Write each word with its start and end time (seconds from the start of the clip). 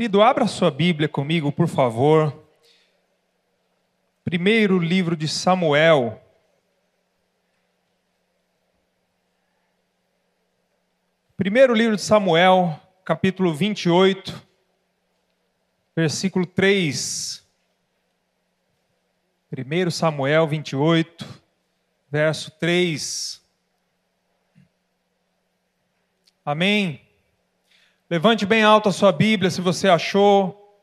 Querido, 0.00 0.22
abra 0.22 0.46
sua 0.46 0.70
Bíblia 0.70 1.10
comigo, 1.10 1.52
por 1.52 1.68
favor. 1.68 2.34
Primeiro 4.24 4.78
livro 4.78 5.14
de 5.14 5.28
Samuel. 5.28 6.18
Primeiro 11.36 11.74
livro 11.74 11.96
de 11.96 12.00
Samuel, 12.00 12.80
capítulo 13.04 13.52
28, 13.52 14.42
versículo 15.94 16.46
3. 16.46 17.46
Primeiro 19.50 19.90
Samuel 19.90 20.46
28, 20.46 21.42
verso 22.10 22.50
3. 22.52 23.42
Amém. 26.42 27.09
Levante 28.10 28.44
bem 28.44 28.64
alto 28.64 28.88
a 28.88 28.92
sua 28.92 29.12
Bíblia 29.12 29.52
se 29.52 29.60
você 29.60 29.88
achou. 29.88 30.76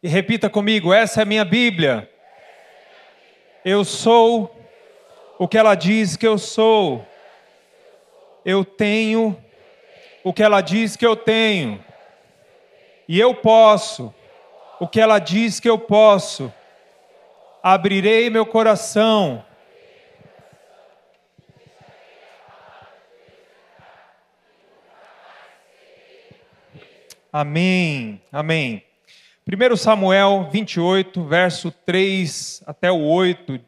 E 0.00 0.06
repita 0.06 0.48
comigo: 0.48 0.92
essa 0.92 1.20
é 1.20 1.22
a 1.24 1.26
minha 1.26 1.44
Bíblia. 1.44 2.08
Eu 3.64 3.84
sou 3.84 4.56
o 5.36 5.48
que 5.48 5.58
ela 5.58 5.74
diz 5.74 6.16
que 6.16 6.24
eu 6.24 6.38
sou. 6.38 7.04
Eu 8.44 8.64
tenho 8.64 9.36
o 10.22 10.32
que 10.32 10.44
ela 10.44 10.60
diz 10.60 10.94
que 10.94 11.04
eu 11.04 11.16
tenho. 11.16 11.84
E 13.08 13.18
eu 13.18 13.34
posso 13.34 14.14
o 14.78 14.86
que 14.86 15.00
ela 15.00 15.18
diz 15.18 15.58
que 15.58 15.68
eu 15.68 15.76
posso. 15.76 16.54
Abrirei 17.60 18.30
meu 18.30 18.46
coração 18.46 19.44
Amém, 27.36 28.22
amém. 28.30 28.80
1 29.44 29.74
Samuel 29.74 30.48
28, 30.52 31.24
verso 31.24 31.72
3 31.84 32.62
até 32.64 32.92
o 32.92 33.00
8. 33.00 33.58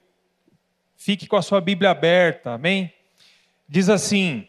Fique 0.97 1.27
com 1.27 1.34
a 1.34 1.42
sua 1.42 1.61
Bíblia 1.61 1.91
aberta, 1.91 2.53
amém? 2.53 2.92
Diz 3.69 3.89
assim: 3.89 4.47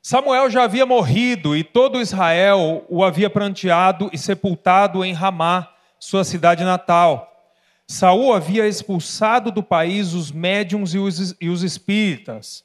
Samuel 0.00 0.48
já 0.48 0.62
havia 0.62 0.86
morrido 0.86 1.54
e 1.54 1.62
todo 1.62 2.00
Israel 2.00 2.82
o 2.88 3.04
havia 3.04 3.28
pranteado 3.28 4.08
e 4.10 4.16
sepultado 4.16 5.04
em 5.04 5.12
Ramá, 5.12 5.68
sua 5.98 6.24
cidade 6.24 6.64
natal. 6.64 7.46
Saul 7.86 8.32
havia 8.32 8.66
expulsado 8.66 9.52
do 9.52 9.62
país 9.62 10.14
os 10.14 10.32
médiums 10.32 10.94
e 10.94 10.98
os, 10.98 11.36
e 11.38 11.50
os 11.50 11.62
espíritas. 11.62 12.64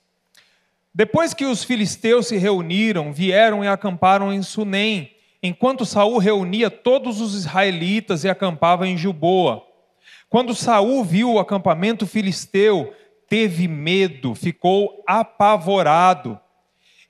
Depois 0.95 1.33
que 1.33 1.43
os 1.43 1.65
filisteus 1.65 2.27
se 2.27 2.37
reuniram, 2.37 3.11
vieram 3.11 3.61
e 3.61 3.67
acamparam 3.67 4.31
em 4.31 4.41
Sunem 4.41 5.16
enquanto 5.41 5.85
Saul 5.85 6.17
reunia 6.17 6.69
todos 6.69 7.21
os 7.21 7.33
israelitas 7.35 8.23
e 8.23 8.29
acampava 8.29 8.87
em 8.87 8.97
Gilboa. 8.97 9.63
Quando 10.29 10.55
Saul 10.55 11.03
viu 11.03 11.33
o 11.33 11.39
acampamento 11.39 12.05
filisteu, 12.05 12.93
teve 13.29 13.67
medo, 13.67 14.35
ficou 14.35 15.03
apavorado. 15.07 16.39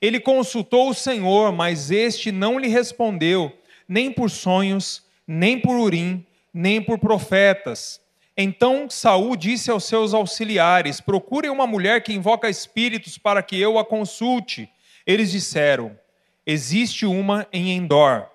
Ele 0.00 0.20
consultou 0.20 0.90
o 0.90 0.94
Senhor, 0.94 1.50
mas 1.52 1.90
este 1.90 2.30
não 2.30 2.58
lhe 2.58 2.68
respondeu, 2.68 3.52
nem 3.88 4.12
por 4.12 4.30
sonhos, 4.30 5.02
nem 5.26 5.58
por 5.58 5.76
urim, 5.76 6.24
nem 6.54 6.80
por 6.80 6.98
profetas. 6.98 8.00
Então 8.36 8.88
Saul 8.88 9.34
disse 9.34 9.70
aos 9.70 9.84
seus 9.84 10.14
auxiliares: 10.14 11.00
Procurem 11.00 11.50
uma 11.50 11.66
mulher 11.66 12.04
que 12.04 12.12
invoca 12.12 12.48
espíritos 12.48 13.18
para 13.18 13.42
que 13.42 13.60
eu 13.60 13.78
a 13.78 13.84
consulte. 13.84 14.70
Eles 15.04 15.32
disseram: 15.32 15.98
existe 16.50 17.04
uma 17.04 17.46
em 17.52 17.72
Endor. 17.72 18.26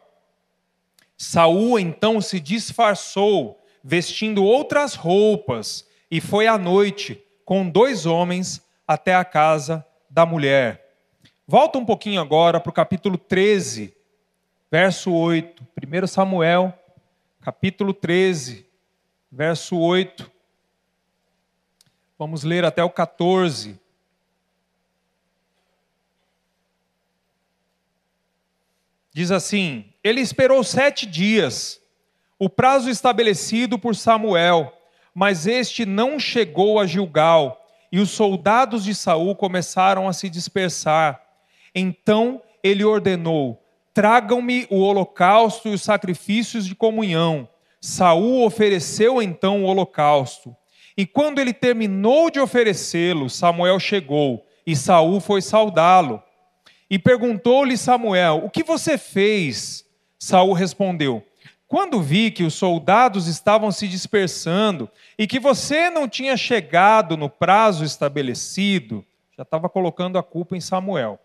Saul 1.17 1.79
então 1.79 2.21
se 2.21 2.39
disfarçou, 2.39 3.59
vestindo 3.83 4.43
outras 4.43 4.93
roupas, 4.93 5.89
e 6.11 6.21
foi 6.21 6.45
à 6.45 6.55
noite 6.55 7.19
com 7.43 7.67
dois 7.67 8.05
homens 8.05 8.61
até 8.87 9.15
a 9.15 9.25
casa 9.25 9.83
da 10.07 10.27
mulher. 10.27 10.95
Volta 11.47 11.79
um 11.79 11.85
pouquinho 11.85 12.21
agora 12.21 12.59
para 12.59 12.69
o 12.69 12.73
capítulo 12.73 13.17
13, 13.17 13.91
verso 14.69 15.11
8. 15.11 15.63
1 16.03 16.07
Samuel, 16.07 16.71
capítulo 17.41 17.95
13, 17.95 18.63
verso 19.31 19.75
8. 19.75 20.31
Vamos 22.17 22.43
ler 22.43 22.63
até 22.63 22.83
o 22.83 22.91
14. 22.91 23.79
Diz 29.13 29.31
assim: 29.31 29.85
Ele 30.03 30.19
esperou 30.21 30.63
sete 30.63 31.05
dias, 31.05 31.79
o 32.39 32.49
prazo 32.49 32.89
estabelecido 32.89 33.77
por 33.77 33.95
Samuel, 33.95 34.73
mas 35.13 35.45
este 35.45 35.85
não 35.85 36.19
chegou 36.19 36.79
a 36.79 36.87
Gilgal, 36.87 37.63
e 37.91 37.99
os 37.99 38.09
soldados 38.09 38.83
de 38.83 38.95
Saul 38.95 39.35
começaram 39.35 40.07
a 40.07 40.13
se 40.13 40.27
dispersar. 40.27 41.21
Então 41.75 42.41
ele 42.63 42.83
ordenou: 42.83 43.63
Tragam-me 43.93 44.65
o 44.71 44.79
holocausto 44.79 45.67
e 45.67 45.73
os 45.73 45.83
sacrifícios 45.83 46.65
de 46.65 46.73
comunhão. 46.73 47.47
Saul 47.79 48.45
ofereceu 48.45 49.21
então 49.21 49.63
o 49.63 49.67
holocausto. 49.67 50.55
E 50.97 51.05
quando 51.05 51.39
ele 51.39 51.53
terminou 51.53 52.31
de 52.31 52.39
oferecê-lo, 52.39 53.29
Samuel 53.29 53.79
chegou, 53.79 54.43
e 54.65 54.75
Saul 54.75 55.19
foi 55.19 55.41
saudá-lo. 55.41 56.22
E 56.93 56.99
perguntou-lhe 56.99 57.75
Samuel: 57.75 58.43
O 58.45 58.51
que 58.51 58.61
você 58.61 58.99
fez? 58.99 59.83
Saul 60.19 60.53
respondeu: 60.53 61.25
Quando 61.67 61.99
vi 61.99 62.29
que 62.29 62.43
os 62.43 62.53
soldados 62.53 63.25
estavam 63.25 63.71
se 63.71 63.87
dispersando 63.87 64.87
e 65.17 65.25
que 65.25 65.39
você 65.39 65.89
não 65.89 66.07
tinha 66.07 66.37
chegado 66.37 67.17
no 67.17 67.31
prazo 67.31 67.83
estabelecido, 67.83 69.03
já 69.35 69.41
estava 69.41 69.67
colocando 69.67 70.19
a 70.19 70.23
culpa 70.23 70.55
em 70.55 70.61
Samuel. 70.61 71.19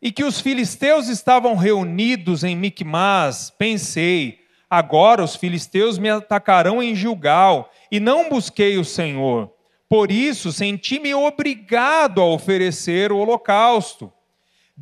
E 0.00 0.10
que 0.10 0.24
os 0.24 0.40
filisteus 0.40 1.08
estavam 1.08 1.54
reunidos 1.54 2.42
em 2.42 2.56
Micmas, 2.56 3.50
pensei: 3.50 4.40
agora 4.70 5.22
os 5.22 5.36
filisteus 5.36 5.98
me 5.98 6.08
atacarão 6.08 6.82
em 6.82 6.94
Gilgal, 6.94 7.70
e 7.92 8.00
não 8.00 8.30
busquei 8.30 8.78
o 8.78 8.86
Senhor. 8.86 9.52
Por 9.86 10.10
isso 10.10 10.50
senti-me 10.50 11.12
obrigado 11.12 12.22
a 12.22 12.24
oferecer 12.24 13.12
o 13.12 13.18
holocausto. 13.18 14.10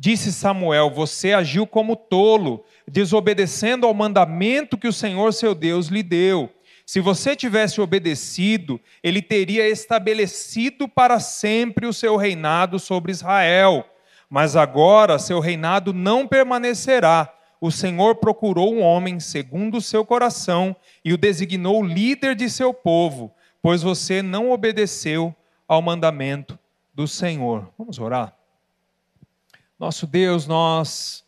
Disse 0.01 0.31
Samuel: 0.31 0.89
Você 0.89 1.33
agiu 1.33 1.67
como 1.67 1.93
tolo, 1.93 2.63
desobedecendo 2.87 3.85
ao 3.85 3.93
mandamento 3.93 4.77
que 4.77 4.87
o 4.87 4.93
Senhor 4.93 5.33
seu 5.33 5.53
Deus 5.53 5.87
lhe 5.87 6.01
deu. 6.01 6.49
Se 6.85 7.01
você 7.01 7.35
tivesse 7.35 7.81
obedecido, 7.81 8.79
ele 9.03 9.21
teria 9.21 9.67
estabelecido 9.67 10.87
para 10.87 11.19
sempre 11.19 11.85
o 11.85 11.91
seu 11.91 12.15
reinado 12.15 12.79
sobre 12.79 13.11
Israel. 13.11 13.85
Mas 14.29 14.55
agora 14.55 15.19
seu 15.19 15.41
reinado 15.41 15.91
não 15.91 16.25
permanecerá. 16.25 17.29
O 17.59 17.69
Senhor 17.69 18.15
procurou 18.15 18.73
um 18.73 18.81
homem 18.81 19.19
segundo 19.19 19.79
o 19.79 19.81
seu 19.81 20.05
coração 20.05 20.73
e 21.03 21.11
o 21.11 21.17
designou 21.17 21.83
líder 21.83 22.35
de 22.35 22.49
seu 22.49 22.73
povo, 22.73 23.33
pois 23.61 23.81
você 23.81 24.21
não 24.21 24.49
obedeceu 24.49 25.35
ao 25.67 25.81
mandamento 25.81 26.57
do 26.95 27.05
Senhor. 27.05 27.69
Vamos 27.77 27.99
orar. 27.99 28.38
Nosso 29.79 30.05
Deus, 30.05 30.45
nós 30.45 31.23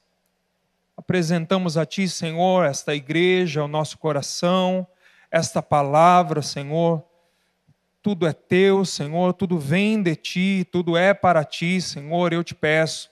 apresentamos 0.97 1.77
a 1.77 1.85
Ti, 1.85 2.09
Senhor, 2.09 2.65
esta 2.65 2.93
igreja, 2.93 3.63
o 3.63 3.67
nosso 3.67 3.97
coração, 3.97 4.85
esta 5.31 5.61
palavra, 5.61 6.41
Senhor. 6.41 7.01
Tudo 8.01 8.27
é 8.27 8.33
Teu, 8.33 8.83
Senhor, 8.83 9.31
tudo 9.31 9.57
vem 9.57 10.03
de 10.03 10.17
Ti, 10.17 10.67
tudo 10.69 10.97
é 10.97 11.13
para 11.13 11.45
Ti, 11.45 11.79
Senhor. 11.79 12.33
Eu 12.33 12.43
te 12.43 12.53
peço 12.53 13.09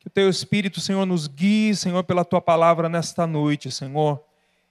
que 0.00 0.08
o 0.08 0.10
Teu 0.10 0.28
Espírito, 0.28 0.80
Senhor, 0.80 1.06
nos 1.06 1.28
guie, 1.28 1.76
Senhor, 1.76 2.02
pela 2.02 2.24
Tua 2.24 2.40
palavra 2.40 2.88
nesta 2.88 3.28
noite, 3.28 3.70
Senhor. 3.70 4.20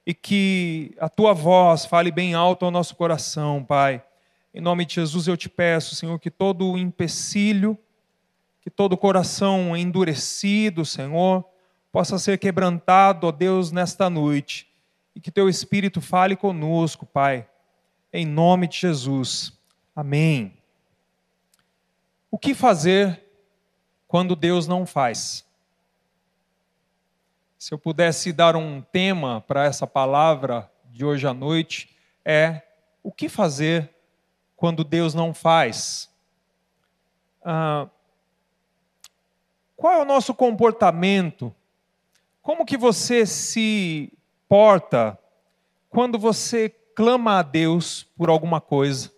E 0.06 0.12
que 0.12 0.94
a 1.00 1.08
Tua 1.08 1.32
voz 1.32 1.86
fale 1.86 2.12
bem 2.12 2.34
alto 2.34 2.66
ao 2.66 2.70
nosso 2.70 2.94
coração, 2.94 3.64
Pai. 3.64 4.04
Em 4.52 4.60
nome 4.60 4.84
de 4.84 4.96
Jesus 4.96 5.28
eu 5.28 5.36
te 5.36 5.48
peço, 5.48 5.94
Senhor, 5.94 6.18
que 6.18 6.30
todo 6.30 6.72
o 6.72 6.76
empecilho, 6.76 7.78
que 8.64 8.70
todo 8.70 8.96
coração 8.96 9.76
endurecido, 9.76 10.86
Senhor, 10.86 11.44
possa 11.92 12.18
ser 12.18 12.38
quebrantado, 12.38 13.26
ó 13.26 13.30
Deus, 13.30 13.70
nesta 13.70 14.08
noite, 14.08 14.66
e 15.14 15.20
que 15.20 15.30
teu 15.30 15.50
Espírito 15.50 16.00
fale 16.00 16.34
conosco, 16.34 17.04
Pai, 17.04 17.46
em 18.10 18.24
nome 18.24 18.66
de 18.66 18.78
Jesus. 18.78 19.52
Amém. 19.94 20.56
O 22.30 22.38
que 22.38 22.54
fazer 22.54 23.22
quando 24.08 24.34
Deus 24.34 24.66
não 24.66 24.86
faz? 24.86 25.44
Se 27.58 27.74
eu 27.74 27.78
pudesse 27.78 28.32
dar 28.32 28.56
um 28.56 28.80
tema 28.80 29.42
para 29.42 29.66
essa 29.66 29.86
palavra 29.86 30.72
de 30.86 31.04
hoje 31.04 31.26
à 31.26 31.34
noite, 31.34 31.94
é 32.24 32.62
o 33.02 33.12
que 33.12 33.28
fazer 33.28 33.94
quando 34.56 34.82
Deus 34.84 35.12
não 35.12 35.34
faz? 35.34 36.10
Ah, 37.44 37.90
qual 39.84 39.92
é 39.92 40.00
o 40.00 40.06
nosso 40.06 40.32
comportamento 40.32 41.54
como 42.40 42.64
que 42.64 42.74
você 42.74 43.26
se 43.26 44.10
porta 44.48 45.18
quando 45.90 46.18
você 46.18 46.74
clama 46.96 47.38
a 47.38 47.42
Deus 47.42 48.06
por 48.16 48.30
alguma 48.30 48.62
coisa? 48.62 49.12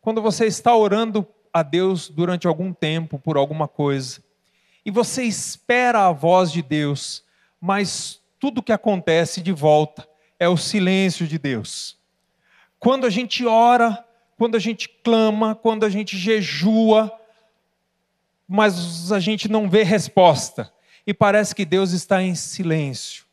Quando 0.00 0.22
você 0.22 0.46
está 0.46 0.76
orando 0.76 1.26
a 1.52 1.60
Deus 1.64 2.08
durante 2.08 2.46
algum 2.46 2.72
tempo 2.72 3.18
por 3.18 3.36
alguma 3.36 3.66
coisa? 3.66 4.22
E 4.84 4.92
você 4.92 5.24
espera 5.24 6.06
a 6.06 6.12
voz 6.12 6.52
de 6.52 6.62
Deus, 6.62 7.24
mas 7.60 8.22
tudo 8.38 8.62
que 8.62 8.72
acontece 8.72 9.40
de 9.40 9.50
volta 9.50 10.08
é 10.38 10.48
o 10.48 10.56
silêncio 10.56 11.26
de 11.26 11.36
Deus. 11.36 11.98
Quando 12.78 13.08
a 13.08 13.10
gente 13.10 13.44
ora, 13.44 14.06
quando 14.38 14.54
a 14.54 14.60
gente 14.60 14.88
clama, 15.02 15.56
quando 15.56 15.84
a 15.84 15.88
gente 15.88 16.16
jejua, 16.16 17.12
mas 18.48 19.10
a 19.12 19.18
gente 19.18 19.48
não 19.48 19.68
vê 19.68 19.82
resposta. 19.82 20.72
E 21.06 21.14
parece 21.14 21.54
que 21.54 21.64
Deus 21.64 21.92
está 21.92 22.22
em 22.22 22.34
silêncio. 22.34 23.24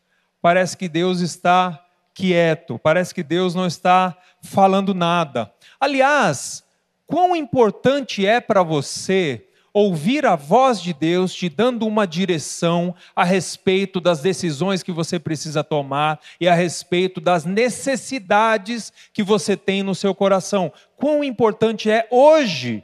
Parece 0.42 0.78
que 0.78 0.88
Deus 0.88 1.20
está 1.20 1.84
quieto. 2.14 2.78
Parece 2.78 3.14
que 3.14 3.24
Deus 3.24 3.56
não 3.56 3.66
está 3.66 4.18
falando 4.42 4.94
nada. 4.94 5.52
Aliás, 5.80 6.64
quão 7.08 7.36
importante 7.36 8.26
é 8.26 8.40
para 8.40 8.62
você 8.62 9.48
ouvir 9.74 10.24
a 10.26 10.36
voz 10.36 10.80
de 10.80 10.94
Deus 10.94 11.34
te 11.34 11.50
dando 11.50 11.88
uma 11.88 12.06
direção 12.06 12.94
a 13.16 13.24
respeito 13.24 14.00
das 14.00 14.22
decisões 14.22 14.84
que 14.84 14.92
você 14.92 15.18
precisa 15.18 15.64
tomar 15.64 16.20
e 16.40 16.48
a 16.48 16.54
respeito 16.54 17.20
das 17.20 17.44
necessidades 17.44 18.94
que 19.12 19.24
você 19.24 19.58
tem 19.58 19.82
no 19.82 19.96
seu 19.96 20.14
coração. 20.14 20.72
Quão 20.96 21.24
importante 21.24 21.90
é 21.90 22.08
hoje 22.12 22.84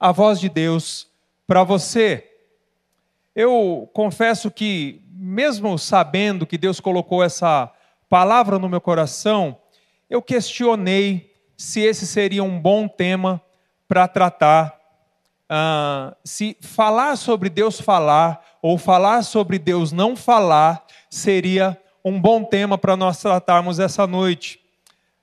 a 0.00 0.10
voz 0.10 0.40
de 0.40 0.48
Deus 0.48 1.06
para 1.46 1.62
você. 1.62 2.28
Eu 3.34 3.88
confesso 3.92 4.50
que, 4.50 5.02
mesmo 5.10 5.78
sabendo 5.78 6.46
que 6.46 6.58
Deus 6.58 6.80
colocou 6.80 7.22
essa 7.22 7.72
palavra 8.08 8.58
no 8.58 8.68
meu 8.68 8.80
coração, 8.80 9.58
eu 10.08 10.22
questionei 10.22 11.34
se 11.56 11.80
esse 11.80 12.06
seria 12.06 12.42
um 12.42 12.58
bom 12.58 12.86
tema 12.88 13.40
para 13.88 14.06
tratar 14.08 14.76
ah, 15.48 16.16
se 16.24 16.56
falar 16.60 17.16
sobre 17.16 17.48
Deus 17.48 17.80
falar 17.80 18.44
ou 18.60 18.76
falar 18.76 19.22
sobre 19.22 19.60
Deus 19.60 19.92
não 19.92 20.16
falar 20.16 20.84
seria 21.08 21.80
um 22.04 22.20
bom 22.20 22.42
tema 22.42 22.76
para 22.76 22.96
nós 22.96 23.18
tratarmos 23.18 23.78
essa 23.78 24.06
noite. 24.06 24.60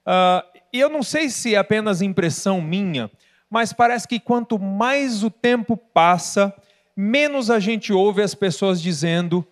Ah, 0.06 0.46
e 0.72 0.80
eu 0.80 0.90
não 0.90 1.04
sei 1.04 1.30
se 1.30 1.56
é 1.56 1.58
apenas 1.58 2.02
impressão 2.02 2.62
minha, 2.62 3.12
mas 3.54 3.72
parece 3.72 4.08
que 4.08 4.20
quanto 4.20 4.58
mais 4.58 5.24
o 5.24 5.30
tempo 5.30 5.78
passa, 5.78 6.52
menos 6.98 7.52
a 7.52 7.60
gente 7.60 7.94
ouve 7.94 8.24
as 8.24 8.34
pessoas 8.34 8.82
dizendo: 8.82 9.48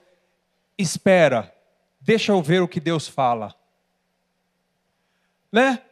espera, 0.76 1.54
deixa 2.00 2.32
eu 2.32 2.42
ver 2.42 2.64
o 2.64 2.68
que 2.68 2.80
Deus 2.80 3.08
fala. 3.08 3.54
Né? 5.52 5.84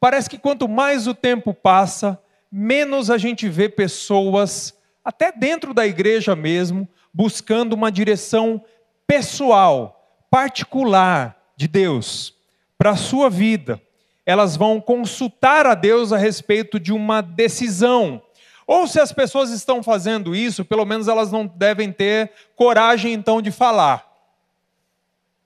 Parece 0.00 0.30
que 0.30 0.38
quanto 0.38 0.66
mais 0.66 1.06
o 1.06 1.12
tempo 1.12 1.52
passa, 1.52 2.18
menos 2.50 3.10
a 3.10 3.18
gente 3.18 3.50
vê 3.50 3.68
pessoas, 3.68 4.74
até 5.04 5.30
dentro 5.30 5.74
da 5.74 5.86
igreja 5.86 6.34
mesmo, 6.34 6.88
buscando 7.12 7.74
uma 7.74 7.92
direção 7.92 8.64
pessoal, 9.06 10.18
particular 10.30 11.36
de 11.54 11.68
Deus 11.68 12.34
para 12.78 12.92
a 12.92 12.96
sua 12.96 13.28
vida. 13.28 13.78
Elas 14.26 14.56
vão 14.56 14.80
consultar 14.80 15.64
a 15.66 15.74
Deus 15.74 16.12
a 16.12 16.18
respeito 16.18 16.78
de 16.80 16.92
uma 16.92 17.22
decisão. 17.22 18.20
Ou 18.66 18.88
se 18.88 18.98
as 18.98 19.12
pessoas 19.12 19.50
estão 19.50 19.80
fazendo 19.82 20.34
isso, 20.34 20.64
pelo 20.64 20.84
menos 20.84 21.06
elas 21.06 21.30
não 21.30 21.46
devem 21.46 21.92
ter 21.92 22.32
coragem 22.56 23.12
então 23.12 23.40
de 23.40 23.52
falar. 23.52 24.04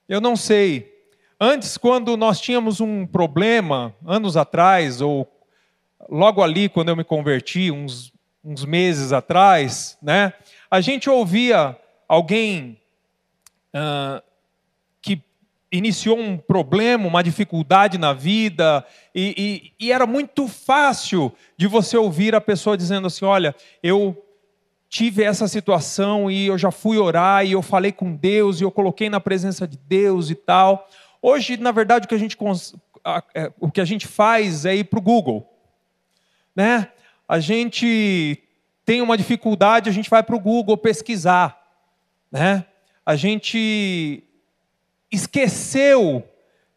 Eu 0.08 0.20
não 0.20 0.34
sei. 0.34 0.90
Antes, 1.38 1.76
quando 1.76 2.16
nós 2.16 2.40
tínhamos 2.40 2.80
um 2.80 3.06
problema, 3.06 3.94
anos 4.06 4.36
atrás, 4.36 5.00
ou 5.02 5.30
logo 6.08 6.42
ali, 6.42 6.68
quando 6.68 6.88
eu 6.88 6.96
me 6.96 7.04
converti, 7.04 7.70
uns, 7.70 8.12
uns 8.42 8.64
meses 8.64 9.12
atrás, 9.12 9.98
né, 10.02 10.32
a 10.70 10.80
gente 10.80 11.08
ouvia 11.10 11.78
alguém 12.08 12.80
uh, 13.74 14.22
iniciou 15.72 16.18
um 16.18 16.36
problema, 16.36 17.06
uma 17.06 17.22
dificuldade 17.22 17.98
na 17.98 18.12
vida, 18.12 18.84
e, 19.14 19.72
e, 19.78 19.86
e 19.86 19.92
era 19.92 20.06
muito 20.06 20.48
fácil 20.48 21.32
de 21.56 21.66
você 21.66 21.96
ouvir 21.96 22.34
a 22.34 22.40
pessoa 22.40 22.76
dizendo 22.76 23.06
assim: 23.06 23.24
Olha, 23.24 23.54
eu 23.82 24.20
tive 24.88 25.22
essa 25.22 25.46
situação 25.46 26.30
e 26.30 26.46
eu 26.46 26.58
já 26.58 26.70
fui 26.70 26.98
orar 26.98 27.46
e 27.46 27.52
eu 27.52 27.62
falei 27.62 27.92
com 27.92 28.14
Deus 28.14 28.60
e 28.60 28.64
eu 28.64 28.70
coloquei 28.70 29.08
na 29.08 29.20
presença 29.20 29.66
de 29.66 29.78
Deus 29.78 30.30
e 30.30 30.34
tal. 30.34 30.88
Hoje, 31.22 31.56
na 31.56 31.70
verdade, 31.70 32.06
o 32.06 32.08
que 32.08 32.14
a 32.14 32.18
gente, 32.18 32.36
é, 33.34 33.52
o 33.60 33.70
que 33.70 33.80
a 33.80 33.84
gente 33.84 34.06
faz 34.06 34.64
é 34.64 34.74
ir 34.74 34.84
para 34.84 34.98
o 34.98 35.02
Google 35.02 35.50
né? 36.54 36.88
A 37.28 37.38
gente 37.40 38.42
tem 38.84 39.00
uma 39.00 39.16
dificuldade, 39.16 39.88
a 39.88 39.92
gente 39.92 40.10
vai 40.10 40.22
para 40.22 40.36
o 40.36 40.40
Google 40.40 40.76
pesquisar, 40.76 41.58
né? 42.30 42.66
A 43.04 43.16
gente 43.16 44.24
esqueceu 45.10 46.26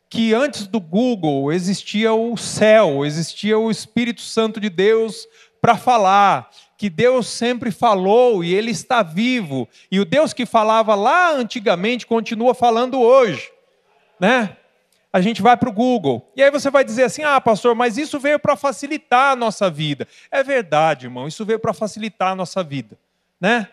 que 0.09 0.33
antes 0.33 0.68
do 0.68 0.80
Google 0.80 1.51
existia 1.51 2.13
o 2.13 2.38
céu, 2.38 3.06
existia 3.06 3.57
o 3.57 3.71
Espírito 3.71 4.21
Santo 4.21 4.59
de 4.59 4.69
Deus 4.69 5.27
para 5.62 5.77
falar, 5.77 6.50
que 6.77 6.89
Deus 6.89 7.27
sempre 7.27 7.71
falou 7.71 8.44
e 8.44 8.53
ele 8.53 8.71
está 8.71 9.01
vivo, 9.01 9.68
e 9.89 10.00
o 10.00 10.06
Deus 10.06 10.33
que 10.33 10.45
falava 10.45 10.94
lá 10.94 11.31
antigamente 11.31 12.06
continua 12.06 12.53
falando 12.53 13.00
hoje, 13.00 13.49
né? 14.19 14.57
a 15.13 15.21
gente 15.21 15.44
vai 15.44 15.56
para 15.56 15.69
o 15.69 15.71
Google. 15.71 16.28
E 16.35 16.42
aí 16.42 16.49
você 16.49 16.71
vai 16.71 16.83
dizer 16.83 17.04
assim: 17.04 17.21
ah, 17.21 17.40
pastor, 17.40 17.75
mas 17.75 17.99
isso 17.99 18.19
veio 18.19 18.40
para 18.40 18.56
facilitar 18.56 19.33
a 19.33 19.35
nossa 19.35 19.69
vida. 19.69 20.07
É 20.31 20.42
verdade, 20.42 21.06
irmão, 21.06 21.28
isso 21.28 21.45
veio 21.45 21.59
para 21.59 21.71
facilitar 21.71 22.31
a 22.31 22.35
nossa 22.35 22.63
vida. 22.63 22.97
Né? 23.40 23.68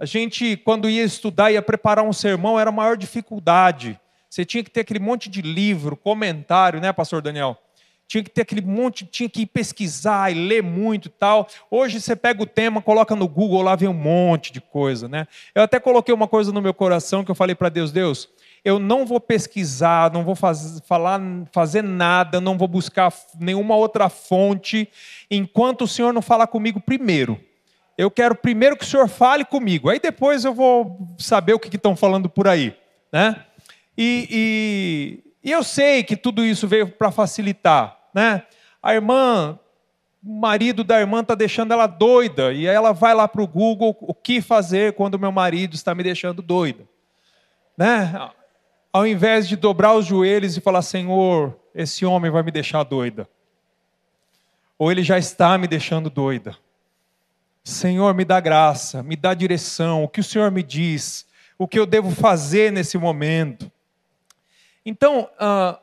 A 0.00 0.06
gente, 0.06 0.56
quando 0.56 0.88
ia 0.88 1.04
estudar, 1.04 1.52
ia 1.52 1.60
preparar 1.60 2.02
um 2.02 2.12
sermão, 2.12 2.58
era 2.58 2.70
a 2.70 2.72
maior 2.72 2.96
dificuldade. 2.96 4.00
Você 4.30 4.46
tinha 4.46 4.64
que 4.64 4.70
ter 4.70 4.80
aquele 4.80 4.98
monte 4.98 5.28
de 5.28 5.42
livro, 5.42 5.94
comentário, 5.94 6.80
né, 6.80 6.90
pastor 6.90 7.20
Daniel? 7.20 7.54
Tinha 8.08 8.24
que 8.24 8.30
ter 8.30 8.40
aquele 8.40 8.62
monte, 8.62 9.04
tinha 9.04 9.28
que 9.28 9.44
pesquisar 9.44 10.32
e 10.32 10.34
ler 10.34 10.62
muito 10.62 11.08
e 11.08 11.10
tal. 11.10 11.46
Hoje 11.70 12.00
você 12.00 12.16
pega 12.16 12.42
o 12.42 12.46
tema, 12.46 12.80
coloca 12.80 13.14
no 13.14 13.28
Google, 13.28 13.60
lá 13.60 13.76
vem 13.76 13.90
um 13.90 13.92
monte 13.92 14.50
de 14.54 14.60
coisa, 14.62 15.06
né? 15.06 15.28
Eu 15.54 15.64
até 15.64 15.78
coloquei 15.78 16.14
uma 16.14 16.26
coisa 16.26 16.50
no 16.50 16.62
meu 16.62 16.72
coração 16.72 17.22
que 17.22 17.30
eu 17.30 17.34
falei 17.34 17.54
para 17.54 17.68
Deus, 17.68 17.92
Deus, 17.92 18.26
eu 18.64 18.78
não 18.78 19.04
vou 19.04 19.20
pesquisar, 19.20 20.10
não 20.14 20.24
vou 20.24 20.34
faz, 20.34 20.80
falar, 20.86 21.20
fazer 21.52 21.82
nada, 21.82 22.40
não 22.40 22.56
vou 22.56 22.66
buscar 22.66 23.12
nenhuma 23.38 23.76
outra 23.76 24.08
fonte, 24.08 24.88
enquanto 25.30 25.82
o 25.82 25.88
Senhor 25.88 26.10
não 26.10 26.22
falar 26.22 26.46
comigo 26.46 26.80
primeiro. 26.80 27.38
Eu 28.00 28.10
quero 28.10 28.34
primeiro 28.34 28.76
que 28.76 28.84
o 28.84 28.86
Senhor 28.86 29.08
fale 29.08 29.44
comigo, 29.44 29.88
aí 29.88 30.00
depois 30.00 30.44
eu 30.44 30.54
vou 30.54 31.06
saber 31.18 31.52
o 31.52 31.58
que 31.58 31.74
estão 31.74 31.94
falando 31.94 32.28
por 32.28 32.48
aí. 32.48 32.74
Né? 33.12 33.44
E, 33.96 35.22
e, 35.42 35.48
e 35.48 35.52
eu 35.52 35.62
sei 35.62 36.02
que 36.02 36.16
tudo 36.16 36.44
isso 36.44 36.66
veio 36.66 36.88
para 36.88 37.10
facilitar. 37.10 37.98
Né? 38.14 38.42
A 38.82 38.94
irmã, 38.94 39.58
o 40.24 40.40
marido 40.40 40.82
da 40.82 40.98
irmã 40.98 41.20
está 41.20 41.34
deixando 41.34 41.72
ela 41.72 41.86
doida, 41.86 42.52
e 42.52 42.68
aí 42.68 42.74
ela 42.74 42.92
vai 42.92 43.14
lá 43.14 43.28
para 43.28 43.42
o 43.42 43.46
Google, 43.46 43.96
o 44.00 44.14
que 44.14 44.40
fazer 44.40 44.94
quando 44.94 45.18
meu 45.18 45.30
marido 45.30 45.74
está 45.74 45.94
me 45.94 46.02
deixando 46.02 46.40
doida. 46.40 46.84
Né? 47.76 48.30
ao 48.92 49.06
invés 49.06 49.48
de 49.48 49.56
dobrar 49.56 49.94
os 49.94 50.06
joelhos 50.06 50.56
e 50.56 50.60
falar: 50.60 50.82
Senhor, 50.82 51.56
esse 51.74 52.04
homem 52.04 52.30
vai 52.30 52.42
me 52.42 52.50
deixar 52.50 52.82
doida. 52.82 53.28
Ou 54.78 54.90
ele 54.90 55.02
já 55.02 55.18
está 55.18 55.56
me 55.58 55.66
deixando 55.66 56.08
doida. 56.08 56.56
Senhor, 57.62 58.14
me 58.14 58.24
dá 58.24 58.40
graça, 58.40 59.02
me 59.02 59.16
dá 59.16 59.34
direção, 59.34 60.04
o 60.04 60.08
que 60.08 60.20
o 60.20 60.24
Senhor 60.24 60.50
me 60.50 60.62
diz, 60.62 61.26
o 61.58 61.68
que 61.68 61.78
eu 61.78 61.86
devo 61.86 62.10
fazer 62.10 62.72
nesse 62.72 62.96
momento. 62.96 63.70
Então, 64.84 65.28
uh, 65.34 65.78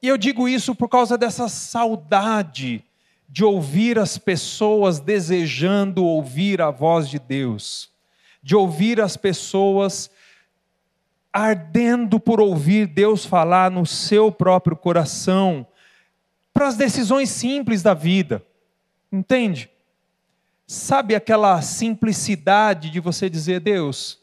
eu 0.00 0.16
digo 0.16 0.48
isso 0.48 0.74
por 0.74 0.88
causa 0.88 1.18
dessa 1.18 1.48
saudade 1.48 2.84
de 3.28 3.44
ouvir 3.44 3.98
as 3.98 4.16
pessoas 4.16 5.00
desejando 5.00 6.04
ouvir 6.04 6.62
a 6.62 6.70
voz 6.70 7.08
de 7.08 7.18
Deus, 7.18 7.90
de 8.42 8.56
ouvir 8.56 9.00
as 9.00 9.16
pessoas 9.16 10.10
ardendo 11.32 12.18
por 12.18 12.40
ouvir 12.40 12.86
Deus 12.86 13.26
falar 13.26 13.70
no 13.70 13.84
seu 13.84 14.32
próprio 14.32 14.76
coração, 14.76 15.66
para 16.54 16.68
as 16.68 16.76
decisões 16.76 17.28
simples 17.28 17.82
da 17.82 17.92
vida, 17.92 18.42
entende? 19.12 19.70
Sabe 20.70 21.14
aquela 21.14 21.62
simplicidade 21.62 22.90
de 22.90 23.00
você 23.00 23.30
dizer, 23.30 23.58
Deus, 23.58 24.20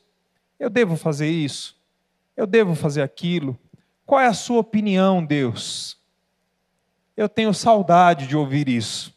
eu 0.59 0.69
devo 0.69 0.95
fazer 0.95 1.27
isso, 1.27 1.75
eu 2.37 2.45
devo 2.45 2.75
fazer 2.75 3.01
aquilo, 3.01 3.59
qual 4.05 4.21
é 4.21 4.27
a 4.27 4.33
sua 4.33 4.59
opinião, 4.59 5.25
Deus? 5.25 5.97
Eu 7.17 7.27
tenho 7.27 7.51
saudade 7.51 8.27
de 8.27 8.37
ouvir 8.37 8.69
isso. 8.69 9.11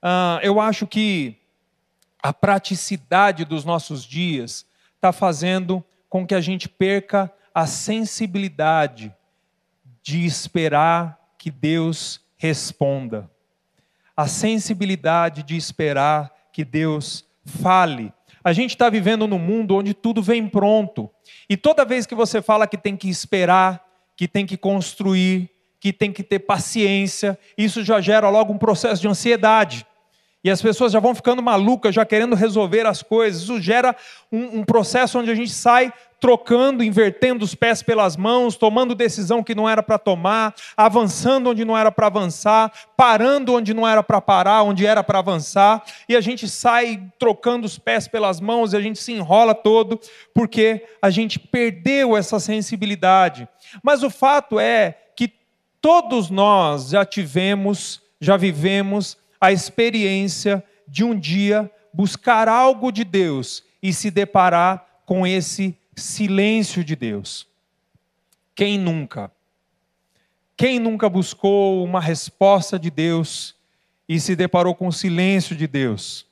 Ah, 0.00 0.40
eu 0.42 0.58
acho 0.58 0.86
que 0.86 1.36
a 2.22 2.32
praticidade 2.32 3.44
dos 3.44 3.66
nossos 3.66 4.02
dias 4.02 4.64
está 4.94 5.12
fazendo 5.12 5.84
com 6.08 6.26
que 6.26 6.34
a 6.34 6.40
gente 6.40 6.70
perca 6.70 7.30
a 7.54 7.66
sensibilidade 7.66 9.14
de 10.02 10.24
esperar 10.24 11.20
que 11.36 11.50
Deus 11.50 12.18
responda, 12.38 13.30
a 14.16 14.26
sensibilidade 14.26 15.42
de 15.42 15.54
esperar 15.54 16.32
que 16.52 16.64
Deus 16.64 17.24
fale. 17.44 18.12
A 18.44 18.52
gente 18.52 18.70
está 18.70 18.90
vivendo 18.90 19.26
num 19.26 19.38
mundo 19.38 19.76
onde 19.76 19.94
tudo 19.94 20.22
vem 20.22 20.48
pronto. 20.48 21.08
E 21.48 21.56
toda 21.56 21.84
vez 21.84 22.06
que 22.06 22.14
você 22.14 22.42
fala 22.42 22.66
que 22.66 22.76
tem 22.76 22.96
que 22.96 23.08
esperar, 23.08 23.84
que 24.16 24.26
tem 24.28 24.44
que 24.44 24.56
construir, 24.56 25.50
que 25.80 25.92
tem 25.92 26.12
que 26.12 26.22
ter 26.22 26.40
paciência, 26.40 27.38
isso 27.56 27.82
já 27.82 28.00
gera 28.00 28.28
logo 28.28 28.52
um 28.52 28.58
processo 28.58 29.00
de 29.00 29.08
ansiedade. 29.08 29.86
E 30.44 30.50
as 30.50 30.60
pessoas 30.60 30.92
já 30.92 30.98
vão 30.98 31.14
ficando 31.14 31.42
malucas, 31.42 31.94
já 31.94 32.04
querendo 32.04 32.34
resolver 32.34 32.84
as 32.84 33.02
coisas. 33.02 33.42
Isso 33.42 33.60
gera 33.60 33.94
um, 34.30 34.60
um, 34.60 34.64
processo 34.64 35.18
onde 35.18 35.30
a 35.30 35.34
gente 35.34 35.52
sai 35.52 35.92
trocando, 36.22 36.84
invertendo 36.84 37.44
os 37.44 37.52
pés 37.52 37.82
pelas 37.82 38.16
mãos, 38.16 38.54
tomando 38.54 38.94
decisão 38.94 39.42
que 39.42 39.56
não 39.56 39.68
era 39.68 39.82
para 39.82 39.98
tomar, 39.98 40.54
avançando 40.76 41.50
onde 41.50 41.64
não 41.64 41.76
era 41.76 41.90
para 41.90 42.06
avançar, 42.06 42.72
parando 42.96 43.52
onde 43.52 43.74
não 43.74 43.86
era 43.86 44.04
para 44.04 44.20
parar, 44.20 44.62
onde 44.62 44.86
era 44.86 45.02
para 45.02 45.18
avançar. 45.18 45.82
E 46.08 46.14
a 46.14 46.20
gente 46.20 46.48
sai 46.48 47.02
trocando 47.18 47.66
os 47.66 47.76
pés 47.76 48.06
pelas 48.06 48.40
mãos 48.40 48.72
e 48.72 48.76
a 48.76 48.80
gente 48.80 49.00
se 49.00 49.12
enrola 49.12 49.52
todo, 49.52 49.98
porque 50.32 50.86
a 51.02 51.10
gente 51.10 51.40
perdeu 51.40 52.16
essa 52.16 52.38
sensibilidade. 52.38 53.48
Mas 53.82 54.04
o 54.04 54.08
fato 54.08 54.60
é 54.60 54.96
que 55.16 55.28
todos 55.80 56.30
nós 56.30 56.90
já 56.90 57.04
tivemos, 57.04 58.00
já 58.20 58.36
vivemos 58.36 59.18
a 59.40 59.50
experiência 59.50 60.62
de 60.86 61.02
um 61.02 61.18
dia 61.18 61.68
buscar 61.92 62.48
algo 62.48 62.92
de 62.92 63.02
Deus 63.02 63.64
e 63.82 63.92
se 63.92 64.08
deparar 64.08 64.86
com 65.04 65.26
esse 65.26 65.76
silêncio 65.96 66.84
de 66.84 66.96
Deus. 66.96 67.46
Quem 68.54 68.78
nunca? 68.78 69.30
Quem 70.56 70.78
nunca 70.78 71.08
buscou 71.08 71.84
uma 71.84 72.00
resposta 72.00 72.78
de 72.78 72.90
Deus 72.90 73.54
e 74.08 74.20
se 74.20 74.36
deparou 74.36 74.74
com 74.74 74.88
o 74.88 74.92
silêncio 74.92 75.56
de 75.56 75.66
Deus? 75.66 76.26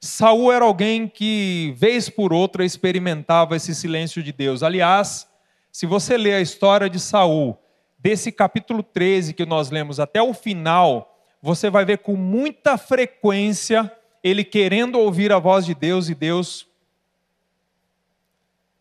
Saul 0.00 0.52
era 0.52 0.64
alguém 0.64 1.06
que, 1.06 1.72
vez 1.76 2.08
por 2.08 2.32
outra, 2.32 2.64
experimentava 2.64 3.54
esse 3.54 3.74
silêncio 3.74 4.22
de 4.22 4.32
Deus. 4.32 4.62
Aliás, 4.62 5.28
se 5.70 5.86
você 5.86 6.16
ler 6.16 6.34
a 6.34 6.40
história 6.40 6.90
de 6.90 6.98
Saul, 6.98 7.56
desse 7.98 8.32
capítulo 8.32 8.82
13 8.82 9.32
que 9.32 9.46
nós 9.46 9.70
lemos 9.70 10.00
até 10.00 10.20
o 10.20 10.34
final, 10.34 11.16
você 11.40 11.70
vai 11.70 11.84
ver 11.84 11.98
com 11.98 12.16
muita 12.16 12.76
frequência 12.76 13.90
ele 14.24 14.44
querendo 14.44 14.98
ouvir 14.98 15.32
a 15.32 15.38
voz 15.38 15.64
de 15.64 15.74
Deus 15.74 16.08
e 16.08 16.14
Deus 16.14 16.66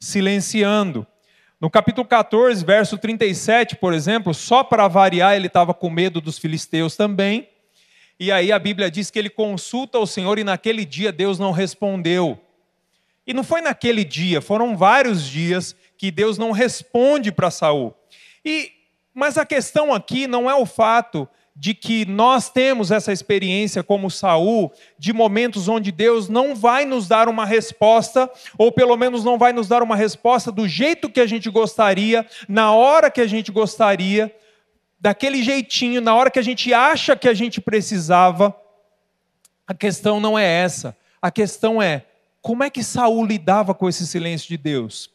silenciando. 0.02 1.06
No 1.60 1.70
capítulo 1.70 2.08
14, 2.08 2.66
verso 2.66 2.98
37, 2.98 3.76
por 3.76 3.94
exemplo, 3.94 4.34
só 4.34 4.64
para 4.64 4.88
variar, 4.88 5.36
ele 5.36 5.46
estava 5.46 5.76
com 5.76 5.92
medo 5.92 6.20
dos 6.20 6.40
filisteus 6.40 6.96
também. 6.96 7.48
E 8.20 8.32
aí 8.32 8.52
a 8.52 8.58
Bíblia 8.58 8.90
diz 8.90 9.12
que 9.12 9.20
ele 9.20 9.30
consulta 9.30 10.00
o 10.00 10.08
Senhor 10.08 10.40
e 10.40 10.44
naquele 10.44 10.84
dia 10.84 11.12
Deus 11.12 11.38
não 11.38 11.52
respondeu. 11.52 12.40
E 13.28 13.34
não 13.34 13.44
foi 13.44 13.62
naquele 13.62 14.04
dia, 14.04 14.42
foram 14.42 14.76
vários 14.76 15.24
dias 15.24 15.76
que 15.96 16.10
Deus 16.10 16.40
não 16.40 16.52
responde 16.52 17.32
para 17.32 17.52
Saul. 17.52 17.96
E 18.44 18.72
mas 19.14 19.38
a 19.38 19.46
questão 19.46 19.94
aqui 19.94 20.26
não 20.26 20.50
é 20.50 20.56
o 20.56 20.66
fato 20.66 21.28
de 21.56 21.74
que 21.74 22.06
nós 22.06 22.50
temos 22.50 22.92
essa 22.92 23.12
experiência 23.12 23.84
como 23.84 24.10
Saul, 24.10 24.72
de 24.98 25.14
momentos 25.14 25.68
onde 25.68 25.92
Deus 25.92 26.30
não 26.30 26.56
vai 26.56 26.86
nos 26.86 27.08
dar 27.08 27.28
uma 27.28 27.46
resposta, 27.46 28.30
ou 28.58 28.72
pelo 28.72 28.96
menos 28.96 29.24
não 29.24 29.38
vai 29.38 29.54
nos 29.54 29.68
dar 29.68 29.84
uma 29.84 29.96
resposta 29.96 30.52
do 30.52 30.68
jeito 30.68 31.10
que 31.10 31.20
a 31.20 31.26
gente 31.28 31.50
gostaria, 31.50 32.26
na 32.48 32.72
hora 32.74 33.12
que 33.12 33.22
a 33.22 33.28
gente 33.28 33.52
gostaria, 33.52 34.34
daquele 35.00 35.44
jeitinho, 35.44 36.00
na 36.00 36.16
hora 36.16 36.32
que 36.32 36.40
a 36.40 36.44
gente 36.44 36.74
acha 36.74 37.16
que 37.16 37.28
a 37.28 37.34
gente 37.34 37.60
precisava. 37.60 38.56
A 39.68 39.74
questão 39.74 40.20
não 40.20 40.38
é 40.38 40.46
essa. 40.46 40.96
A 41.22 41.30
questão 41.32 41.82
é 41.82 42.06
como 42.42 42.64
é 42.64 42.70
que 42.70 42.84
Saul 42.84 43.26
lidava 43.26 43.74
com 43.74 43.90
esse 43.90 44.06
silêncio 44.08 44.48
de 44.48 44.58
Deus. 44.58 45.10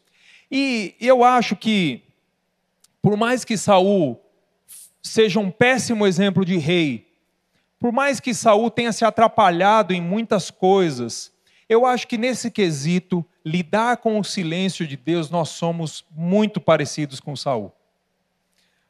E 0.51 0.95
eu 1.01 1.25
acho 1.25 1.57
que 1.57 2.03
por 3.01 3.17
mais 3.17 3.45
que 3.45 3.57
Saul 3.57 4.21
seja 5.07 5.39
um 5.39 5.51
péssimo 5.51 6.07
exemplo 6.07 6.45
de 6.45 6.57
rei, 6.57 7.07
por 7.79 7.93
mais 7.93 8.21
que 8.21 8.35
Saul 8.35 8.71
tenha 8.71 8.93
se 8.93 9.05
atrapalhado 9.05 9.93
em 9.93 10.01
muitas 10.01 10.51
coisas, 10.51 11.33
eu 11.69 11.85
acho 11.85 12.07
que 12.07 12.17
nesse 12.17 12.51
quesito, 12.51 13.25
lidar 13.45 13.99
com 13.99 14.19
o 14.19 14.25
silêncio 14.25 14.87
de 14.87 14.97
Deus, 14.97 15.31
nós 15.31 15.51
somos 15.51 16.05
muito 16.11 16.61
parecidos 16.61 17.21
com 17.21 17.37
Saul. 17.37 17.73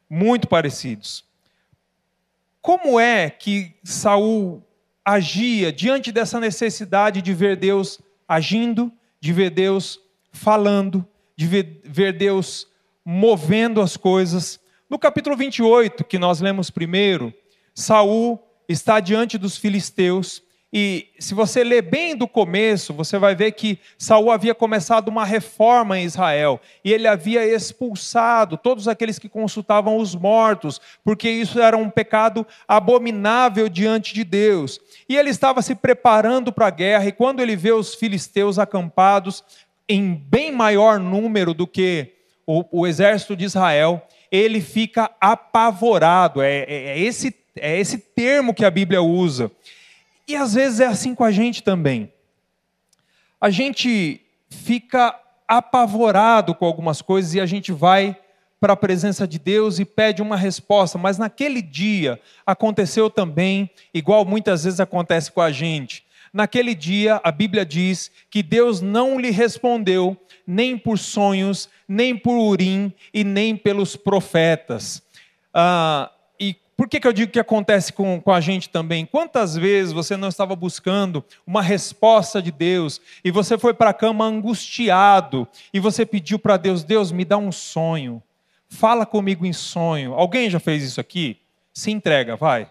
Muito 0.09 0.47
parecidos. 0.47 1.25
Como 2.61 2.99
é 2.99 3.29
que 3.29 3.75
Saul 3.83 4.63
agia 5.03 5.71
diante 5.71 6.11
dessa 6.11 6.39
necessidade 6.39 7.21
de 7.21 7.33
ver 7.33 7.55
Deus 7.55 7.99
agindo, 8.27 8.91
de 9.19 9.33
ver 9.33 9.49
Deus 9.49 9.99
falando, 10.31 11.07
de 11.35 11.47
ver, 11.47 12.13
Deus 12.13 12.67
movendo 13.03 13.81
as 13.81 13.97
coisas? 13.97 14.59
No 14.89 14.97
capítulo 14.97 15.35
28, 15.35 16.05
que 16.05 16.17
nós 16.17 16.39
lemos 16.39 16.69
primeiro, 16.69 17.33
Saul 17.75 18.39
está 18.69 19.01
diante 19.01 19.37
dos 19.37 19.57
filisteus 19.57 20.41
e 20.71 21.07
se 21.19 21.33
você 21.33 21.61
ler 21.61 21.81
bem 21.81 22.15
do 22.15 22.25
começo, 22.25 22.93
você 22.93 23.17
vai 23.17 23.35
ver 23.35 23.51
que 23.51 23.79
Saul 23.97 24.31
havia 24.31 24.55
começado 24.55 25.09
uma 25.09 25.25
reforma 25.25 25.99
em 25.99 26.05
Israel 26.05 26.61
e 26.85 26.93
ele 26.93 27.05
havia 27.05 27.45
expulsado 27.45 28.57
todos 28.57 28.87
aqueles 28.87 29.19
que 29.19 29.27
consultavam 29.27 29.97
os 29.97 30.15
mortos, 30.15 30.79
porque 31.03 31.29
isso 31.29 31.59
era 31.59 31.75
um 31.75 31.89
pecado 31.89 32.47
abominável 32.65 33.67
diante 33.67 34.13
de 34.13 34.23
Deus. 34.23 34.79
E 35.09 35.17
ele 35.17 35.29
estava 35.29 35.61
se 35.61 35.75
preparando 35.75 36.51
para 36.51 36.67
a 36.67 36.71
guerra 36.71 37.07
e 37.07 37.11
quando 37.11 37.41
ele 37.41 37.57
vê 37.57 37.73
os 37.73 37.93
filisteus 37.93 38.57
acampados 38.57 39.43
em 39.87 40.13
bem 40.13 40.51
maior 40.51 40.97
número 40.97 41.53
do 41.53 41.67
que 41.67 42.13
o, 42.45 42.81
o 42.81 42.87
exército 42.87 43.35
de 43.35 43.43
Israel, 43.43 44.01
ele 44.31 44.61
fica 44.61 45.09
apavorado. 45.19 46.41
É, 46.41 46.59
é, 46.59 46.65
é, 46.67 46.99
esse, 46.99 47.35
é 47.55 47.79
esse 47.79 47.97
termo 47.97 48.53
que 48.53 48.65
a 48.65 48.71
Bíblia 48.71 49.01
usa. 49.01 49.51
E 50.27 50.35
às 50.35 50.53
vezes 50.53 50.79
é 50.79 50.85
assim 50.85 51.15
com 51.15 51.23
a 51.23 51.31
gente 51.31 51.63
também. 51.63 52.11
A 53.39 53.49
gente 53.49 54.21
fica 54.49 55.17
apavorado 55.47 56.53
com 56.53 56.65
algumas 56.65 57.01
coisas 57.01 57.33
e 57.33 57.39
a 57.39 57.45
gente 57.45 57.71
vai 57.71 58.17
para 58.59 58.73
a 58.73 58.77
presença 58.77 59.27
de 59.27 59.37
Deus 59.37 59.79
e 59.79 59.85
pede 59.85 60.21
uma 60.21 60.35
resposta, 60.35 60.97
mas 60.97 61.17
naquele 61.17 61.61
dia 61.61 62.19
aconteceu 62.45 63.09
também, 63.09 63.69
igual 63.93 64.25
muitas 64.25 64.63
vezes 64.63 64.79
acontece 64.79 65.31
com 65.31 65.41
a 65.41 65.51
gente. 65.51 66.06
Naquele 66.33 66.75
dia, 66.75 67.19
a 67.23 67.31
Bíblia 67.31 67.65
diz 67.65 68.11
que 68.29 68.43
Deus 68.43 68.81
não 68.81 69.19
lhe 69.19 69.31
respondeu 69.31 70.17
nem 70.45 70.77
por 70.77 70.97
sonhos, 70.97 71.69
nem 71.87 72.15
por 72.17 72.37
Urim 72.37 72.93
e 73.13 73.23
nem 73.23 73.55
pelos 73.55 73.95
profetas. 73.95 75.01
Ah, 75.53 76.11
e 76.39 76.55
por 76.75 76.87
que, 76.87 76.99
que 76.99 77.07
eu 77.07 77.11
digo 77.11 77.31
que 77.31 77.39
acontece 77.39 77.91
com, 77.91 78.21
com 78.21 78.31
a 78.31 78.39
gente 78.39 78.69
também? 78.69 79.05
Quantas 79.05 79.55
vezes 79.55 79.91
você 79.91 80.15
não 80.15 80.29
estava 80.29 80.55
buscando 80.55 81.23
uma 81.45 81.61
resposta 81.61 82.41
de 82.41 82.51
Deus 82.51 83.01
e 83.23 83.31
você 83.31 83.57
foi 83.57 83.73
para 83.73 83.89
a 83.89 83.93
cama 83.93 84.25
angustiado 84.25 85.47
e 85.73 85.79
você 85.79 86.05
pediu 86.05 86.39
para 86.39 86.55
Deus: 86.55 86.83
Deus, 86.83 87.11
me 87.11 87.25
dá 87.25 87.37
um 87.37 87.51
sonho, 87.51 88.23
fala 88.69 89.05
comigo 89.05 89.45
em 89.45 89.53
sonho. 89.53 90.13
Alguém 90.13 90.49
já 90.49 90.59
fez 90.59 90.83
isso 90.83 91.01
aqui? 91.01 91.37
Se 91.73 91.91
entrega, 91.91 92.35
vai. 92.35 92.69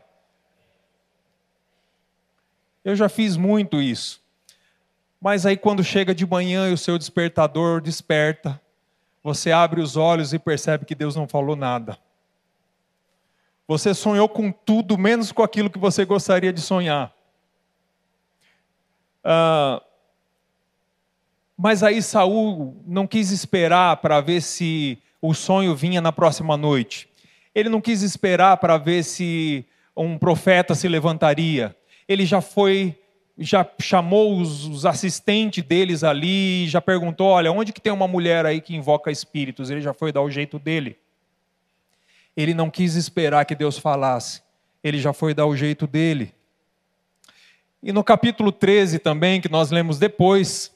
Eu 2.87 2.95
já 2.95 3.09
fiz 3.09 3.37
muito 3.37 3.83
isso. 3.83 4.23
Mas 5.21 5.45
aí, 5.45 5.57
quando 5.57 5.83
chega 5.83 6.15
de 6.15 6.25
manhã 6.25 6.71
e 6.71 6.73
o 6.73 6.79
seu 6.79 6.97
despertador 6.97 7.81
desperta, 7.81 8.61
você 9.25 9.51
abre 9.51 9.81
os 9.81 9.97
olhos 9.97 10.33
e 10.33 10.39
percebe 10.39 10.85
que 10.85 10.95
Deus 10.95 11.17
não 11.17 11.27
falou 11.27 11.57
nada. 11.57 11.99
Você 13.67 13.93
sonhou 13.93 14.29
com 14.29 14.53
tudo, 14.53 14.97
menos 14.97 15.33
com 15.33 15.43
aquilo 15.43 15.69
que 15.69 15.81
você 15.81 16.05
gostaria 16.05 16.53
de 16.53 16.61
sonhar. 16.61 17.13
Ah, 19.25 19.83
mas 21.59 21.83
aí 21.83 22.01
Saul 22.01 22.81
não 22.87 23.05
quis 23.05 23.33
esperar 23.33 23.97
para 23.97 24.21
ver 24.21 24.41
se 24.41 24.97
o 25.21 25.35
sonho 25.35 25.75
vinha 25.75 26.01
na 26.01 26.13
próxima 26.13 26.57
noite. 26.57 27.09
Ele 27.53 27.69
não 27.69 27.81
quis 27.81 28.03
esperar 28.03 28.59
para 28.59 28.79
ver 28.79 29.03
se 29.03 29.67
um 29.97 30.17
profeta 30.17 30.73
se 30.73 30.87
levantaria. 30.87 31.75
Ele 32.09 32.25
já 32.25 32.41
foi 32.41 32.97
já 33.39 33.69
chamou 33.79 34.41
os, 34.41 34.65
os, 34.65 34.87
assistentes 34.87 35.63
deles 35.63 36.03
ali, 36.03 36.67
já 36.69 36.81
perguntou, 36.81 37.29
olha, 37.29 37.53
onde 37.53 37.71
que 37.71 37.81
tem 37.81 37.93
uma 37.93 38.09
mulher 38.09 38.47
aí 38.47 38.63
que 38.63 38.75
invoca 38.75 39.11
espíritos? 39.11 39.69
Ele 39.69 39.83
já 39.83 39.93
foi 39.93 40.11
dar 40.11 40.23
o 40.23 40.31
jeito 40.31 40.59
dele. 40.59 40.97
Ele 42.35 42.55
não 42.55 42.71
quis 42.71 42.95
esperar 42.95 43.45
que 43.45 43.55
Deus 43.55 43.79
falasse, 43.79 44.43
ele 44.83 44.99
já 44.99 45.13
foi 45.13 45.35
dar 45.35 45.47
o 45.47 45.57
jeito 45.57 45.87
dele. 45.87 46.35
E 47.83 47.93
no 47.93 48.03
capítulo 48.03 48.51
13 48.51 48.99
também, 48.99 49.41
que 49.41 49.51
nós 49.51 49.71
lemos 49.71 49.99
depois, 49.99 50.75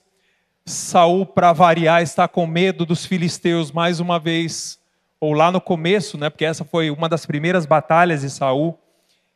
Saul, 0.64 1.26
para 1.26 1.52
variar, 1.52 2.02
está 2.02 2.28
com 2.28 2.46
medo 2.46 2.86
dos 2.86 3.04
filisteus 3.04 3.72
mais 3.72 4.00
uma 4.00 4.18
vez, 4.18 4.78
ou 5.18 5.32
lá 5.32 5.50
no 5.50 5.60
começo, 5.60 6.16
né? 6.16 6.30
Porque 6.30 6.44
essa 6.44 6.64
foi 6.64 6.90
uma 6.90 7.08
das 7.08 7.26
primeiras 7.26 7.66
batalhas 7.66 8.20
de 8.20 8.30
Saul. 8.30 8.78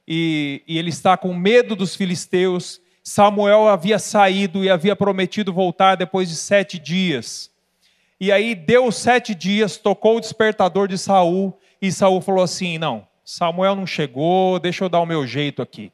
E, 0.06 0.62
e 0.66 0.78
ele 0.78 0.90
está 0.90 1.16
com 1.16 1.34
medo 1.34 1.74
dos 1.74 1.94
filisteus. 1.94 2.80
Samuel 3.02 3.68
havia 3.68 3.98
saído 3.98 4.64
e 4.64 4.70
havia 4.70 4.96
prometido 4.96 5.52
voltar 5.52 5.94
depois 5.94 6.28
de 6.28 6.36
sete 6.36 6.78
dias. 6.78 7.50
E 8.20 8.32
aí 8.32 8.54
deu 8.54 8.90
sete 8.90 9.34
dias, 9.34 9.76
tocou 9.76 10.16
o 10.16 10.20
despertador 10.20 10.88
de 10.88 10.96
Saul 10.96 11.58
e 11.80 11.92
Saul 11.92 12.20
falou 12.20 12.42
assim: 12.42 12.78
não, 12.78 13.06
Samuel 13.24 13.76
não 13.76 13.86
chegou, 13.86 14.58
deixa 14.58 14.84
eu 14.84 14.88
dar 14.88 15.00
o 15.00 15.06
meu 15.06 15.26
jeito 15.26 15.60
aqui. 15.60 15.92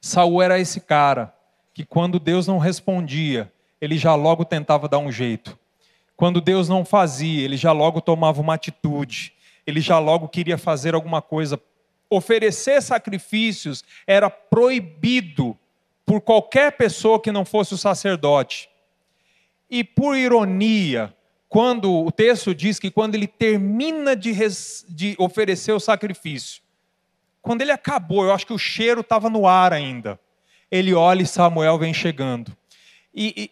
Saul 0.00 0.42
era 0.42 0.58
esse 0.58 0.80
cara 0.80 1.34
que 1.72 1.84
quando 1.84 2.18
Deus 2.18 2.46
não 2.46 2.58
respondia, 2.58 3.52
ele 3.80 3.96
já 3.96 4.14
logo 4.14 4.44
tentava 4.44 4.88
dar 4.88 4.98
um 4.98 5.10
jeito. 5.10 5.58
Quando 6.16 6.40
Deus 6.40 6.68
não 6.68 6.84
fazia, 6.84 7.42
ele 7.42 7.56
já 7.56 7.72
logo 7.72 8.00
tomava 8.00 8.40
uma 8.40 8.52
atitude. 8.52 9.32
Ele 9.66 9.80
já 9.80 9.98
logo 9.98 10.28
queria 10.28 10.58
fazer 10.58 10.94
alguma 10.94 11.22
coisa. 11.22 11.58
Oferecer 12.10 12.82
sacrifícios 12.82 13.84
era 14.06 14.28
proibido 14.28 15.56
por 16.04 16.20
qualquer 16.20 16.72
pessoa 16.72 17.20
que 17.20 17.30
não 17.30 17.44
fosse 17.44 17.72
o 17.72 17.78
sacerdote. 17.78 18.68
E 19.70 19.84
por 19.84 20.16
ironia, 20.16 21.14
quando 21.48 22.04
o 22.04 22.10
texto 22.10 22.52
diz 22.54 22.80
que 22.80 22.90
quando 22.90 23.14
ele 23.14 23.28
termina 23.28 24.16
de, 24.16 24.32
res, 24.32 24.84
de 24.88 25.14
oferecer 25.18 25.72
o 25.72 25.80
sacrifício, 25.80 26.62
quando 27.40 27.62
ele 27.62 27.72
acabou, 27.72 28.24
eu 28.24 28.32
acho 28.32 28.46
que 28.46 28.52
o 28.52 28.58
cheiro 28.58 29.00
estava 29.00 29.30
no 29.30 29.46
ar 29.46 29.72
ainda. 29.72 30.18
Ele 30.70 30.92
olha 30.92 31.22
e 31.22 31.26
Samuel 31.26 31.78
vem 31.78 31.94
chegando. 31.94 32.56
E, 33.14 33.50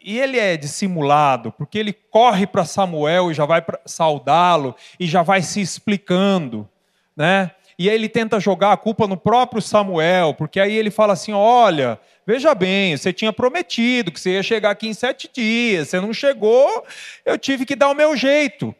e, 0.00 0.12
e 0.12 0.18
ele 0.18 0.38
é 0.38 0.56
dissimulado, 0.56 1.52
porque 1.52 1.78
ele 1.78 1.92
corre 1.92 2.46
para 2.46 2.64
Samuel 2.64 3.30
e 3.30 3.34
já 3.34 3.44
vai 3.44 3.64
saudá-lo 3.86 4.74
e 5.00 5.06
já 5.06 5.22
vai 5.22 5.42
se 5.42 5.60
explicando, 5.60 6.68
né? 7.16 7.50
E 7.78 7.88
aí 7.88 7.94
ele 7.94 8.08
tenta 8.08 8.38
jogar 8.40 8.72
a 8.72 8.76
culpa 8.76 9.06
no 9.06 9.16
próprio 9.16 9.60
Samuel, 9.60 10.34
porque 10.34 10.60
aí 10.60 10.76
ele 10.76 10.90
fala 10.90 11.12
assim: 11.12 11.32
olha, 11.32 11.98
veja 12.26 12.54
bem, 12.54 12.96
você 12.96 13.12
tinha 13.12 13.32
prometido 13.32 14.12
que 14.12 14.20
você 14.20 14.32
ia 14.32 14.42
chegar 14.42 14.70
aqui 14.70 14.88
em 14.88 14.94
sete 14.94 15.28
dias, 15.32 15.88
você 15.88 16.00
não 16.00 16.12
chegou, 16.12 16.84
eu 17.24 17.38
tive 17.38 17.64
que 17.64 17.76
dar 17.76 17.88
o 17.88 17.94
meu 17.94 18.16
jeito. 18.16 18.74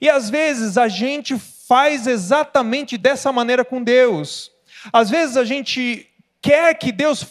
E 0.00 0.08
às 0.08 0.28
vezes 0.28 0.76
a 0.76 0.88
gente 0.88 1.38
faz 1.68 2.06
exatamente 2.06 2.98
dessa 2.98 3.30
maneira 3.30 3.64
com 3.64 3.82
Deus. 3.82 4.50
Às 4.92 5.08
vezes 5.08 5.36
a 5.36 5.44
gente 5.44 6.06
quer 6.42 6.74
que 6.74 6.90
Deus 6.90 7.24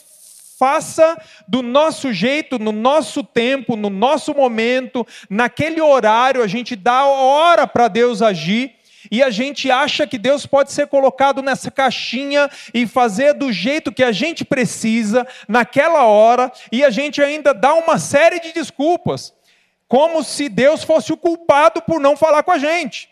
faça 0.59 1.17
do 1.47 1.61
nosso 1.61 2.11
jeito, 2.11 2.59
no 2.59 2.73
nosso 2.73 3.23
tempo, 3.23 3.77
no 3.77 3.89
nosso 3.89 4.33
momento, 4.33 5.07
naquele 5.29 5.79
horário, 5.79 6.43
a 6.43 6.47
gente 6.47 6.75
dá 6.75 7.05
hora 7.05 7.65
para 7.65 7.87
Deus 7.87 8.21
agir. 8.21 8.75
E 9.11 9.23
a 9.23 9.29
gente 9.29 9.71
acha 9.71 10.05
que 10.05 10.17
Deus 10.17 10.45
pode 10.45 10.71
ser 10.71 10.87
colocado 10.87 11.41
nessa 11.41 11.71
caixinha 11.71 12.49
e 12.73 12.85
fazer 12.85 13.33
do 13.33 13.51
jeito 13.51 13.91
que 13.91 14.03
a 14.03 14.11
gente 14.11 14.43
precisa, 14.43 15.25
naquela 15.47 16.05
hora, 16.05 16.51
e 16.71 16.83
a 16.83 16.89
gente 16.89 17.21
ainda 17.21 17.53
dá 17.53 17.73
uma 17.73 17.97
série 17.97 18.39
de 18.39 18.51
desculpas, 18.51 19.33
como 19.87 20.23
se 20.23 20.49
Deus 20.49 20.83
fosse 20.83 21.13
o 21.13 21.17
culpado 21.17 21.81
por 21.81 21.99
não 21.99 22.17
falar 22.17 22.43
com 22.43 22.51
a 22.51 22.57
gente. 22.57 23.09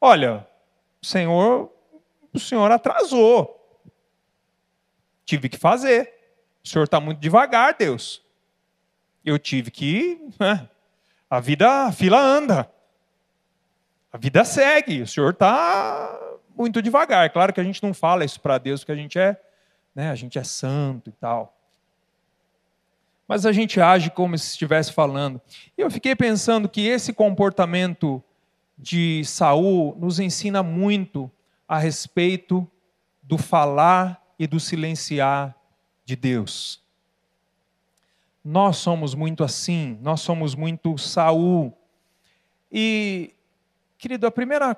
Olha, 0.00 0.46
o 1.02 1.06
Senhor, 1.06 1.72
o 2.32 2.38
Senhor 2.38 2.70
atrasou. 2.70 3.54
Tive 5.24 5.48
que 5.48 5.58
fazer. 5.58 6.14
O 6.64 6.68
Senhor 6.68 6.84
está 6.84 7.00
muito 7.00 7.18
devagar, 7.18 7.74
Deus. 7.74 8.22
Eu 9.24 9.38
tive 9.38 9.70
que. 9.70 10.18
Né? 10.38 10.68
A 11.28 11.40
vida, 11.40 11.86
a 11.86 11.92
fila 11.92 12.18
anda. 12.18 12.70
A 14.12 14.18
vida 14.18 14.44
segue. 14.44 15.02
O 15.02 15.06
Senhor 15.06 15.30
está 15.30 16.18
muito 16.56 16.80
devagar. 16.82 17.26
É 17.26 17.28
claro 17.28 17.52
que 17.52 17.60
a 17.60 17.64
gente 17.64 17.82
não 17.82 17.92
fala 17.94 18.24
isso 18.24 18.40
para 18.40 18.58
Deus, 18.58 18.80
porque 18.80 18.92
a 18.92 18.96
gente 18.96 19.18
é, 19.18 19.40
né, 19.94 20.10
a 20.10 20.14
gente 20.14 20.38
é 20.38 20.44
santo 20.44 21.10
e 21.10 21.12
tal. 21.12 21.54
Mas 23.26 23.44
a 23.44 23.52
gente 23.52 23.80
age 23.80 24.10
como 24.10 24.36
se 24.38 24.52
estivesse 24.52 24.92
falando. 24.92 25.40
E 25.76 25.80
eu 25.82 25.90
fiquei 25.90 26.16
pensando 26.16 26.68
que 26.68 26.86
esse 26.86 27.12
comportamento 27.12 28.22
de 28.76 29.22
Saul 29.24 29.94
nos 29.98 30.18
ensina 30.18 30.62
muito 30.62 31.30
a 31.66 31.78
respeito 31.78 32.66
do 33.22 33.36
falar 33.36 34.24
e 34.38 34.46
do 34.46 34.58
silenciar 34.58 35.54
de 36.04 36.16
Deus. 36.16 36.82
Nós 38.42 38.78
somos 38.78 39.14
muito 39.14 39.44
assim, 39.44 39.98
nós 40.00 40.22
somos 40.22 40.54
muito 40.54 40.96
Saul. 40.96 41.76
E, 42.72 43.34
querido, 43.98 44.28
a 44.28 44.30
primeira 44.30 44.76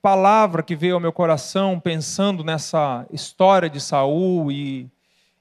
palavra 0.00 0.62
que 0.62 0.76
veio 0.76 0.94
ao 0.94 1.00
meu 1.00 1.12
coração 1.12 1.80
pensando 1.80 2.44
nessa 2.44 3.04
história 3.12 3.68
de 3.68 3.80
Saul 3.80 4.52
e, 4.52 4.88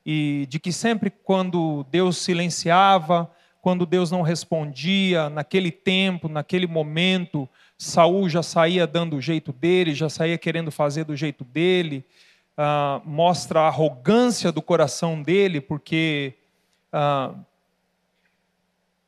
e 0.03 0.47
de 0.49 0.59
que 0.59 0.73
sempre 0.73 1.11
quando 1.11 1.85
Deus 1.91 2.17
silenciava, 2.17 3.29
quando 3.61 3.85
Deus 3.85 4.09
não 4.09 4.23
respondia, 4.23 5.29
naquele 5.29 5.71
tempo, 5.71 6.27
naquele 6.27 6.65
momento, 6.65 7.47
Saul 7.77 8.27
já 8.27 8.41
saía 8.41 8.87
dando 8.87 9.15
o 9.15 9.21
jeito 9.21 9.53
dele, 9.53 9.93
já 9.93 10.09
saía 10.09 10.37
querendo 10.39 10.71
fazer 10.71 11.03
do 11.03 11.15
jeito 11.15 11.43
dele. 11.43 12.03
Uh, 12.57 13.07
mostra 13.07 13.61
a 13.61 13.67
arrogância 13.67 14.51
do 14.51 14.61
coração 14.61 15.21
dele, 15.21 15.61
porque 15.61 16.33
uh, 16.91 17.37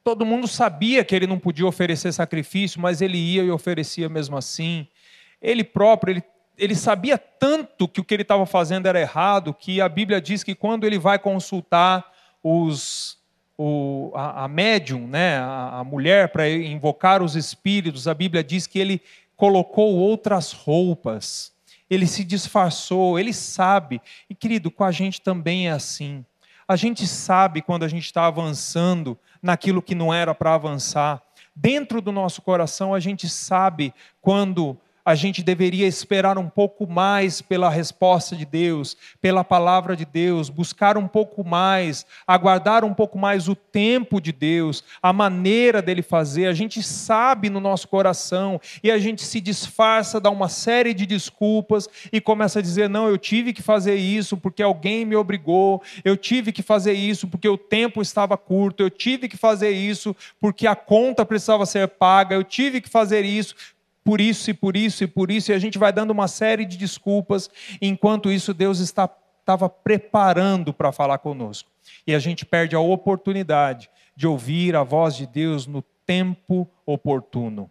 todo 0.04 0.26
mundo 0.26 0.48
sabia 0.48 1.04
que 1.04 1.16
ele 1.16 1.26
não 1.28 1.40
podia 1.40 1.66
oferecer 1.66 2.12
sacrifício, 2.12 2.82
mas 2.82 3.02
ele 3.02 3.18
ia 3.18 3.44
e 3.44 3.52
oferecia 3.52 4.10
mesmo 4.10 4.36
assim. 4.36 4.88
Ele 5.42 5.64
próprio, 5.64 6.12
ele, 6.12 6.24
ele 6.58 6.76
sabia 6.76 7.18
tanto 7.18 7.88
que 7.88 8.02
o 8.02 8.04
que 8.04 8.14
ele 8.14 8.24
estava 8.24 8.46
fazendo 8.46 8.88
era 8.88 9.00
errado, 9.00 9.54
que 9.54 9.80
a 9.80 9.88
Bíblia 9.88 10.20
diz 10.20 10.44
que 10.44 10.54
quando 10.54 10.86
ele 10.86 11.00
vai 11.00 11.18
consultar 11.18 12.12
os 12.44 13.18
o, 13.58 14.12
a, 14.16 14.46
a 14.46 14.48
médium, 14.48 15.08
né, 15.08 15.38
a, 15.38 15.80
a 15.80 15.84
mulher, 15.84 16.30
para 16.30 16.50
invocar 16.50 17.22
os 17.22 17.36
espíritos, 17.36 18.08
a 18.08 18.14
Bíblia 18.14 18.44
diz 18.44 18.66
que 18.66 18.80
ele 18.80 19.02
colocou 19.36 19.96
outras 19.96 20.52
roupas, 20.52 21.54
ele 21.90 22.08
se 22.08 22.24
disfarçou, 22.24 23.20
ele 23.20 23.32
sabe. 23.32 24.02
E 24.30 24.34
querido, 24.34 24.72
com 24.72 24.84
a 24.84 24.92
gente 24.92 25.22
também 25.22 25.68
é 25.68 25.72
assim. 25.72 26.26
A 26.68 26.76
gente 26.76 27.06
sabe 27.06 27.62
quando 27.62 27.84
a 27.84 27.88
gente 27.88 28.06
está 28.06 28.26
avançando 28.26 29.18
naquilo 29.44 29.82
que 29.82 29.94
não 29.94 30.14
era 30.14 30.34
para 30.34 30.56
avançar. 30.56 31.22
Dentro 31.54 32.02
do 32.02 32.12
nosso 32.12 32.42
coração, 32.42 32.94
a 32.94 33.00
gente 33.00 33.28
sabe 33.28 33.94
quando 34.22 34.78
a 35.06 35.16
gente 35.16 35.44
deveria 35.44 35.86
esperar 35.86 36.38
um 36.38 36.50
pouco 36.50 36.88
mais 36.88 37.42
pela 37.42 37.70
resposta 37.70 38.36
de 38.36 38.46
Deus, 38.46 38.96
pela 39.22 39.44
palavra 39.44 39.96
de 39.96 40.06
Deus, 40.06 40.50
buscar 40.50 40.98
um 40.98 41.08
pouco 41.08 41.44
mais, 41.44 42.06
aguardar 42.26 42.86
um 42.86 42.94
pouco 42.94 43.18
mais 43.18 43.50
o 43.50 43.56
tempo 43.56 44.22
de 44.22 44.32
Deus, 44.32 44.84
a 45.02 45.12
maneira 45.12 45.82
dele 45.82 46.02
fazer. 46.02 46.48
A 46.48 46.54
gente 46.54 46.82
sabe 46.82 47.50
no 47.50 47.60
nosso 47.60 47.88
coração 47.88 48.62
e 48.82 48.90
a 48.90 48.98
gente 48.98 49.24
se 49.24 49.42
disfarça, 49.42 50.22
dá 50.22 50.30
uma 50.30 50.48
série 50.48 50.94
de 50.94 51.06
desculpas 51.06 51.90
e 52.12 52.22
começa 52.22 52.60
a 52.60 52.62
dizer: 52.62 52.90
não, 52.90 53.08
eu 53.08 53.18
tive 53.18 53.52
que 53.52 53.62
fazer 53.62 53.96
isso 53.96 54.38
porque 54.38 54.64
alguém 54.64 55.06
me 55.06 55.16
obrigou, 55.16 55.82
eu 56.06 56.16
tive 56.16 56.52
que 56.52 56.62
fazer 56.62 56.94
isso 56.94 57.28
porque 57.28 57.48
o 57.48 57.58
tempo 57.58 58.02
estava 58.02 58.38
curto, 58.38 58.82
eu 58.82 58.90
tive 58.90 59.28
que 59.28 59.38
fazer 59.38 59.72
isso 59.72 60.16
porque 60.40 60.66
a 60.66 60.76
conta 60.76 61.26
precisava 61.26 61.66
ser 61.66 61.88
paga, 61.88 62.36
eu 62.36 62.44
tive 62.44 62.80
que 62.80 62.90
fazer 62.90 63.26
isso 63.26 63.56
por 64.04 64.20
isso 64.20 64.50
e 64.50 64.54
por 64.54 64.76
isso 64.76 65.04
e 65.04 65.08
por 65.08 65.32
isso, 65.32 65.52
e 65.52 65.56
a 65.56 65.60
gente 65.60 65.78
vai 65.78 65.94
dando 65.94 66.12
uma 66.12 66.28
série 66.28 66.66
de 66.66 66.78
desculpas, 66.78 67.50
enquanto 67.82 68.32
isso 68.32 68.54
Deus 68.54 68.80
está, 68.80 69.10
estava 69.40 69.70
preparando 69.70 70.74
para 70.74 70.92
falar 70.92 71.20
conosco. 71.20 71.70
E 72.06 72.14
a 72.14 72.20
gente 72.20 72.46
perde 72.46 72.76
a 72.76 72.80
oportunidade 72.80 73.90
de 74.16 74.28
ouvir 74.28 74.76
a 74.76 74.84
voz 74.84 75.16
de 75.16 75.26
Deus 75.26 75.66
no 75.66 75.82
tempo 76.06 76.68
oportuno. 76.86 77.70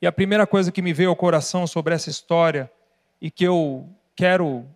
E 0.00 0.06
a 0.06 0.12
primeira 0.12 0.46
coisa 0.46 0.70
que 0.70 0.82
me 0.82 0.92
veio 0.92 1.10
ao 1.10 1.16
coração 1.16 1.66
sobre 1.66 1.94
essa 1.94 2.10
história, 2.10 2.70
e 3.20 3.30
que 3.30 3.44
eu 3.44 3.88
quero 4.14 4.66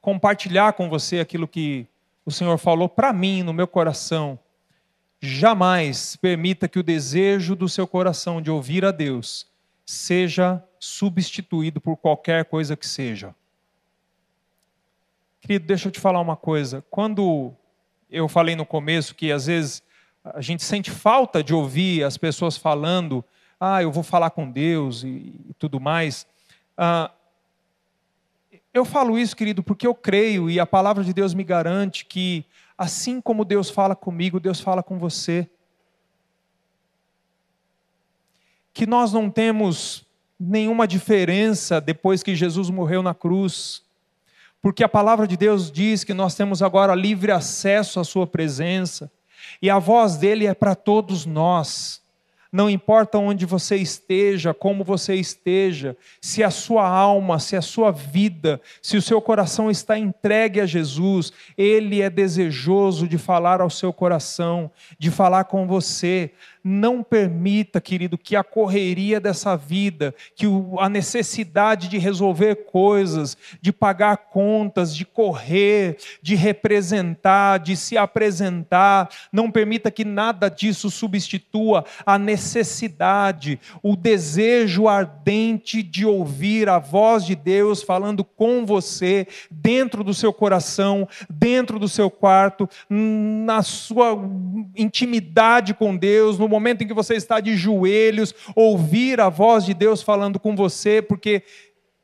compartilhar 0.00 0.72
com 0.72 0.88
você 0.88 1.20
aquilo 1.20 1.46
que 1.46 1.86
o 2.24 2.30
Senhor 2.30 2.56
falou 2.58 2.88
para 2.88 3.12
mim 3.12 3.42
no 3.42 3.52
meu 3.52 3.66
coração, 3.66 4.38
Jamais 5.20 6.16
permita 6.16 6.68
que 6.68 6.78
o 6.78 6.82
desejo 6.82 7.56
do 7.56 7.68
seu 7.68 7.86
coração 7.86 8.40
de 8.40 8.50
ouvir 8.50 8.84
a 8.84 8.90
Deus 8.90 9.46
seja 9.84 10.62
substituído 10.78 11.80
por 11.80 11.96
qualquer 11.96 12.44
coisa 12.44 12.76
que 12.76 12.86
seja. 12.86 13.34
Querido, 15.40 15.66
deixa 15.66 15.88
eu 15.88 15.92
te 15.92 15.98
falar 15.98 16.20
uma 16.20 16.36
coisa. 16.36 16.84
Quando 16.90 17.52
eu 18.10 18.28
falei 18.28 18.54
no 18.54 18.66
começo 18.66 19.14
que 19.14 19.32
às 19.32 19.46
vezes 19.46 19.82
a 20.22 20.40
gente 20.40 20.62
sente 20.62 20.90
falta 20.90 21.42
de 21.42 21.54
ouvir 21.54 22.04
as 22.04 22.16
pessoas 22.16 22.56
falando, 22.56 23.24
ah, 23.58 23.82
eu 23.82 23.90
vou 23.90 24.02
falar 24.02 24.30
com 24.30 24.50
Deus 24.50 25.02
e, 25.02 25.34
e 25.48 25.54
tudo 25.58 25.80
mais. 25.80 26.26
Ah, 26.76 27.10
eu 28.72 28.84
falo 28.84 29.18
isso, 29.18 29.34
querido, 29.34 29.62
porque 29.62 29.86
eu 29.86 29.94
creio 29.94 30.48
e 30.48 30.60
a 30.60 30.66
palavra 30.66 31.02
de 31.02 31.12
Deus 31.12 31.34
me 31.34 31.42
garante 31.42 32.04
que 32.04 32.44
Assim 32.78 33.20
como 33.20 33.44
Deus 33.44 33.68
fala 33.68 33.96
comigo, 33.96 34.38
Deus 34.38 34.60
fala 34.60 34.84
com 34.84 34.96
você. 35.00 35.50
Que 38.72 38.86
nós 38.86 39.12
não 39.12 39.28
temos 39.28 40.06
nenhuma 40.38 40.86
diferença 40.86 41.80
depois 41.80 42.22
que 42.22 42.36
Jesus 42.36 42.70
morreu 42.70 43.02
na 43.02 43.12
cruz, 43.12 43.82
porque 44.62 44.84
a 44.84 44.88
palavra 44.88 45.26
de 45.26 45.36
Deus 45.36 45.72
diz 45.72 46.04
que 46.04 46.14
nós 46.14 46.36
temos 46.36 46.62
agora 46.62 46.94
livre 46.94 47.32
acesso 47.32 47.98
à 47.98 48.04
Sua 48.04 48.26
presença, 48.26 49.10
e 49.60 49.68
a 49.68 49.80
voz 49.80 50.16
dele 50.16 50.46
é 50.46 50.54
para 50.54 50.76
todos 50.76 51.26
nós. 51.26 52.00
Não 52.50 52.70
importa 52.70 53.18
onde 53.18 53.44
você 53.44 53.76
esteja, 53.76 54.54
como 54.54 54.82
você 54.82 55.14
esteja, 55.14 55.94
se 56.20 56.42
a 56.42 56.50
sua 56.50 56.88
alma, 56.88 57.38
se 57.38 57.54
a 57.56 57.60
sua 57.60 57.92
vida, 57.92 58.58
se 58.80 58.96
o 58.96 59.02
seu 59.02 59.20
coração 59.20 59.70
está 59.70 59.98
entregue 59.98 60.60
a 60.60 60.66
Jesus, 60.66 61.30
Ele 61.58 62.00
é 62.00 62.08
desejoso 62.08 63.06
de 63.06 63.18
falar 63.18 63.60
ao 63.60 63.68
seu 63.68 63.92
coração, 63.92 64.70
de 64.98 65.10
falar 65.10 65.44
com 65.44 65.66
você. 65.66 66.30
Não 66.68 67.02
permita, 67.02 67.80
querido, 67.80 68.18
que 68.18 68.34
a 68.34 68.42
correria 68.42 69.20
dessa 69.20 69.56
vida, 69.56 70.12
que 70.34 70.44
a 70.80 70.88
necessidade 70.88 71.88
de 71.88 71.98
resolver 71.98 72.66
coisas, 72.66 73.38
de 73.60 73.72
pagar 73.72 74.16
contas, 74.16 74.94
de 74.94 75.04
correr, 75.04 75.96
de 76.20 76.34
representar, 76.34 77.58
de 77.58 77.76
se 77.76 77.96
apresentar, 77.96 79.08
não 79.32 79.50
permita 79.50 79.90
que 79.90 80.04
nada 80.04 80.50
disso 80.50 80.90
substitua 80.90 81.84
a 82.04 82.18
necessidade, 82.18 83.60
o 83.82 83.94
desejo 83.94 84.88
ardente 84.88 85.82
de 85.82 86.04
ouvir 86.04 86.68
a 86.68 86.78
voz 86.78 87.24
de 87.24 87.36
Deus 87.36 87.82
falando 87.82 88.24
com 88.24 88.66
você, 88.66 89.26
dentro 89.50 90.02
do 90.02 90.12
seu 90.12 90.32
coração, 90.32 91.08
dentro 91.30 91.78
do 91.78 91.88
seu 91.88 92.10
quarto, 92.10 92.68
na 92.90 93.62
sua 93.62 94.18
intimidade 94.76 95.72
com 95.72 95.96
Deus, 95.96 96.36
no 96.38 96.48
no 96.48 96.57
momento 96.58 96.82
em 96.82 96.86
que 96.86 96.94
você 96.94 97.14
está 97.14 97.40
de 97.40 97.56
joelhos, 97.56 98.34
ouvir 98.54 99.20
a 99.20 99.28
voz 99.28 99.64
de 99.64 99.74
Deus 99.74 100.02
falando 100.02 100.40
com 100.40 100.56
você, 100.56 101.00
porque 101.00 101.42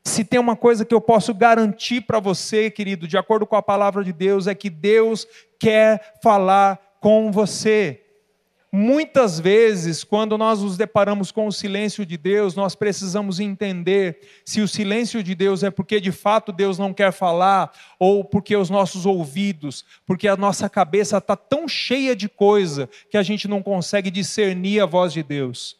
se 0.03 0.23
tem 0.23 0.39
uma 0.39 0.55
coisa 0.55 0.85
que 0.85 0.93
eu 0.93 1.01
posso 1.01 1.33
garantir 1.33 2.01
para 2.01 2.19
você, 2.19 2.69
querido, 2.69 3.07
de 3.07 3.17
acordo 3.17 3.45
com 3.45 3.55
a 3.55 3.61
palavra 3.61 4.03
de 4.03 4.13
Deus, 4.13 4.45
é 4.47 4.53
que 4.53 4.69
Deus 4.69 5.27
quer 5.59 6.15
falar 6.21 6.79
com 7.01 7.31
você. 7.31 8.04
Muitas 8.77 9.39
vezes, 9.39 10.03
quando 10.03 10.37
nós 10.37 10.61
nos 10.61 10.75
deparamos 10.75 11.31
com 11.31 11.47
o 11.47 11.51
silêncio 11.51 12.05
de 12.05 12.17
Deus, 12.17 12.55
nós 12.55 12.75
precisamos 12.75 13.39
entender 13.39 14.19
se 14.43 14.59
o 14.59 14.67
silêncio 14.67 15.23
de 15.23 15.33
Deus 15.33 15.63
é 15.63 15.71
porque 15.71 15.97
de 15.97 16.11
fato 16.11 16.51
Deus 16.51 16.77
não 16.77 16.93
quer 16.93 17.13
falar, 17.13 17.71
ou 17.97 18.21
porque 18.21 18.53
os 18.53 18.69
nossos 18.69 19.05
ouvidos, 19.05 19.85
porque 20.05 20.27
a 20.27 20.35
nossa 20.35 20.67
cabeça 20.67 21.19
está 21.19 21.37
tão 21.37 21.69
cheia 21.69 22.13
de 22.13 22.27
coisa 22.27 22.89
que 23.09 23.15
a 23.15 23.23
gente 23.23 23.47
não 23.47 23.63
consegue 23.63 24.11
discernir 24.11 24.81
a 24.81 24.85
voz 24.85 25.13
de 25.13 25.23
Deus. 25.23 25.77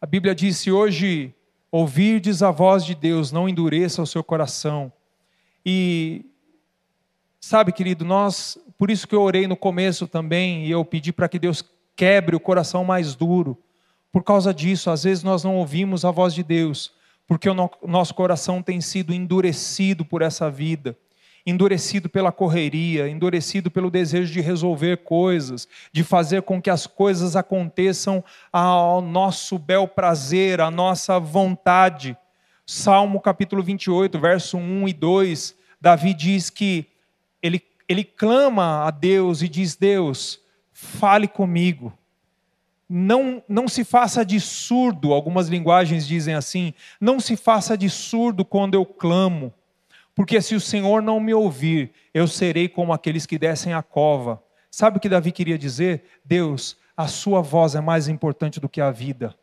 A 0.00 0.06
Bíblia 0.06 0.34
diz: 0.34 0.56
se 0.56 0.72
hoje 0.72 1.32
ouvirdes 1.70 2.42
a 2.42 2.50
voz 2.50 2.84
de 2.84 2.96
Deus, 2.96 3.30
não 3.30 3.48
endureça 3.48 4.02
o 4.02 4.06
seu 4.08 4.24
coração. 4.24 4.92
E 5.64 6.24
Sabe, 7.44 7.72
querido, 7.72 8.04
nós, 8.04 8.56
por 8.82 8.90
isso 8.90 9.06
que 9.06 9.14
eu 9.14 9.22
orei 9.22 9.46
no 9.46 9.56
começo 9.56 10.08
também, 10.08 10.66
e 10.66 10.70
eu 10.72 10.84
pedi 10.84 11.12
para 11.12 11.28
que 11.28 11.38
Deus 11.38 11.64
quebre 11.94 12.34
o 12.34 12.40
coração 12.40 12.82
mais 12.82 13.14
duro. 13.14 13.56
Por 14.10 14.24
causa 14.24 14.52
disso, 14.52 14.90
às 14.90 15.04
vezes 15.04 15.22
nós 15.22 15.44
não 15.44 15.54
ouvimos 15.54 16.04
a 16.04 16.10
voz 16.10 16.34
de 16.34 16.42
Deus, 16.42 16.90
porque 17.24 17.48
o 17.48 17.54
nosso 17.86 18.12
coração 18.12 18.60
tem 18.60 18.80
sido 18.80 19.14
endurecido 19.14 20.04
por 20.04 20.20
essa 20.20 20.50
vida, 20.50 20.98
endurecido 21.46 22.08
pela 22.08 22.32
correria, 22.32 23.08
endurecido 23.08 23.70
pelo 23.70 23.88
desejo 23.88 24.32
de 24.32 24.40
resolver 24.40 25.04
coisas, 25.04 25.68
de 25.92 26.02
fazer 26.02 26.42
com 26.42 26.60
que 26.60 26.68
as 26.68 26.84
coisas 26.84 27.36
aconteçam 27.36 28.24
ao 28.52 29.00
nosso 29.00 29.60
bel 29.60 29.86
prazer, 29.86 30.60
à 30.60 30.72
nossa 30.72 31.20
vontade. 31.20 32.16
Salmo 32.66 33.20
capítulo 33.20 33.62
28, 33.62 34.18
verso 34.18 34.56
1 34.56 34.88
e 34.88 34.92
2, 34.92 35.54
Davi 35.80 36.12
diz 36.12 36.50
que 36.50 36.88
ele, 37.42 37.60
ele 37.92 38.04
clama 38.04 38.86
a 38.86 38.90
Deus 38.90 39.42
e 39.42 39.48
diz: 39.48 39.76
Deus, 39.76 40.40
fale 40.72 41.28
comigo. 41.28 41.92
Não, 42.88 43.42
não 43.48 43.68
se 43.68 43.84
faça 43.84 44.24
de 44.24 44.38
surdo, 44.38 45.14
algumas 45.14 45.48
linguagens 45.48 46.06
dizem 46.06 46.34
assim, 46.34 46.74
não 47.00 47.18
se 47.18 47.36
faça 47.36 47.76
de 47.76 47.88
surdo 47.88 48.44
quando 48.44 48.74
eu 48.74 48.84
clamo, 48.84 49.54
porque 50.14 50.42
se 50.42 50.54
o 50.54 50.60
Senhor 50.60 51.00
não 51.00 51.18
me 51.18 51.32
ouvir, 51.32 51.92
eu 52.12 52.28
serei 52.28 52.68
como 52.68 52.92
aqueles 52.92 53.24
que 53.24 53.38
descem 53.38 53.72
a 53.72 53.82
cova. 53.82 54.42
Sabe 54.70 54.98
o 54.98 55.00
que 55.00 55.08
Davi 55.08 55.32
queria 55.32 55.56
dizer? 55.56 56.04
Deus, 56.22 56.76
a 56.94 57.06
sua 57.06 57.40
voz 57.40 57.74
é 57.74 57.80
mais 57.80 58.08
importante 58.08 58.60
do 58.60 58.68
que 58.68 58.80
a 58.80 58.90
vida. 58.90 59.34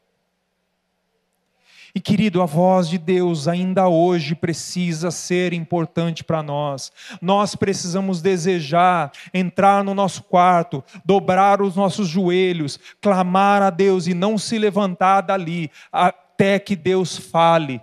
E 1.94 2.00
querido, 2.00 2.42
a 2.42 2.46
voz 2.46 2.88
de 2.88 2.98
Deus 2.98 3.48
ainda 3.48 3.88
hoje 3.88 4.36
precisa 4.36 5.10
ser 5.10 5.54
importante 5.54 6.24
para 6.24 6.44
nós. 6.44 6.92
Nós 7.22 7.56
precisamos 7.56 8.22
desejar 8.22 9.12
entrar 9.34 9.84
no 9.84 9.96
nosso 9.96 10.24
quarto, 10.24 10.84
dobrar 11.04 11.62
os 11.62 11.76
nossos 11.76 12.08
joelhos, 12.08 12.80
clamar 13.02 13.62
a 13.62 13.70
Deus 13.70 14.06
e 14.08 14.14
não 14.14 14.38
se 14.38 14.60
levantar 14.60 15.22
dali 15.22 15.72
até 15.92 16.60
que 16.60 16.76
Deus 16.76 17.18
fale. 17.18 17.82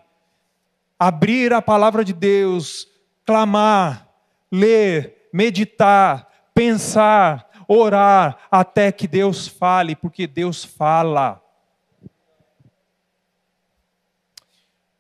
Abrir 0.99 1.53
a 1.53 1.61
palavra 1.61 2.05
de 2.05 2.13
Deus, 2.13 2.89
clamar, 3.25 4.09
ler, 4.51 5.29
meditar, 5.33 6.29
pensar, 6.55 7.47
orar 7.69 8.39
até 8.51 8.93
que 8.93 9.07
Deus 9.09 9.49
fale, 9.49 9.97
porque 9.97 10.27
Deus 10.27 10.65
fala. 10.65 11.43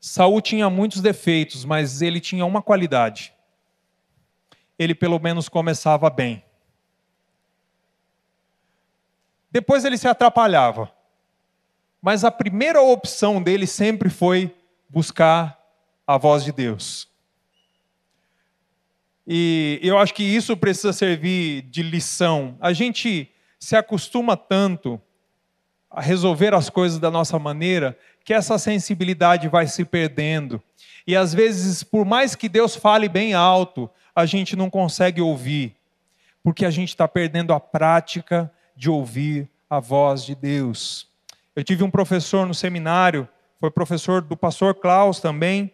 Saul 0.06 0.40
tinha 0.40 0.70
muitos 0.70 1.00
defeitos, 1.02 1.64
mas 1.64 2.00
ele 2.00 2.20
tinha 2.20 2.46
uma 2.46 2.62
qualidade. 2.62 3.34
Ele 4.78 4.94
pelo 4.94 5.18
menos 5.18 5.48
começava 5.48 6.08
bem. 6.08 6.44
Depois 9.50 9.84
ele 9.84 9.98
se 9.98 10.06
atrapalhava. 10.06 10.92
Mas 12.00 12.22
a 12.22 12.30
primeira 12.30 12.80
opção 12.80 13.42
dele 13.42 13.66
sempre 13.66 14.08
foi 14.08 14.54
buscar 14.88 15.60
a 16.06 16.16
voz 16.16 16.44
de 16.44 16.52
Deus. 16.52 17.08
E 19.26 19.80
eu 19.82 19.98
acho 19.98 20.14
que 20.14 20.22
isso 20.22 20.56
precisa 20.56 20.92
servir 20.92 21.62
de 21.62 21.82
lição. 21.82 22.56
A 22.60 22.72
gente 22.72 23.28
se 23.58 23.74
acostuma 23.74 24.36
tanto 24.36 25.02
a 25.90 26.00
resolver 26.00 26.54
as 26.54 26.70
coisas 26.70 27.00
da 27.00 27.10
nossa 27.10 27.40
maneira 27.40 27.98
que 28.26 28.34
essa 28.34 28.58
sensibilidade 28.58 29.46
vai 29.46 29.68
se 29.68 29.84
perdendo. 29.84 30.60
E 31.06 31.14
às 31.14 31.32
vezes, 31.32 31.84
por 31.84 32.04
mais 32.04 32.34
que 32.34 32.48
Deus 32.48 32.74
fale 32.74 33.08
bem 33.08 33.34
alto, 33.34 33.88
a 34.12 34.26
gente 34.26 34.56
não 34.56 34.68
consegue 34.68 35.20
ouvir, 35.20 35.76
porque 36.42 36.66
a 36.66 36.70
gente 36.70 36.88
está 36.88 37.06
perdendo 37.06 37.52
a 37.52 37.60
prática 37.60 38.52
de 38.74 38.90
ouvir 38.90 39.48
a 39.70 39.78
voz 39.78 40.24
de 40.24 40.34
Deus. 40.34 41.08
Eu 41.54 41.62
tive 41.62 41.84
um 41.84 41.90
professor 41.90 42.44
no 42.48 42.52
seminário, 42.52 43.28
foi 43.60 43.70
professor 43.70 44.20
do 44.20 44.36
pastor 44.36 44.74
Klaus 44.74 45.20
também, 45.20 45.70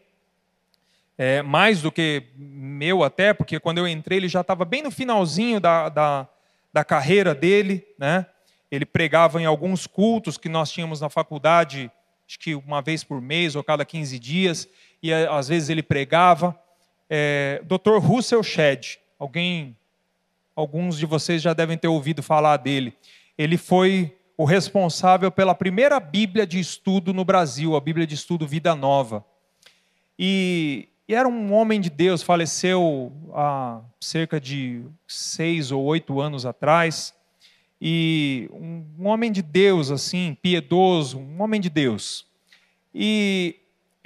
é, 1.16 1.40
mais 1.40 1.80
do 1.80 1.90
que 1.90 2.24
meu 2.36 3.02
até, 3.02 3.32
porque 3.32 3.58
quando 3.58 3.78
eu 3.78 3.88
entrei 3.88 4.18
ele 4.18 4.28
já 4.28 4.42
estava 4.42 4.66
bem 4.66 4.82
no 4.82 4.90
finalzinho 4.90 5.58
da, 5.58 5.88
da, 5.88 6.28
da 6.70 6.84
carreira 6.84 7.34
dele, 7.34 7.82
né? 7.98 8.26
Ele 8.70 8.84
pregava 8.84 9.40
em 9.40 9.46
alguns 9.46 9.86
cultos 9.86 10.36
que 10.36 10.50
nós 10.50 10.70
tínhamos 10.70 11.00
na 11.00 11.08
faculdade 11.08 11.90
acho 12.32 12.38
que 12.38 12.54
uma 12.54 12.80
vez 12.80 13.04
por 13.04 13.20
mês 13.20 13.54
ou 13.54 13.62
cada 13.62 13.84
15 13.84 14.18
dias, 14.18 14.66
e 15.02 15.12
eh, 15.12 15.28
às 15.30 15.48
vezes 15.48 15.68
ele 15.68 15.82
pregava. 15.82 16.58
É, 17.08 17.62
Dr. 17.64 17.98
Russell 17.98 18.42
Shedd, 18.42 18.96
alguém, 19.18 19.76
alguns 20.56 20.96
de 20.96 21.04
vocês 21.04 21.42
já 21.42 21.52
devem 21.52 21.76
ter 21.76 21.88
ouvido 21.88 22.22
falar 22.22 22.56
dele. 22.56 22.94
Ele 23.36 23.58
foi 23.58 24.16
o 24.34 24.46
responsável 24.46 25.30
pela 25.30 25.54
primeira 25.54 26.00
Bíblia 26.00 26.46
de 26.46 26.58
estudo 26.58 27.12
no 27.12 27.22
Brasil, 27.22 27.76
a 27.76 27.80
Bíblia 27.80 28.06
de 28.06 28.14
estudo 28.14 28.46
Vida 28.46 28.74
Nova. 28.74 29.22
E, 30.18 30.88
e 31.06 31.14
era 31.14 31.28
um 31.28 31.52
homem 31.52 31.82
de 31.82 31.90
Deus, 31.90 32.22
faleceu 32.22 33.12
há 33.34 33.82
cerca 34.00 34.40
de 34.40 34.82
seis 35.06 35.70
ou 35.70 35.84
oito 35.84 36.18
anos 36.18 36.46
atrás 36.46 37.12
e 37.84 38.48
um, 38.52 39.08
homem 39.08 39.32
de 39.32 39.42
Deus, 39.42 39.90
assim, 39.90 40.38
piedoso, 40.40 41.18
um 41.18 41.42
homem 41.42 41.60
de 41.60 41.68
Deus. 41.68 42.24
E 42.94 43.56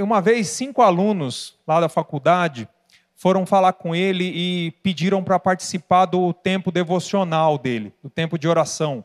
uma 0.00 0.18
vez, 0.22 0.48
cinco 0.48 0.80
alunos 0.80 1.58
lá 1.68 1.78
da 1.78 1.88
faculdade 1.88 2.66
foram 3.14 3.44
falar 3.44 3.74
com 3.74 3.94
ele 3.94 4.24
e 4.24 4.70
pediram 4.82 5.22
para 5.22 5.38
participar 5.38 6.06
do 6.06 6.32
tempo 6.32 6.72
devocional 6.72 7.58
dele, 7.58 7.92
do 8.02 8.08
tempo 8.08 8.38
de 8.38 8.48
oração 8.48 9.04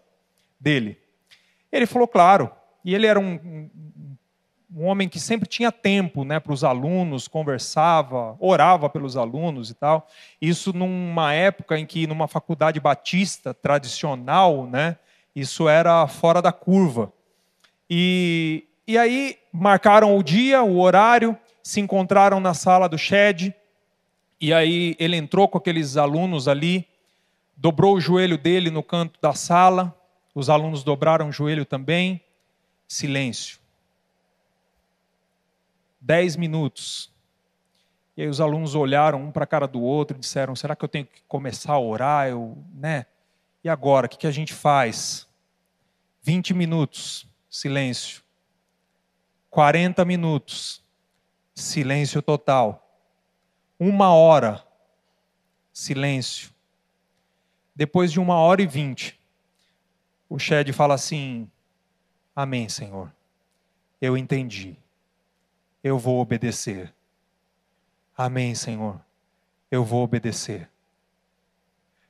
dele. 0.57 0.97
Ele 1.69 1.85
falou, 1.85 2.07
claro. 2.07 2.49
E 2.85 2.95
ele 2.95 3.07
era 3.07 3.19
um, 3.19 3.33
um, 3.33 4.10
um 4.73 4.85
homem 4.85 5.09
que 5.09 5.19
sempre 5.19 5.49
tinha 5.49 5.71
tempo 5.71 6.23
né, 6.23 6.39
para 6.39 6.53
os 6.53 6.63
alunos, 6.63 7.27
conversava, 7.27 8.37
orava 8.39 8.89
pelos 8.89 9.17
alunos 9.17 9.69
e 9.69 9.73
tal. 9.73 10.07
Isso 10.41 10.71
numa 10.71 11.33
época 11.33 11.77
em 11.77 11.85
que, 11.85 12.07
numa 12.07 12.27
faculdade 12.27 12.79
batista 12.79 13.53
tradicional, 13.53 14.65
né, 14.65 14.97
isso 15.35 15.67
era 15.67 16.07
fora 16.07 16.41
da 16.41 16.53
curva. 16.53 17.11
E, 17.89 18.63
e 18.87 18.97
aí 18.97 19.37
marcaram 19.51 20.17
o 20.17 20.23
dia, 20.23 20.63
o 20.63 20.79
horário, 20.79 21.37
se 21.61 21.81
encontraram 21.81 22.39
na 22.39 22.53
sala 22.53 22.87
do 22.87 22.97
Shed, 22.97 23.53
e 24.39 24.53
aí 24.53 24.95
ele 24.97 25.17
entrou 25.17 25.47
com 25.47 25.57
aqueles 25.57 25.97
alunos 25.97 26.47
ali, 26.47 26.87
dobrou 27.55 27.95
o 27.95 28.01
joelho 28.01 28.37
dele 28.37 28.71
no 28.71 28.81
canto 28.81 29.19
da 29.21 29.33
sala, 29.33 29.95
os 30.33 30.49
alunos 30.49 30.83
dobraram 30.83 31.27
o 31.27 31.31
joelho 31.31 31.65
também, 31.65 32.21
silêncio. 32.87 33.60
Dez 36.01 36.35
minutos. 36.35 37.13
E 38.17 38.23
aí 38.23 38.27
os 38.27 38.41
alunos 38.41 38.75
olharam 38.75 39.21
um 39.21 39.31
para 39.31 39.43
a 39.43 39.47
cara 39.47 39.67
do 39.67 39.79
outro 39.79 40.17
e 40.17 40.19
disseram: 40.19 40.55
será 40.55 40.75
que 40.75 40.83
eu 40.83 40.89
tenho 40.89 41.05
que 41.05 41.21
começar 41.27 41.73
a 41.73 41.79
orar? 41.79 42.27
Eu, 42.27 42.57
né? 42.73 43.05
E 43.63 43.69
agora, 43.69 44.07
o 44.07 44.09
que, 44.09 44.17
que 44.17 44.27
a 44.27 44.31
gente 44.31 44.53
faz? 44.53 45.27
20 46.23 46.53
minutos, 46.53 47.27
silêncio. 47.49 48.23
40 49.49 50.03
minutos, 50.05 50.83
silêncio 51.53 52.21
total. 52.21 52.87
Uma 53.79 54.13
hora, 54.13 54.65
silêncio. 55.71 56.51
Depois 57.75 58.11
de 58.11 58.19
uma 58.19 58.35
hora 58.35 58.61
e 58.61 58.67
vinte, 58.67 59.19
o 60.29 60.39
Shed 60.39 60.71
fala 60.73 60.95
assim: 60.95 61.49
Amém, 62.35 62.69
Senhor. 62.69 63.11
Eu 63.99 64.17
entendi. 64.17 64.80
Eu 65.83 65.97
vou 65.97 66.19
obedecer. 66.19 66.93
Amém, 68.15 68.53
Senhor. 68.53 68.99
Eu 69.69 69.83
vou 69.83 70.03
obedecer. 70.03 70.69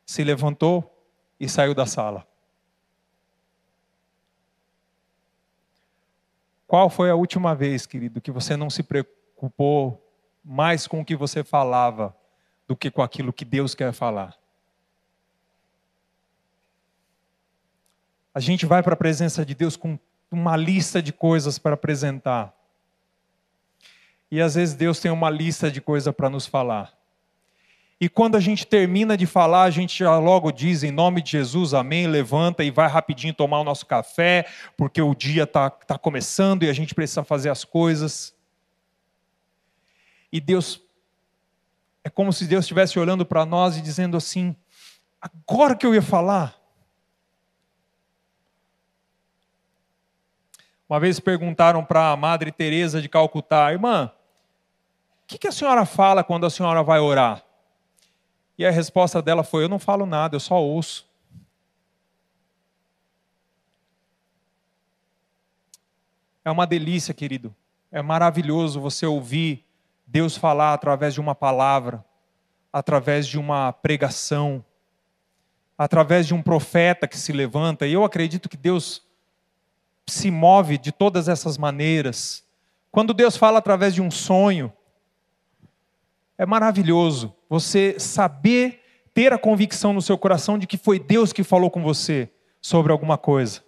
Se 0.06 0.24
levantou 0.24 1.06
e 1.40 1.48
saiu 1.48 1.74
da 1.74 1.86
sala. 1.86 2.28
Qual 6.68 6.90
foi 6.90 7.10
a 7.10 7.16
última 7.16 7.54
vez, 7.54 7.86
querido, 7.86 8.22
que 8.22 8.32
você 8.32 8.56
não 8.56 8.70
se 8.70 8.82
preocupou 8.82 10.02
mais 10.44 10.88
com 10.88 11.02
o 11.02 11.06
que 11.06 11.16
você 11.16 11.44
falava 11.44 12.16
do 12.68 12.76
que 12.76 12.90
com 12.90 13.02
aquilo 13.02 13.34
que 13.34 13.44
Deus 13.44 13.76
quer 13.76 13.92
falar? 13.92 14.38
A 18.34 18.40
gente 18.40 18.66
vai 18.66 18.82
para 18.82 18.94
a 18.94 18.98
presença 18.98 19.46
de 19.46 19.54
Deus 19.54 19.76
com 19.76 20.00
uma 20.32 20.56
lista 20.56 21.02
de 21.02 21.12
coisas 21.12 21.60
para 21.60 21.74
apresentar. 21.74 22.56
E 24.32 24.40
às 24.40 24.56
vezes 24.56 24.74
Deus 24.74 25.00
tem 25.00 25.12
uma 25.12 25.30
lista 25.30 25.70
de 25.70 25.82
coisas 25.82 26.16
para 26.16 26.30
nos 26.30 26.48
falar. 26.48 26.94
E 28.00 28.10
quando 28.10 28.36
a 28.36 28.40
gente 28.40 28.66
termina 28.66 29.16
de 29.16 29.28
falar, 29.28 29.64
a 29.64 29.70
gente 29.70 30.00
já 30.00 30.18
logo 30.18 30.52
diz 30.52 30.82
em 30.82 30.90
nome 30.90 31.22
de 31.22 31.34
Jesus, 31.34 31.74
amém, 31.74 32.08
levanta 32.08 32.64
e 32.64 32.72
vai 32.72 32.88
rapidinho 32.88 33.34
tomar 33.34 33.60
o 33.60 33.64
nosso 33.64 33.86
café, 33.86 34.48
porque 34.76 35.00
o 35.00 35.14
dia 35.14 35.44
está 35.44 35.70
tá 35.70 36.00
começando 36.00 36.64
e 36.64 36.70
a 36.70 36.74
gente 36.74 36.96
precisa 36.96 37.24
fazer 37.24 37.50
as 37.50 37.64
coisas. 37.64 38.34
E 40.32 40.40
Deus, 40.40 40.82
é 42.04 42.10
como 42.10 42.34
se 42.34 42.48
Deus 42.48 42.66
estivesse 42.66 42.98
olhando 42.98 43.24
para 43.24 43.46
nós 43.46 43.78
e 43.78 43.82
dizendo 43.82 44.18
assim: 44.18 44.56
agora 45.22 45.76
que 45.76 45.86
eu 45.86 45.94
ia 45.94 46.02
falar. 46.02 46.60
Uma 50.90 51.00
vez 51.00 51.20
perguntaram 51.20 51.86
para 51.86 52.10
a 52.10 52.18
Madre 52.18 52.52
Teresa 52.52 53.00
de 53.00 53.08
Calcutá, 53.08 53.72
irmã, 53.72 54.12
que, 55.32 55.38
que 55.38 55.48
a 55.48 55.52
senhora 55.52 55.86
fala 55.86 56.24
quando 56.26 56.46
a 56.46 56.50
senhora 56.50 56.84
vai 56.84 57.00
orar? 57.00 57.42
E 58.58 58.66
a 58.66 58.72
resposta 58.72 59.22
dela 59.22 59.44
foi: 59.44 59.64
Eu 59.64 59.70
não 59.70 59.80
falo 59.80 60.06
nada, 60.06 60.36
eu 60.36 60.40
só 60.40 60.62
ouço. 60.62 61.10
É 66.44 66.52
uma 66.52 66.68
delícia, 66.68 67.14
querido. 67.14 67.56
É 67.92 68.02
maravilhoso 68.02 68.82
você 68.82 69.06
ouvir 69.06 69.66
Deus 70.06 70.36
falar 70.36 70.74
através 70.74 71.14
de 71.14 71.22
uma 71.22 71.34
palavra, 71.34 72.04
através 72.74 73.26
de 73.26 73.40
uma 73.40 73.72
pregação, 73.72 74.64
através 75.78 76.28
de 76.28 76.34
um 76.34 76.42
profeta 76.42 77.08
que 77.08 77.18
se 77.18 77.32
levanta. 77.32 77.88
E 77.88 77.94
eu 77.94 78.04
acredito 78.04 78.50
que 78.50 78.58
Deus 78.58 79.04
se 80.08 80.30
move 80.30 80.78
de 80.78 80.92
todas 80.92 81.30
essas 81.30 81.58
maneiras. 81.58 82.44
Quando 82.92 83.14
Deus 83.14 83.38
fala 83.38 83.60
através 83.60 83.94
de 83.94 84.02
um 84.02 84.12
sonho, 84.12 84.74
é 86.42 86.46
maravilhoso 86.48 87.36
você 87.48 88.00
saber 88.00 88.82
ter 89.14 89.32
a 89.32 89.38
convicção 89.38 89.94
no 89.94 90.02
seu 90.02 90.18
coração 90.18 90.58
de 90.58 90.66
que 90.66 90.76
foi 90.76 90.98
Deus 90.98 91.32
que 91.32 91.44
falou 91.44 91.70
com 91.70 91.84
você 91.84 92.32
sobre 92.60 92.92
alguma 92.92 93.16
coisa. 93.16 93.62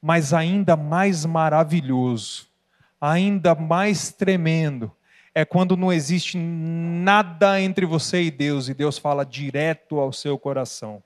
Mas 0.00 0.32
ainda 0.32 0.74
mais 0.74 1.26
maravilhoso, 1.26 2.46
ainda 2.98 3.54
mais 3.54 4.10
tremendo, 4.10 4.90
é 5.34 5.44
quando 5.44 5.76
não 5.76 5.92
existe 5.92 6.38
nada 6.38 7.60
entre 7.60 7.84
você 7.84 8.22
e 8.22 8.30
Deus 8.30 8.70
e 8.70 8.74
Deus 8.74 8.96
fala 8.96 9.22
direto 9.22 10.00
ao 10.00 10.14
seu 10.14 10.38
coração. 10.38 11.02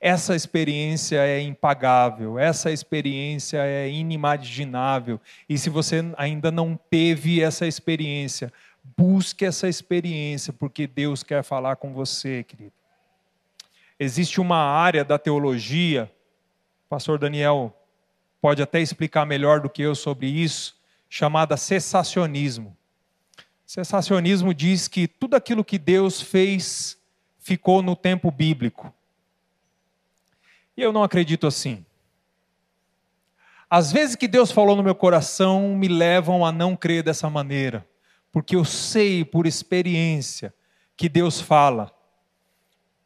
Essa 0.00 0.34
experiência 0.34 1.18
é 1.18 1.40
impagável, 1.42 2.40
essa 2.40 2.72
experiência 2.72 3.58
é 3.58 3.88
inimaginável. 3.88 5.20
E 5.48 5.56
se 5.58 5.70
você 5.70 6.02
ainda 6.16 6.50
não 6.50 6.76
teve 6.90 7.40
essa 7.40 7.66
experiência, 7.66 8.50
Busque 8.96 9.44
essa 9.44 9.68
experiência, 9.68 10.52
porque 10.52 10.86
Deus 10.86 11.22
quer 11.22 11.42
falar 11.42 11.76
com 11.76 11.92
você, 11.92 12.42
querido. 12.42 12.72
Existe 13.98 14.40
uma 14.40 14.56
área 14.56 15.04
da 15.04 15.18
teologia, 15.18 16.10
o 16.86 16.88
pastor 16.88 17.18
Daniel 17.18 17.76
pode 18.40 18.62
até 18.62 18.80
explicar 18.80 19.26
melhor 19.26 19.60
do 19.60 19.68
que 19.68 19.82
eu 19.82 19.94
sobre 19.94 20.26
isso, 20.26 20.74
chamada 21.08 21.56
cessacionismo. 21.56 22.74
Cessacionismo 23.66 24.54
diz 24.54 24.88
que 24.88 25.06
tudo 25.06 25.34
aquilo 25.36 25.62
que 25.62 25.78
Deus 25.78 26.20
fez 26.20 26.98
ficou 27.38 27.82
no 27.82 27.94
tempo 27.94 28.30
bíblico. 28.30 28.92
E 30.76 30.82
eu 30.82 30.92
não 30.92 31.02
acredito 31.02 31.46
assim. 31.46 31.84
Às 33.68 33.92
vezes 33.92 34.16
que 34.16 34.26
Deus 34.26 34.50
falou 34.50 34.74
no 34.74 34.82
meu 34.82 34.94
coração 34.94 35.76
me 35.76 35.86
levam 35.86 36.44
a 36.44 36.50
não 36.50 36.74
crer 36.74 37.02
dessa 37.02 37.28
maneira 37.28 37.86
porque 38.32 38.56
eu 38.56 38.64
sei 38.64 39.24
por 39.24 39.46
experiência 39.46 40.54
que 40.96 41.08
Deus 41.08 41.40
fala. 41.40 41.92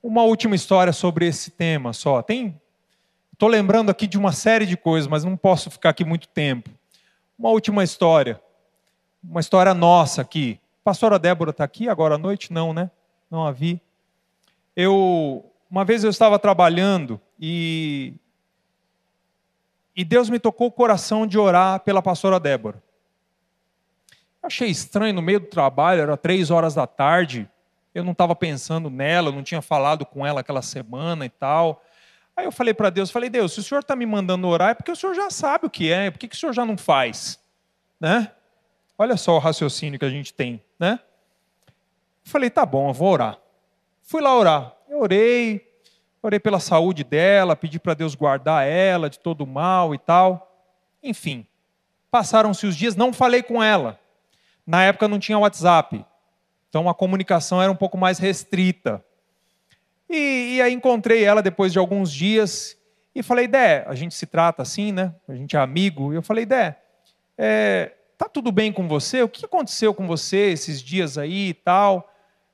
Uma 0.03 0.23
última 0.23 0.55
história 0.55 0.93
sobre 0.93 1.27
esse 1.27 1.51
tema 1.51 1.93
só. 1.93 2.23
Tem 2.23 2.61
Estou 3.35 3.49
lembrando 3.49 3.91
aqui 3.91 4.07
de 4.07 4.17
uma 4.17 4.31
série 4.31 4.65
de 4.65 4.77
coisas, 4.77 5.09
mas 5.09 5.25
não 5.25 5.37
posso 5.37 5.69
ficar 5.69 5.91
aqui 5.91 6.05
muito 6.05 6.29
tempo. 6.29 6.71
Uma 7.37 7.51
última 7.51 7.83
história. 7.83 8.41
Uma 9.21 9.41
história 9.41 9.75
nossa 9.75 10.23
aqui. 10.23 10.61
Pastora 10.85 11.19
Débora 11.19 11.51
está 11.51 11.65
aqui 11.65 11.89
agora 11.89 12.15
à 12.15 12.19
noite? 12.19 12.53
Não, 12.53 12.73
né? 12.73 12.93
Não 13.29 13.45
a 13.45 13.51
vi. 13.51 13.81
Eu, 14.77 15.45
uma 15.69 15.85
vez 15.85 16.05
eu 16.05 16.11
estava 16.11 16.39
trabalhando 16.39 17.21
e, 17.41 18.15
e 19.97 20.05
Deus 20.05 20.31
me 20.31 20.39
tocou 20.39 20.69
o 20.69 20.73
coração 20.73 21.27
de 21.27 21.37
orar 21.37 21.81
pela 21.81 22.01
pastora 22.01 22.39
Débora. 22.39 22.81
Achei 24.45 24.69
estranho 24.69 25.15
no 25.15 25.23
meio 25.23 25.41
do 25.41 25.47
trabalho, 25.47 26.03
era 26.03 26.19
três 26.19 26.51
horas 26.51 26.75
da 26.75 26.87
tarde, 26.87 27.49
eu 27.95 28.05
não 28.05 28.13
estava 28.13 28.37
pensando 28.37 28.91
nela, 28.91 29.33
não 29.33 29.43
tinha 29.43 29.63
falado 29.63 30.05
com 30.05 30.27
ela 30.27 30.41
aquela 30.41 30.61
semana 30.61 31.25
e 31.25 31.31
tal. 31.31 31.83
Aí 32.37 32.45
eu 32.45 32.53
falei 32.53 32.75
para 32.75 32.91
Deus, 32.91 33.11
falei, 33.11 33.31
Deus, 33.31 33.55
se 33.55 33.61
o 33.61 33.63
Senhor 33.63 33.81
está 33.81 33.97
me 33.97 34.05
mandando 34.05 34.47
orar 34.47 34.71
é 34.71 34.75
porque 34.75 34.93
o 34.93 34.97
Senhor 34.97 35.15
já 35.15 35.31
sabe 35.31 35.67
o 35.67 35.71
que 35.71 35.91
é, 35.91 36.11
por 36.11 36.19
que, 36.19 36.29
que 36.29 36.37
o 36.37 36.39
Senhor 36.39 36.53
já 36.53 36.67
não 36.67 36.77
faz? 36.77 37.41
Né? 37.99 38.31
Olha 38.99 39.17
só 39.17 39.35
o 39.35 39.39
raciocínio 39.39 39.99
que 39.99 40.05
a 40.05 40.11
gente 40.11 40.35
tem, 40.35 40.63
né? 40.79 41.01
Falei, 42.23 42.51
tá 42.51 42.67
bom, 42.67 42.91
eu 42.91 42.93
vou 42.93 43.13
orar. 43.13 43.39
Fui 44.03 44.21
lá 44.21 44.37
orar. 44.37 44.75
Eu 44.91 45.01
orei, 45.01 45.67
orei 46.23 46.39
pela 46.39 46.61
saúde 46.61 47.03
dela, 47.03 47.57
pedi 47.57 47.81
para 47.81 47.95
Deus 47.95 48.15
guardar 48.15 48.67
ela 48.67 49.09
de 49.09 49.19
todo 49.19 49.47
mal 49.47 49.95
e 49.95 49.99
tal. 49.99 50.55
Enfim, 51.03 51.47
passaram-se 52.11 52.67
os 52.67 52.77
dias, 52.77 52.95
não 52.95 53.11
falei 53.11 53.43
com 53.43 53.63
ela. 53.63 54.04
Na 54.67 54.83
época 54.85 55.09
não 55.09 55.19
tinha 55.19 55.39
WhatsApp, 55.39 56.05
então 56.69 56.89
a 56.89 56.95
comunicação 56.95 57.61
era 57.61 57.71
um 57.71 57.77
pouco 57.77 57.99
mais 57.99 58.19
restrita. 58.19 59.05
E, 60.09 60.57
e 60.57 60.63
aí 60.63 60.73
encontrei 60.73 61.25
ela 61.25 61.43
depois 61.43 61.73
de 61.73 61.79
alguns 61.79 62.11
dias 62.13 62.77
e 63.15 63.23
falei, 63.23 63.47
Dé, 63.47 63.85
a 63.87 63.95
gente 63.95 64.15
se 64.15 64.27
trata 64.27 64.63
assim, 64.63 64.91
né? 64.91 65.15
A 65.29 65.35
gente 65.35 65.57
é 65.57 65.59
amigo. 65.59 66.13
E 66.13 66.17
eu 66.17 66.23
falei, 66.23 66.45
Dé, 66.45 66.77
é, 67.39 67.93
tá 68.19 68.29
tudo 68.29 68.51
bem 68.51 68.73
com 68.73 68.89
você? 68.89 69.23
O 69.23 69.29
que 69.29 69.45
aconteceu 69.45 69.95
com 69.95 70.07
você 70.07 70.51
esses 70.51 70.83
dias 70.83 71.17
aí 71.17 71.51
e 71.51 71.55
tal? 71.55 72.11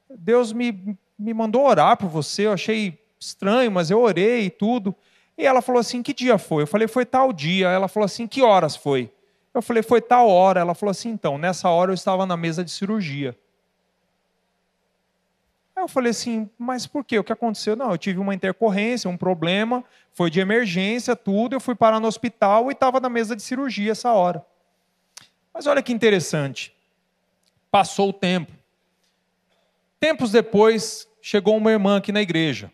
Deus 0.08 0.52
me, 0.52 0.98
me 1.18 1.32
mandou 1.32 1.66
orar 1.66 1.96
por 1.96 2.08
você, 2.08 2.46
eu 2.46 2.52
achei 2.52 2.98
estranho, 3.18 3.70
mas 3.70 3.90
eu 3.90 4.00
orei 4.00 4.46
e 4.46 4.50
tudo. 4.50 4.94
E 5.36 5.46
ela 5.46 5.62
falou 5.62 5.80
assim: 5.80 6.02
que 6.02 6.12
dia 6.12 6.36
foi? 6.38 6.64
Eu 6.64 6.66
falei: 6.66 6.88
foi 6.88 7.06
tal 7.06 7.32
dia. 7.32 7.68
Ela 7.68 7.88
falou 7.88 8.04
assim: 8.04 8.26
que 8.26 8.42
horas 8.42 8.76
foi? 8.76 9.10
Eu 9.52 9.62
falei: 9.62 9.82
Foi 9.82 10.00
tal 10.00 10.28
hora. 10.28 10.60
Ela 10.60 10.74
falou 10.74 10.90
assim: 10.90 11.10
Então, 11.10 11.38
nessa 11.38 11.68
hora 11.68 11.90
eu 11.90 11.94
estava 11.94 12.26
na 12.26 12.36
mesa 12.36 12.64
de 12.64 12.70
cirurgia. 12.70 13.36
Aí 15.74 15.82
eu 15.82 15.88
falei 15.88 16.10
assim: 16.10 16.48
Mas 16.58 16.86
por 16.86 17.04
quê? 17.04 17.18
O 17.18 17.24
que 17.24 17.32
aconteceu? 17.32 17.74
Não, 17.74 17.90
eu 17.90 17.98
tive 17.98 18.18
uma 18.18 18.34
intercorrência, 18.34 19.10
um 19.10 19.16
problema, 19.16 19.84
foi 20.12 20.30
de 20.30 20.40
emergência, 20.40 21.16
tudo. 21.16 21.54
Eu 21.54 21.60
fui 21.60 21.74
parar 21.74 22.00
no 22.00 22.06
hospital 22.06 22.70
e 22.70 22.72
estava 22.72 23.00
na 23.00 23.08
mesa 23.08 23.34
de 23.34 23.42
cirurgia 23.42 23.92
essa 23.92 24.12
hora. 24.12 24.44
Mas 25.52 25.66
olha 25.66 25.82
que 25.82 25.92
interessante. 25.92 26.74
Passou 27.70 28.10
o 28.10 28.12
tempo. 28.12 28.52
Tempos 29.98 30.32
depois, 30.32 31.06
chegou 31.20 31.56
uma 31.56 31.70
irmã 31.70 31.98
aqui 31.98 32.12
na 32.12 32.22
igreja. 32.22 32.72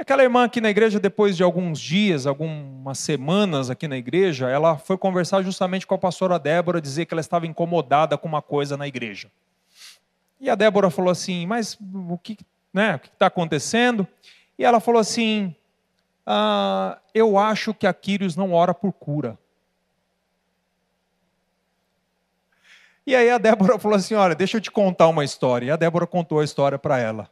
Aquela 0.00 0.22
irmã 0.22 0.44
aqui 0.44 0.62
na 0.62 0.70
igreja, 0.70 0.98
depois 0.98 1.36
de 1.36 1.42
alguns 1.42 1.78
dias, 1.78 2.26
algumas 2.26 2.98
semanas 2.98 3.68
aqui 3.68 3.86
na 3.86 3.98
igreja, 3.98 4.48
ela 4.48 4.78
foi 4.78 4.96
conversar 4.96 5.42
justamente 5.42 5.86
com 5.86 5.94
a 5.94 5.98
pastora 5.98 6.38
Débora, 6.38 6.80
dizer 6.80 7.04
que 7.04 7.12
ela 7.12 7.20
estava 7.20 7.46
incomodada 7.46 8.16
com 8.16 8.26
uma 8.26 8.40
coisa 8.40 8.78
na 8.78 8.88
igreja. 8.88 9.30
E 10.40 10.48
a 10.48 10.54
Débora 10.54 10.88
falou 10.88 11.10
assim: 11.10 11.44
Mas 11.44 11.76
o 12.08 12.16
que 12.16 12.38
né, 12.72 12.98
está 13.12 13.26
acontecendo? 13.26 14.08
E 14.58 14.64
ela 14.64 14.80
falou 14.80 15.02
assim: 15.02 15.54
ah, 16.24 16.96
Eu 17.12 17.36
acho 17.36 17.74
que 17.74 17.86
a 17.86 17.92
Quírios 17.92 18.34
não 18.34 18.54
ora 18.54 18.72
por 18.72 18.94
cura. 18.94 19.38
E 23.06 23.14
aí 23.14 23.28
a 23.28 23.36
Débora 23.36 23.76
falou 23.78 23.98
assim: 23.98 24.14
Olha, 24.14 24.34
deixa 24.34 24.56
eu 24.56 24.62
te 24.62 24.70
contar 24.70 25.08
uma 25.08 25.26
história. 25.26 25.66
E 25.66 25.70
a 25.70 25.76
Débora 25.76 26.06
contou 26.06 26.40
a 26.40 26.44
história 26.44 26.78
para 26.78 26.98
ela. 26.98 27.28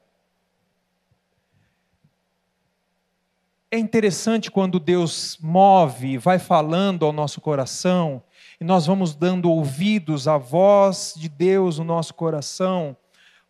É 3.71 3.77
interessante 3.79 4.51
quando 4.51 4.81
Deus 4.81 5.37
move, 5.43 6.17
vai 6.17 6.39
falando 6.39 7.05
ao 7.05 7.13
nosso 7.13 7.39
coração, 7.39 8.23
e 8.59 8.65
nós 8.65 8.87
vamos 8.87 9.15
dando 9.15 9.51
ouvidos 9.51 10.27
à 10.27 10.39
voz 10.39 11.13
de 11.15 11.29
Deus 11.29 11.79
no 11.79 11.85
nosso 11.85 12.15
coração, 12.15 12.97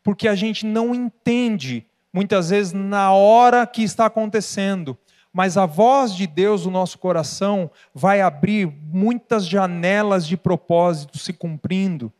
porque 0.02 0.26
a 0.26 0.35
gente 0.35 0.66
não 0.66 0.92
entende, 0.92 1.87
muitas 2.12 2.50
vezes, 2.50 2.72
na 2.72 3.12
hora 3.12 3.64
que 3.64 3.85
está 3.85 4.07
acontecendo, 4.07 4.98
mas 5.33 5.57
a 5.57 5.66
voz 5.66 6.12
de 6.12 6.26
Deus 6.26 6.66
no 6.66 6.72
nosso 6.72 6.98
coração 6.98 7.70
vai 7.94 8.20
abrir 8.20 8.66
muitas 8.66 9.46
janelas 9.46 10.26
de 10.26 10.37
propósito 10.37 11.16
se 11.16 11.33
cumprindo. 11.33 12.12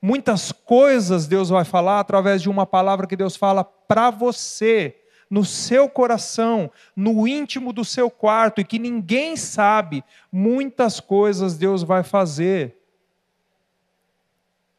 Muitas 0.00 0.52
coisas 0.52 1.26
Deus 1.26 1.48
vai 1.48 1.64
falar 1.64 1.98
através 1.98 2.40
de 2.42 2.48
uma 2.48 2.64
palavra 2.64 3.08
que 3.08 3.16
Deus 3.16 3.34
fala 3.34 3.64
para 3.64 4.10
você 4.10 5.00
no 5.34 5.44
seu 5.44 5.88
coração, 5.88 6.70
no 6.94 7.26
íntimo 7.26 7.72
do 7.72 7.84
seu 7.84 8.08
quarto, 8.08 8.60
e 8.60 8.64
que 8.64 8.78
ninguém 8.78 9.36
sabe, 9.36 10.04
muitas 10.30 11.00
coisas 11.00 11.58
Deus 11.58 11.82
vai 11.82 12.04
fazer 12.04 12.76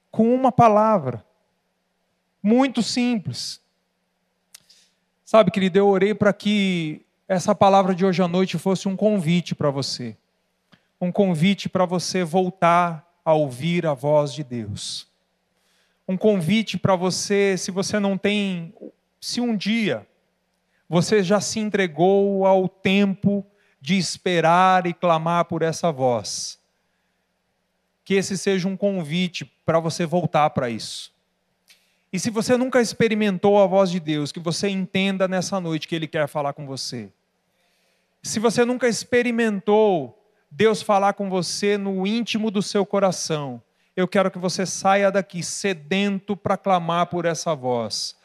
com 0.10 0.34
uma 0.34 0.54
palavra. 0.54 1.26
Muito 2.42 2.82
simples. 2.82 3.62
Sabe, 5.26 5.52
querido, 5.52 5.78
eu 5.78 5.90
orei 5.90 6.14
para 6.14 6.32
que 6.32 7.06
essa 7.28 7.54
palavra 7.54 7.94
de 7.94 8.06
hoje 8.06 8.24
à 8.24 8.28
noite 8.28 8.58
fosse 8.58 8.88
um 8.88 8.96
convite 8.96 9.54
para 9.54 9.70
você. 9.70 10.16
Um 11.02 11.12
convite 11.12 11.68
para 11.68 11.84
você 11.84 12.24
voltar 12.24 13.06
a 13.26 13.34
ouvir 13.34 13.86
a 13.86 13.94
voz 13.94 14.34
de 14.34 14.42
Deus. 14.42 15.06
Um 16.08 16.16
convite 16.16 16.78
para 16.78 16.96
você, 16.96 17.58
se 17.58 17.72
você 17.72 18.00
não 18.00 18.18
tem, 18.18 18.74
se 19.20 19.42
um 19.42 19.54
dia 19.54 20.08
você 20.88 21.24
já 21.24 21.42
se 21.42 21.60
entregou 21.60 22.46
ao 22.46 22.70
tempo 22.70 23.46
de 23.82 23.98
esperar 23.98 24.86
e 24.86 24.94
clamar 24.94 25.46
por 25.46 25.62
essa 25.62 25.92
voz. 25.92 26.60
Que 28.04 28.16
esse 28.16 28.38
seja 28.38 28.68
um 28.68 28.78
convite 28.78 29.46
para 29.66 29.80
você 29.80 30.06
voltar 30.06 30.50
para 30.52 30.70
isso. 30.70 31.12
E 32.14 32.20
se 32.20 32.30
você 32.30 32.56
nunca 32.56 32.80
experimentou 32.80 33.62
a 33.62 33.66
voz 33.66 33.90
de 33.90 34.00
Deus, 34.00 34.32
que 34.32 34.40
você 34.40 34.70
entenda 34.70 35.28
nessa 35.28 35.60
noite 35.60 35.88
que 35.88 35.96
Ele 35.96 36.08
quer 36.08 36.28
falar 36.28 36.54
com 36.54 36.66
você. 36.66 37.10
Se 38.24 38.40
você 38.40 38.64
nunca 38.64 38.88
experimentou 38.88 40.18
Deus 40.50 40.82
falar 40.82 41.14
com 41.14 41.30
você 41.30 41.78
no 41.78 42.08
íntimo 42.08 42.50
do 42.50 42.62
seu 42.62 42.86
coração, 42.86 43.62
eu 43.96 44.08
quero 44.08 44.32
que 44.32 44.38
você 44.38 44.66
saia 44.66 45.12
daqui 45.12 45.44
sedento 45.44 46.38
para 46.38 46.58
clamar 46.58 47.08
por 47.08 47.26
essa 47.26 47.54
voz 47.56 48.16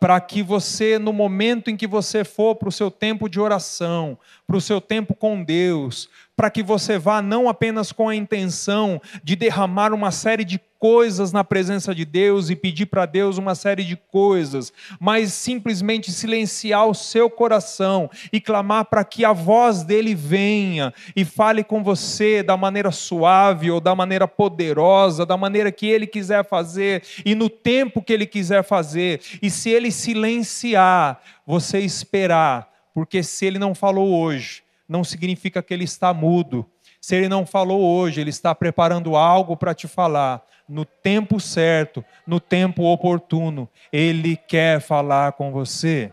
para 0.00 0.18
que 0.18 0.42
você, 0.42 0.98
no 0.98 1.12
momento 1.12 1.70
em 1.70 1.76
que 1.76 1.86
você 1.86 2.24
for 2.24 2.56
para 2.56 2.70
o 2.70 2.72
seu 2.72 2.90
tempo 2.90 3.28
de 3.28 3.38
oração, 3.38 4.18
para 4.46 4.56
o 4.56 4.60
seu 4.60 4.80
tempo 4.80 5.14
com 5.14 5.44
Deus, 5.44 6.08
para 6.40 6.50
que 6.50 6.62
você 6.62 6.96
vá 6.96 7.20
não 7.20 7.50
apenas 7.50 7.92
com 7.92 8.08
a 8.08 8.16
intenção 8.16 8.98
de 9.22 9.36
derramar 9.36 9.92
uma 9.92 10.10
série 10.10 10.42
de 10.42 10.58
coisas 10.78 11.32
na 11.32 11.44
presença 11.44 11.94
de 11.94 12.06
Deus 12.06 12.48
e 12.48 12.56
pedir 12.56 12.86
para 12.86 13.04
Deus 13.04 13.36
uma 13.36 13.54
série 13.54 13.84
de 13.84 13.94
coisas, 13.94 14.72
mas 14.98 15.34
simplesmente 15.34 16.10
silenciar 16.10 16.88
o 16.88 16.94
seu 16.94 17.28
coração 17.28 18.08
e 18.32 18.40
clamar 18.40 18.86
para 18.86 19.04
que 19.04 19.22
a 19.22 19.34
voz 19.34 19.82
dele 19.82 20.14
venha 20.14 20.94
e 21.14 21.26
fale 21.26 21.62
com 21.62 21.84
você 21.84 22.42
da 22.42 22.56
maneira 22.56 22.90
suave 22.90 23.70
ou 23.70 23.78
da 23.78 23.94
maneira 23.94 24.26
poderosa, 24.26 25.26
da 25.26 25.36
maneira 25.36 25.70
que 25.70 25.86
ele 25.86 26.06
quiser 26.06 26.42
fazer 26.48 27.02
e 27.22 27.34
no 27.34 27.50
tempo 27.50 28.00
que 28.00 28.14
ele 28.14 28.24
quiser 28.24 28.64
fazer. 28.64 29.20
E 29.42 29.50
se 29.50 29.68
ele 29.68 29.92
silenciar, 29.92 31.20
você 31.46 31.80
esperar, 31.80 32.66
porque 32.94 33.22
se 33.22 33.44
ele 33.44 33.58
não 33.58 33.74
falou 33.74 34.18
hoje, 34.18 34.62
não 34.90 35.04
significa 35.04 35.62
que 35.62 35.72
ele 35.72 35.84
está 35.84 36.12
mudo. 36.12 36.68
Se 37.00 37.14
ele 37.14 37.28
não 37.28 37.46
falou 37.46 37.80
hoje, 37.80 38.20
ele 38.20 38.30
está 38.30 38.52
preparando 38.52 39.14
algo 39.14 39.56
para 39.56 39.72
te 39.72 39.86
falar. 39.86 40.44
No 40.68 40.84
tempo 40.84 41.38
certo, 41.38 42.04
no 42.26 42.40
tempo 42.40 42.82
oportuno, 42.82 43.68
ele 43.92 44.36
quer 44.36 44.80
falar 44.80 45.34
com 45.34 45.52
você. 45.52 46.12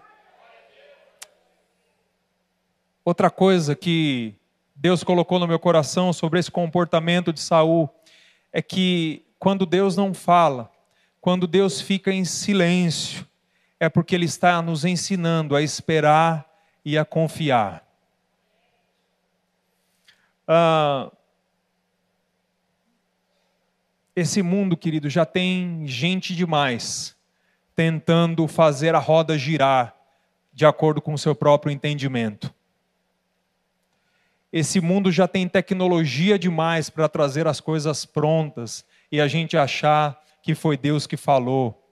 Outra 3.03 3.31
coisa 3.31 3.75
que 3.75 4.35
Deus 4.75 5.03
colocou 5.03 5.39
no 5.39 5.47
meu 5.47 5.57
coração 5.57 6.13
sobre 6.13 6.39
esse 6.39 6.51
comportamento 6.51 7.33
de 7.33 7.39
Saul 7.39 7.89
é 8.53 8.61
que 8.61 9.25
quando 9.39 9.65
Deus 9.65 9.97
não 9.97 10.13
fala, 10.13 10.69
quando 11.19 11.47
Deus 11.47 11.81
fica 11.81 12.11
em 12.11 12.23
silêncio, 12.23 13.25
é 13.79 13.89
porque 13.89 14.13
ele 14.13 14.25
está 14.25 14.61
nos 14.61 14.85
ensinando 14.85 15.55
a 15.55 15.63
esperar 15.63 16.45
e 16.85 16.95
a 16.95 17.03
confiar. 17.03 17.86
Ah, 20.47 21.11
esse 24.15 24.41
mundo, 24.41 24.77
querido, 24.77 25.09
já 25.09 25.25
tem 25.25 25.85
gente 25.85 26.33
demais 26.33 27.15
tentando 27.75 28.47
fazer 28.47 28.95
a 28.95 28.99
roda 28.99 29.37
girar 29.37 29.95
de 30.51 30.65
acordo 30.65 30.99
com 30.99 31.13
o 31.13 31.17
seu 31.17 31.35
próprio 31.35 31.71
entendimento. 31.71 32.51
Esse 34.51 34.81
mundo 34.81 35.11
já 35.11 35.27
tem 35.27 35.47
tecnologia 35.47 36.39
demais 36.39 36.89
para 36.89 37.07
trazer 37.07 37.45
as 37.45 37.59
coisas 37.59 38.05
prontas 38.05 38.83
e 39.11 39.21
a 39.21 39.27
gente 39.27 39.55
achar 39.55 40.19
que 40.41 40.55
foi 40.55 40.77
Deus 40.77 41.05
que 41.05 41.17
falou. 41.17 41.87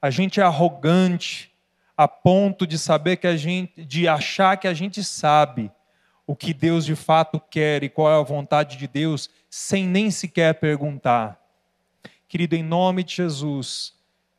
A 0.00 0.10
gente 0.10 0.38
é 0.38 0.44
arrogante 0.44 1.50
a 1.96 2.06
ponto 2.06 2.66
de 2.66 2.78
saber 2.78 3.16
que 3.16 3.26
a 3.26 3.36
gente, 3.36 3.84
de 3.84 4.06
achar 4.06 4.56
que 4.58 4.68
a 4.68 4.74
gente 4.74 5.02
sabe 5.02 5.72
o 6.26 6.36
que 6.36 6.54
Deus 6.54 6.84
de 6.84 6.94
fato 6.94 7.40
quer 7.40 7.82
e 7.82 7.88
qual 7.88 8.10
é 8.10 8.18
a 8.18 8.22
vontade 8.22 8.76
de 8.76 8.86
Deus, 8.86 9.28
sem 9.50 9.86
nem 9.86 10.10
sequer 10.10 10.54
perguntar. 10.54 11.40
Querido, 12.28 12.54
em 12.54 12.62
nome 12.62 13.02
de 13.02 13.16
Jesus, 13.16 13.94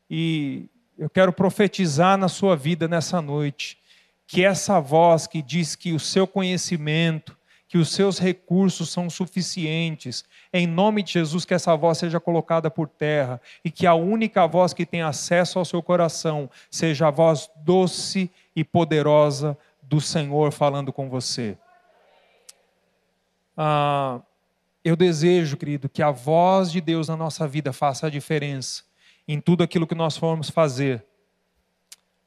e 0.10 0.70
eu 0.98 1.10
quero 1.10 1.34
profetizar 1.34 2.18
na 2.18 2.28
sua 2.28 2.56
vida 2.56 2.88
nessa 2.88 3.22
noite, 3.22 3.78
que 4.26 4.44
essa 4.44 4.80
voz 4.80 5.28
que 5.28 5.42
diz 5.42 5.76
que 5.76 5.94
o 5.94 6.00
seu 6.00 6.26
conhecimento, 6.26 7.38
que 7.68 7.78
os 7.78 7.92
seus 7.92 8.20
recursos 8.20 8.90
são 8.90 9.10
suficientes, 9.10 10.24
em 10.54 10.68
nome 10.68 11.02
de 11.02 11.14
Jesus, 11.14 11.44
que 11.44 11.54
essa 11.54 11.76
voz 11.76 11.98
seja 11.98 12.20
colocada 12.20 12.70
por 12.70 12.88
terra 12.88 13.42
e 13.66 13.72
que 13.72 13.88
a 13.88 13.96
única 13.96 14.46
voz 14.46 14.74
que 14.74 14.86
tem 14.86 15.02
acesso 15.02 15.58
ao 15.58 15.66
seu 15.66 15.82
coração 15.82 16.50
seja 16.70 17.08
a 17.08 17.12
voz 17.12 17.50
doce 17.64 18.30
e 18.56 18.64
poderosa 18.64 19.58
do 19.82 20.00
Senhor 20.00 20.52
falando 20.52 20.94
com 20.94 21.10
você. 21.10 21.58
Ah, 23.58 24.22
eu 24.84 24.96
desejo, 24.96 25.58
querido, 25.58 25.88
que 25.88 26.02
a 26.02 26.12
voz 26.12 26.72
de 26.72 26.82
Deus 26.82 27.08
na 27.08 27.16
nossa 27.16 27.48
vida 27.48 27.72
faça 27.72 28.08
a 28.08 28.10
diferença 28.10 28.84
em 29.28 29.40
tudo 29.40 29.64
aquilo 29.64 29.88
que 29.88 29.96
nós 29.96 30.18
formos 30.18 30.50
fazer. 30.50 31.06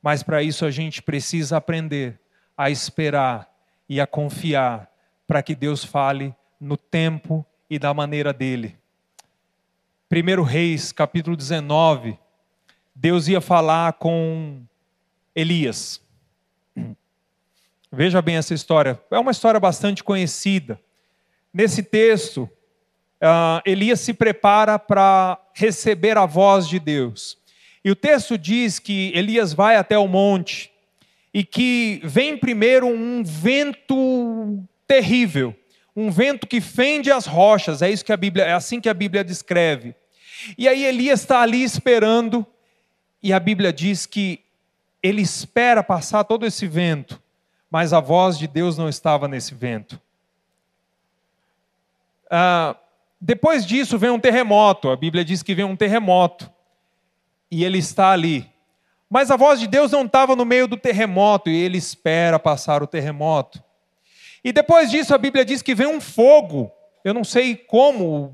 Mas 0.02 0.22
para 0.22 0.42
isso 0.42 0.64
a 0.64 0.70
gente 0.70 1.02
precisa 1.02 1.56
aprender 1.56 2.18
a 2.56 2.70
esperar 2.70 3.52
e 3.88 4.00
a 4.00 4.06
confiar 4.06 4.90
para 5.26 5.42
que 5.42 5.54
Deus 5.54 5.84
fale 5.84 6.34
no 6.60 6.76
tempo 6.76 7.44
e 7.68 7.78
da 7.78 7.92
maneira 7.92 8.32
dele. 8.32 8.78
1 10.10 10.42
Reis, 10.42 10.92
capítulo 10.92 11.36
19, 11.36 12.18
Deus 12.94 13.28
ia 13.28 13.40
falar 13.40 13.94
com 13.94 14.62
Elias. 15.34 16.00
Veja 17.92 18.22
bem 18.22 18.36
essa 18.36 18.54
história. 18.54 19.00
É 19.10 19.18
uma 19.18 19.30
história 19.30 19.60
bastante 19.60 20.02
conhecida. 20.02 20.80
Nesse 21.56 21.82
texto, 21.82 22.42
uh, 22.42 23.62
Elias 23.64 24.00
se 24.00 24.12
prepara 24.12 24.78
para 24.78 25.40
receber 25.54 26.18
a 26.18 26.26
voz 26.26 26.68
de 26.68 26.78
Deus. 26.78 27.38
E 27.82 27.90
o 27.90 27.96
texto 27.96 28.36
diz 28.36 28.78
que 28.78 29.10
Elias 29.14 29.54
vai 29.54 29.76
até 29.76 29.96
o 29.96 30.06
monte 30.06 30.70
e 31.32 31.42
que 31.42 31.98
vem 32.04 32.36
primeiro 32.36 32.86
um 32.86 33.24
vento 33.24 34.62
terrível, 34.86 35.56
um 35.96 36.10
vento 36.10 36.46
que 36.46 36.60
fende 36.60 37.10
as 37.10 37.24
rochas, 37.24 37.80
é 37.80 37.88
isso 37.90 38.04
que 38.04 38.12
a 38.12 38.18
Bíblia, 38.18 38.44
é 38.44 38.52
assim 38.52 38.78
que 38.78 38.88
a 38.90 38.92
Bíblia 38.92 39.24
descreve. 39.24 39.94
E 40.58 40.68
aí 40.68 40.84
Elias 40.84 41.20
está 41.20 41.40
ali 41.40 41.62
esperando, 41.62 42.46
e 43.22 43.32
a 43.32 43.40
Bíblia 43.40 43.72
diz 43.72 44.04
que 44.04 44.40
ele 45.02 45.22
espera 45.22 45.82
passar 45.82 46.22
todo 46.24 46.44
esse 46.44 46.66
vento, 46.66 47.18
mas 47.70 47.94
a 47.94 48.00
voz 48.00 48.36
de 48.38 48.46
Deus 48.46 48.76
não 48.76 48.90
estava 48.90 49.26
nesse 49.26 49.54
vento. 49.54 49.98
Ah, 52.30 52.76
depois 53.20 53.64
disso 53.64 53.98
vem 53.98 54.10
um 54.10 54.20
terremoto, 54.20 54.90
a 54.90 54.96
Bíblia 54.96 55.24
diz 55.24 55.42
que 55.42 55.54
vem 55.54 55.64
um 55.64 55.76
terremoto, 55.76 56.50
e 57.50 57.64
ele 57.64 57.78
está 57.78 58.10
ali. 58.10 58.50
Mas 59.08 59.30
a 59.30 59.36
voz 59.36 59.60
de 59.60 59.66
Deus 59.66 59.92
não 59.92 60.04
estava 60.04 60.34
no 60.34 60.44
meio 60.44 60.66
do 60.66 60.76
terremoto, 60.76 61.48
e 61.48 61.56
ele 61.56 61.78
espera 61.78 62.38
passar 62.38 62.82
o 62.82 62.86
terremoto. 62.86 63.62
E 64.44 64.52
depois 64.52 64.90
disso 64.90 65.14
a 65.14 65.18
Bíblia 65.18 65.44
diz 65.44 65.62
que 65.62 65.74
vem 65.74 65.86
um 65.86 66.00
fogo. 66.00 66.70
Eu 67.02 67.14
não 67.14 67.24
sei 67.24 67.56
como, 67.56 68.32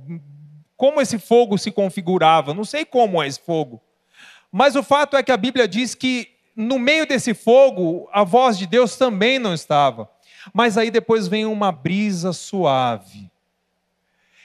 como 0.77 1.01
esse 1.01 1.19
fogo 1.19 1.57
se 1.57 1.71
configurava, 1.71 2.53
não 2.53 2.65
sei 2.65 2.85
como 2.85 3.23
é 3.23 3.27
esse 3.27 3.41
fogo. 3.41 3.81
Mas 4.51 4.77
o 4.77 4.83
fato 4.83 5.17
é 5.17 5.23
que 5.23 5.33
a 5.33 5.37
Bíblia 5.39 5.67
diz 5.67 5.95
que 5.95 6.29
no 6.55 6.79
meio 6.79 7.07
desse 7.07 7.33
fogo 7.33 8.09
a 8.13 8.25
voz 8.25 8.59
de 8.59 8.67
Deus 8.67 8.97
também 8.97 9.39
não 9.39 9.55
estava. 9.55 10.07
Mas 10.53 10.77
aí 10.77 10.91
depois 10.91 11.29
vem 11.29 11.47
uma 11.47 11.73
brisa 11.73 12.33
suave. 12.35 13.32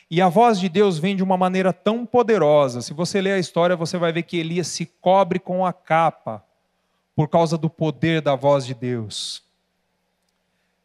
E 0.10 0.22
a 0.22 0.30
voz 0.30 0.60
de 0.60 0.70
Deus 0.70 0.98
vem 0.98 1.16
de 1.16 1.24
uma 1.24 1.36
maneira 1.36 1.74
tão 1.74 2.06
poderosa. 2.06 2.82
Se 2.82 2.94
você 2.94 3.20
ler 3.20 3.34
a 3.34 3.40
história, 3.40 3.76
você 3.76 3.98
vai 3.98 4.14
ver 4.14 4.24
que 4.24 4.38
Elias 4.38 4.68
se 4.68 4.86
cobre 5.02 5.38
com 5.38 5.66
a 5.66 5.74
capa 5.74 6.44
por 7.14 7.28
causa 7.28 7.58
do 7.58 7.70
poder 7.70 8.22
da 8.22 8.36
voz 8.36 8.66
de 8.66 8.74
Deus. 8.74 9.44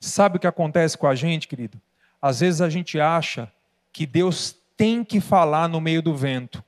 Sabe 0.00 0.36
o 0.36 0.40
que 0.40 0.46
acontece 0.46 0.98
com 0.98 1.06
a 1.06 1.14
gente, 1.14 1.46
querido? 1.46 1.80
Às 2.20 2.40
vezes 2.40 2.60
a 2.60 2.68
gente 2.68 2.98
acha 2.98 3.52
que 3.92 4.06
Deus 4.06 4.56
tem 4.76 5.04
que 5.04 5.20
falar 5.20 5.68
no 5.68 5.80
meio 5.80 6.02
do 6.02 6.16
vento. 6.16 6.64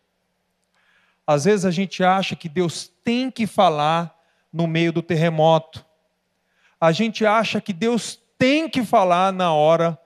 Às 1.26 1.44
vezes 1.44 1.64
a 1.64 1.70
gente 1.70 2.04
acha 2.04 2.36
que 2.36 2.48
Deus 2.48 2.90
tem 3.02 3.30
que 3.30 3.46
falar 3.46 4.16
no 4.52 4.68
meio 4.68 4.92
do 4.92 5.02
terremoto. 5.02 5.84
A 6.80 6.92
gente 6.92 7.26
acha 7.26 7.60
que 7.60 7.72
Deus 7.72 8.20
tem 8.38 8.68
que 8.68 8.84
falar 8.84 9.32
na 9.32 9.52
hora 9.52 9.98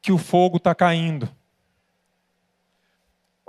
que 0.00 0.10
o 0.10 0.18
fogo 0.18 0.56
está 0.56 0.74
caindo. 0.74 1.28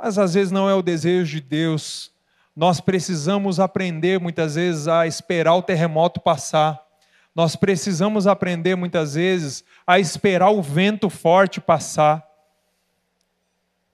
Mas 0.04 0.18
às 0.18 0.34
vezes 0.34 0.52
não 0.52 0.70
é 0.70 0.76
o 0.76 0.82
desejo 0.82 1.38
de 1.38 1.40
Deus. 1.40 2.12
Nós 2.54 2.82
precisamos 2.82 3.58
aprender 3.58 4.20
muitas 4.20 4.56
vezes 4.56 4.86
a 4.86 5.08
esperar 5.08 5.56
o 5.56 5.62
terremoto 5.62 6.20
passar. 6.20 6.86
Nós 7.34 7.56
precisamos 7.56 8.28
aprender 8.28 8.76
muitas 8.76 9.14
vezes 9.14 9.64
a 9.88 9.98
esperar 10.00 10.50
o 10.50 10.62
vento 10.62 11.10
forte 11.10 11.62
passar. 11.62 12.22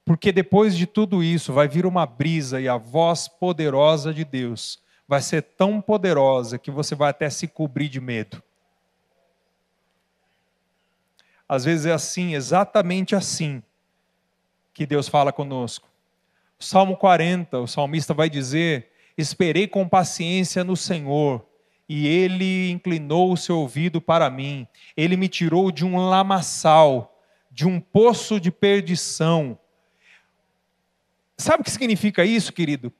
Porque 0.03 0.32
depois 0.32 0.76
de 0.76 0.88
tudo 0.88 1.24
isso 1.24 1.53
vai 1.53 1.68
vir 1.68 1.86
uma 1.86 2.07
brisa 2.07 2.60
e 2.60 2.68
a 2.68 2.76
voz 2.76 3.28
poderosa 3.28 4.12
de 4.12 4.26
Deus 4.26 4.82
vai 5.07 5.22
ser 5.22 5.43
tão 5.43 5.80
poderosa 5.80 6.57
que 6.57 6.72
você 6.72 6.95
vai 6.95 7.12
até 7.12 7.30
se 7.30 7.47
cobrir 7.47 7.88
de 7.88 8.01
medo. 8.01 8.41
Às 11.47 11.66
vezes 11.66 11.86
é 11.86 11.91
assim, 11.91 12.34
exatamente 12.34 13.16
assim, 13.16 13.62
que 14.74 14.88
Deus 14.88 15.07
fala 15.07 15.32
conosco. 15.32 15.89
Salmo 16.60 16.97
40, 16.97 17.60
o 17.60 17.68
salmista 17.68 18.14
vai 18.14 18.30
dizer: 18.30 18.91
Esperei 19.18 19.68
com 19.68 19.88
paciência 19.88 20.64
no 20.64 20.76
Senhor 20.76 21.45
e 21.88 22.05
ele 22.05 22.70
inclinou 22.70 23.32
o 23.32 23.38
seu 23.38 23.57
ouvido 23.57 24.01
para 24.01 24.30
mim. 24.30 24.68
Ele 24.95 25.16
me 25.16 25.30
tirou 25.30 25.72
de 25.72 25.86
um 25.86 25.97
lamaçal, 25.97 27.18
de 27.49 27.66
um 27.66 27.80
poço 27.80 28.39
de 28.39 28.51
perdição. 28.51 29.57
Sabe 31.38 31.62
o 31.62 31.64
que 31.64 31.72
significa 31.72 32.26
isso, 32.26 32.51
querido? 32.51 32.91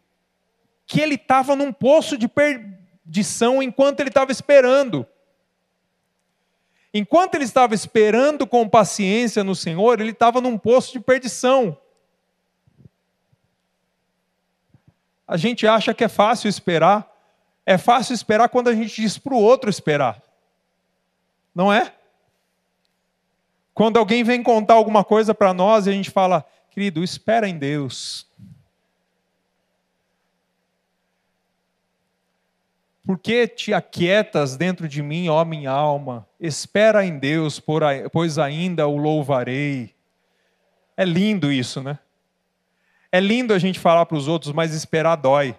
Que 0.88 1.02
ele 1.02 1.16
estava 1.16 1.56
num 1.56 1.74
poço 1.74 2.18
de 2.18 2.28
perdição 2.28 3.62
enquanto 3.62 4.00
ele 4.00 4.10
estava 4.10 4.32
esperando. 4.32 5.06
Enquanto 6.94 7.36
ele 7.36 7.44
estava 7.44 7.76
esperando 7.76 8.48
com 8.48 8.68
paciência 8.68 9.44
no 9.44 9.54
Senhor, 9.54 10.00
ele 10.00 10.12
estava 10.12 10.40
num 10.40 10.58
poço 10.58 10.94
de 10.94 11.00
perdição. 11.02 11.78
A 15.30 15.38
gente 15.38 15.68
acha 15.68 15.94
que 15.94 16.04
é 16.04 16.08
fácil 16.08 16.50
esperar, 16.50 17.08
é 17.64 17.78
fácil 17.78 18.16
esperar 18.16 18.50
quando 18.50 18.68
a 18.68 18.74
gente 18.74 19.00
diz 19.00 19.16
para 19.16 19.36
o 19.36 19.40
outro 19.40 19.70
esperar. 19.70 20.20
Não 21.54 21.72
é? 21.72 21.94
Quando 23.76 23.98
alguém 23.98 24.24
vem 24.24 24.42
contar 24.42 24.74
alguma 24.74 25.04
coisa 25.04 25.36
para 25.36 25.54
nós 25.54 25.86
e 25.86 25.92
a 25.92 25.94
gente 25.94 26.10
fala, 26.10 26.44
querido, 26.72 27.04
espera 27.04 27.48
em 27.48 27.60
Deus. 27.60 28.28
Por 33.06 33.20
que 33.20 33.48
te 33.48 33.72
aquietas 33.72 34.58
dentro 34.58 34.88
de 34.88 35.04
mim, 35.04 35.30
ó 35.30 35.46
minha 35.46 35.70
alma? 35.70 36.28
Espera 36.40 37.06
em 37.06 37.20
Deus, 37.20 37.62
pois 38.12 38.40
ainda 38.40 38.88
o 38.88 38.98
louvarei. 38.98 39.94
É 40.98 41.06
lindo 41.06 41.52
isso, 41.52 41.84
né? 41.84 42.00
É 43.12 43.20
lindo 43.20 43.54
a 43.54 43.60
gente 43.60 43.80
falar 43.80 44.06
para 44.06 44.18
os 44.18 44.28
outros, 44.28 44.54
mas 44.54 44.74
esperar 44.74 45.16
dói. 45.16 45.56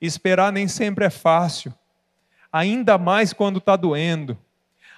Esperar 0.00 0.52
nem 0.52 0.68
sempre 0.68 1.04
é 1.06 1.10
fácil, 1.10 1.72
ainda 2.52 2.98
mais 2.98 3.32
quando 3.32 3.58
está 3.58 3.74
doendo. 3.74 4.38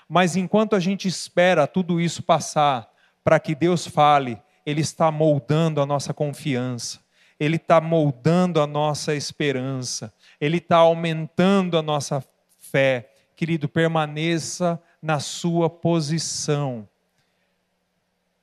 Mas 0.09 0.37
enquanto 0.37 0.75
a 0.75 0.81
gente 0.81 1.07
espera 1.07 1.67
tudo 1.67 2.01
isso 2.01 2.23
passar, 2.23 2.91
para 3.23 3.39
que 3.39 3.55
Deus 3.55 3.87
fale, 3.87 4.41
Ele 4.65 4.81
está 4.81 5.11
moldando 5.11 5.81
a 5.81 5.87
nossa 5.87 6.15
confiança, 6.15 7.01
Ele 7.39 7.57
está 7.57 7.81
moldando 7.81 8.61
a 8.61 8.67
nossa 8.67 9.15
esperança, 9.15 10.13
Ele 10.41 10.59
está 10.59 10.77
aumentando 10.79 11.79
a 11.79 11.83
nossa 11.83 12.25
fé. 12.59 13.11
Querido, 13.35 13.69
permaneça 13.69 14.81
na 15.03 15.21
sua 15.21 15.69
posição. 15.69 16.89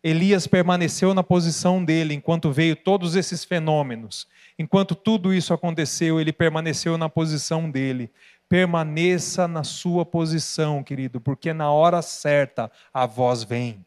Elias 0.04 0.46
permaneceu 0.46 1.14
na 1.14 1.24
posição 1.24 1.84
dele 1.84 2.14
enquanto 2.14 2.52
veio 2.52 2.76
todos 2.76 3.16
esses 3.16 3.46
fenômenos. 3.46 4.28
Enquanto 4.60 4.96
tudo 4.96 5.34
isso 5.34 5.54
aconteceu, 5.54 6.20
ele 6.20 6.34
permaneceu 6.34 6.98
na 6.98 7.08
posição 7.08 7.72
dele. 7.72 8.12
Permaneça 8.50 9.48
na 9.48 9.64
sua 9.64 10.06
posição, 10.06 10.84
querido, 10.84 11.22
porque 11.22 11.54
na 11.54 11.72
hora 11.72 12.02
certa 12.02 12.70
a 12.94 13.06
voz 13.06 13.44
vem. 13.44 13.84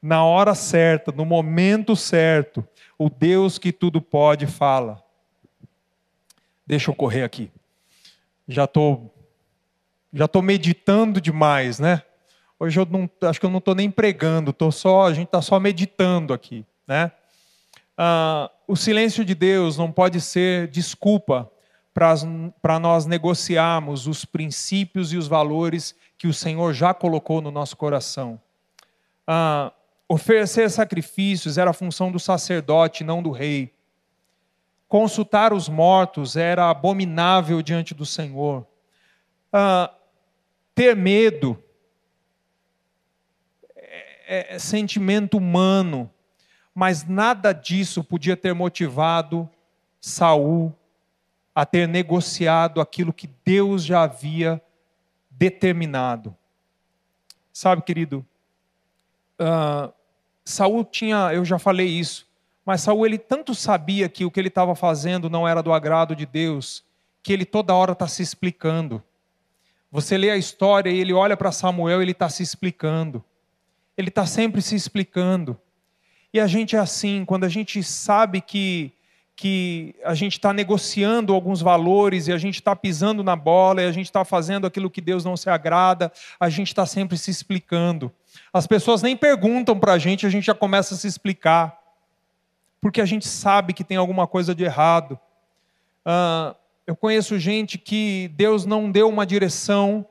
Na 0.00 0.24
hora 0.24 0.54
certa, 0.54 1.10
no 1.10 1.24
momento 1.24 1.96
certo, 1.96 2.66
o 2.96 3.10
Deus 3.10 3.58
que 3.58 3.72
tudo 3.72 4.00
pode 4.00 4.46
fala. 4.46 5.02
Deixa 6.64 6.90
eu 6.90 6.94
correr 6.94 7.24
aqui. 7.24 7.50
Já 8.46 8.64
estou 8.64 9.12
já 10.14 10.28
tô 10.28 10.42
meditando 10.42 11.20
demais, 11.20 11.78
né? 11.78 12.02
Hoje 12.62 12.78
eu 12.78 12.86
não, 12.86 13.10
acho 13.28 13.40
que 13.40 13.46
eu 13.46 13.50
não 13.50 13.58
estou 13.58 13.74
nem 13.74 13.90
pregando, 13.90 14.52
tô 14.52 14.70
só, 14.70 15.06
a 15.06 15.12
gente 15.12 15.26
está 15.26 15.42
só 15.42 15.58
meditando 15.58 16.32
aqui. 16.32 16.64
Né? 16.86 17.10
Ah, 17.98 18.48
o 18.68 18.76
silêncio 18.76 19.24
de 19.24 19.34
Deus 19.34 19.76
não 19.76 19.90
pode 19.90 20.20
ser 20.20 20.68
desculpa 20.68 21.50
para 21.92 22.78
nós 22.78 23.04
negociarmos 23.04 24.06
os 24.06 24.24
princípios 24.24 25.12
e 25.12 25.16
os 25.16 25.26
valores 25.26 25.96
que 26.16 26.28
o 26.28 26.32
Senhor 26.32 26.72
já 26.72 26.94
colocou 26.94 27.40
no 27.40 27.50
nosso 27.50 27.76
coração. 27.76 28.40
Ah, 29.26 29.72
oferecer 30.08 30.70
sacrifícios 30.70 31.58
era 31.58 31.70
a 31.70 31.74
função 31.74 32.12
do 32.12 32.20
sacerdote, 32.20 33.02
não 33.02 33.20
do 33.20 33.32
rei. 33.32 33.74
Consultar 34.86 35.52
os 35.52 35.68
mortos 35.68 36.36
era 36.36 36.70
abominável 36.70 37.60
diante 37.60 37.92
do 37.92 38.06
Senhor. 38.06 38.64
Ah, 39.52 39.92
ter 40.76 40.94
medo 40.94 41.60
é, 44.26 44.54
é, 44.54 44.58
sentimento 44.58 45.36
humano, 45.36 46.10
mas 46.74 47.04
nada 47.04 47.52
disso 47.52 48.02
podia 48.02 48.36
ter 48.36 48.54
motivado 48.54 49.48
Saul 50.00 50.74
a 51.54 51.66
ter 51.66 51.86
negociado 51.86 52.80
aquilo 52.80 53.12
que 53.12 53.28
Deus 53.44 53.84
já 53.84 54.02
havia 54.02 54.60
determinado. 55.30 56.34
Sabe, 57.52 57.82
querido, 57.82 58.24
uh, 59.38 59.92
Saul 60.44 60.84
tinha, 60.84 61.32
eu 61.34 61.44
já 61.44 61.58
falei 61.58 61.86
isso, 61.86 62.26
mas 62.64 62.80
Saul 62.80 63.04
ele 63.04 63.18
tanto 63.18 63.54
sabia 63.54 64.08
que 64.08 64.24
o 64.24 64.30
que 64.30 64.40
ele 64.40 64.48
estava 64.48 64.74
fazendo 64.74 65.28
não 65.28 65.46
era 65.46 65.62
do 65.62 65.72
agrado 65.72 66.16
de 66.16 66.24
Deus, 66.24 66.82
que 67.22 67.32
ele 67.32 67.44
toda 67.44 67.74
hora 67.74 67.92
está 67.92 68.08
se 68.08 68.22
explicando. 68.22 69.02
Você 69.90 70.16
lê 70.16 70.30
a 70.30 70.36
história 70.36 70.88
e 70.88 70.98
ele 70.98 71.12
olha 71.12 71.36
para 71.36 71.52
Samuel 71.52 72.00
e 72.00 72.04
ele 72.04 72.12
está 72.12 72.30
se 72.30 72.42
explicando 72.42 73.22
ele 73.96 74.08
está 74.08 74.26
sempre 74.26 74.62
se 74.62 74.74
explicando. 74.74 75.58
E 76.32 76.40
a 76.40 76.46
gente 76.46 76.76
é 76.76 76.78
assim, 76.78 77.24
quando 77.24 77.44
a 77.44 77.48
gente 77.48 77.82
sabe 77.82 78.40
que, 78.40 78.92
que 79.36 79.94
a 80.02 80.14
gente 80.14 80.32
está 80.32 80.52
negociando 80.52 81.34
alguns 81.34 81.60
valores 81.60 82.26
e 82.26 82.32
a 82.32 82.38
gente 82.38 82.54
está 82.54 82.74
pisando 82.74 83.22
na 83.22 83.36
bola 83.36 83.82
e 83.82 83.86
a 83.86 83.92
gente 83.92 84.06
está 84.06 84.24
fazendo 84.24 84.66
aquilo 84.66 84.90
que 84.90 85.00
Deus 85.00 85.24
não 85.24 85.36
se 85.36 85.50
agrada, 85.50 86.10
a 86.40 86.48
gente 86.48 86.68
está 86.68 86.86
sempre 86.86 87.18
se 87.18 87.30
explicando. 87.30 88.10
As 88.52 88.66
pessoas 88.66 89.02
nem 89.02 89.16
perguntam 89.16 89.78
para 89.78 89.92
a 89.92 89.98
gente, 89.98 90.26
a 90.26 90.30
gente 90.30 90.46
já 90.46 90.54
começa 90.54 90.94
a 90.94 90.96
se 90.96 91.06
explicar. 91.06 91.78
Porque 92.80 93.00
a 93.00 93.06
gente 93.06 93.28
sabe 93.28 93.72
que 93.72 93.84
tem 93.84 93.96
alguma 93.96 94.26
coisa 94.26 94.54
de 94.54 94.64
errado. 94.64 95.18
Uh, 96.04 96.56
eu 96.86 96.96
conheço 96.96 97.38
gente 97.38 97.78
que 97.78 98.28
Deus 98.34 98.66
não 98.66 98.90
deu 98.90 99.08
uma 99.08 99.24
direção, 99.24 100.04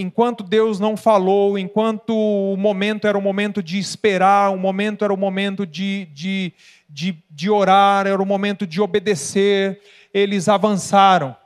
enquanto 0.00 0.42
Deus 0.42 0.80
não 0.80 0.96
falou, 0.96 1.58
enquanto 1.58 2.14
o 2.14 2.56
momento 2.56 3.06
era 3.06 3.18
o 3.18 3.22
momento 3.22 3.62
de 3.62 3.78
esperar, 3.78 4.50
o 4.50 4.58
momento 4.58 5.04
era 5.04 5.12
o 5.12 5.16
momento 5.16 5.66
de, 5.66 6.06
de, 6.12 6.52
de, 6.88 7.22
de 7.30 7.50
orar, 7.50 8.06
era 8.06 8.22
o 8.22 8.26
momento 8.26 8.66
de 8.66 8.80
obedecer, 8.80 9.80
eles 10.14 10.48
avançaram. 10.48 11.36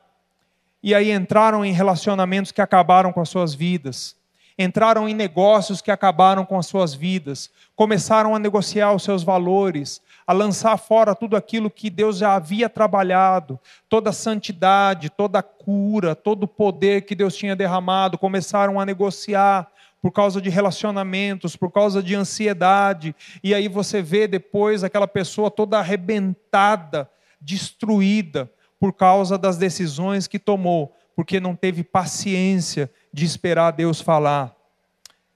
E 0.82 0.94
aí 0.94 1.10
entraram 1.10 1.64
em 1.64 1.72
relacionamentos 1.72 2.52
que 2.52 2.60
acabaram 2.60 3.12
com 3.12 3.20
as 3.20 3.28
suas 3.28 3.54
vidas. 3.54 4.14
Entraram 4.58 5.08
em 5.08 5.14
negócios 5.14 5.82
que 5.82 5.90
acabaram 5.90 6.44
com 6.44 6.58
as 6.58 6.66
suas 6.66 6.94
vidas, 6.94 7.50
começaram 7.74 8.34
a 8.34 8.38
negociar 8.38 8.92
os 8.92 9.02
seus 9.02 9.22
valores, 9.22 10.00
a 10.26 10.32
lançar 10.32 10.76
fora 10.76 11.14
tudo 11.14 11.36
aquilo 11.36 11.70
que 11.70 11.88
Deus 11.88 12.18
já 12.18 12.34
havia 12.34 12.68
trabalhado, 12.68 13.60
toda 13.88 14.10
a 14.10 14.12
santidade, 14.12 15.08
toda 15.08 15.38
a 15.38 15.42
cura, 15.42 16.16
todo 16.16 16.42
o 16.44 16.48
poder 16.48 17.02
que 17.02 17.14
Deus 17.14 17.36
tinha 17.36 17.54
derramado, 17.54 18.18
começaram 18.18 18.80
a 18.80 18.84
negociar 18.84 19.70
por 20.02 20.10
causa 20.10 20.40
de 20.40 20.50
relacionamentos, 20.50 21.56
por 21.56 21.70
causa 21.70 22.02
de 22.02 22.14
ansiedade, 22.14 23.14
e 23.42 23.54
aí 23.54 23.68
você 23.68 24.02
vê 24.02 24.26
depois 24.26 24.84
aquela 24.84 25.08
pessoa 25.08 25.50
toda 25.50 25.78
arrebentada, 25.78 27.08
destruída 27.40 28.50
por 28.78 28.92
causa 28.92 29.38
das 29.38 29.56
decisões 29.56 30.26
que 30.26 30.38
tomou, 30.38 30.94
porque 31.14 31.40
não 31.40 31.56
teve 31.56 31.82
paciência 31.82 32.90
de 33.12 33.24
esperar 33.24 33.70
Deus 33.72 34.00
falar. 34.00 34.54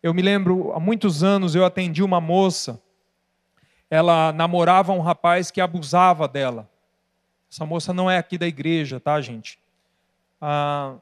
Eu 0.03 0.12
me 0.14 0.22
lembro, 0.22 0.72
há 0.72 0.80
muitos 0.80 1.22
anos 1.22 1.55
eu 1.55 1.64
atendi 1.64 2.03
uma 2.03 2.20
moça 2.20 2.80
ela 3.91 4.32
namorava 4.32 4.93
um 4.93 5.01
rapaz 5.01 5.51
que 5.51 5.61
abusava 5.61 6.28
dela. 6.28 6.70
Essa 7.51 7.66
moça 7.66 7.93
não 7.93 8.09
é 8.09 8.16
aqui 8.16 8.38
da 8.38 8.47
igreja, 8.47 9.01
tá, 9.01 9.20
gente? 9.20 9.59
Ah, 10.41 10.95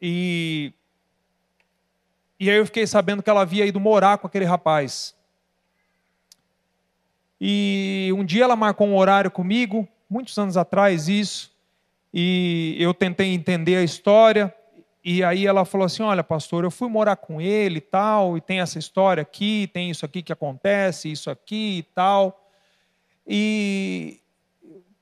e, 0.00 0.72
e 2.40 2.50
aí 2.50 2.56
eu 2.56 2.64
fiquei 2.64 2.86
sabendo 2.86 3.22
que 3.22 3.28
ela 3.28 3.42
havia 3.42 3.66
ido 3.66 3.78
morar 3.78 4.16
com 4.16 4.26
aquele 4.26 4.46
rapaz. 4.46 5.14
E 7.38 8.10
um 8.16 8.24
dia 8.24 8.44
ela 8.44 8.56
marcou 8.56 8.86
um 8.86 8.96
horário 8.96 9.30
comigo, 9.30 9.86
muitos 10.08 10.36
anos 10.38 10.56
atrás, 10.56 11.08
isso, 11.08 11.52
e 12.14 12.76
eu 12.78 12.94
tentei 12.94 13.34
entender 13.34 13.76
a 13.76 13.82
história. 13.82 14.54
E 15.04 15.24
aí 15.24 15.46
ela 15.46 15.64
falou 15.64 15.84
assim: 15.84 16.02
Olha, 16.02 16.22
pastor, 16.22 16.62
eu 16.64 16.70
fui 16.70 16.88
morar 16.88 17.16
com 17.16 17.40
ele 17.40 17.78
e 17.78 17.80
tal, 17.80 18.36
e 18.36 18.40
tem 18.40 18.60
essa 18.60 18.78
história 18.78 19.22
aqui, 19.22 19.68
tem 19.72 19.90
isso 19.90 20.04
aqui 20.04 20.22
que 20.22 20.32
acontece, 20.32 21.10
isso 21.10 21.28
aqui 21.28 21.78
e 21.78 21.82
tal. 21.82 22.48
E, 23.26 24.20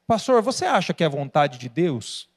pastor, 0.06 0.40
você 0.40 0.64
acha 0.64 0.94
que 0.94 1.04
é 1.04 1.08
vontade 1.08 1.58
de 1.58 1.68
Deus? 1.68 2.28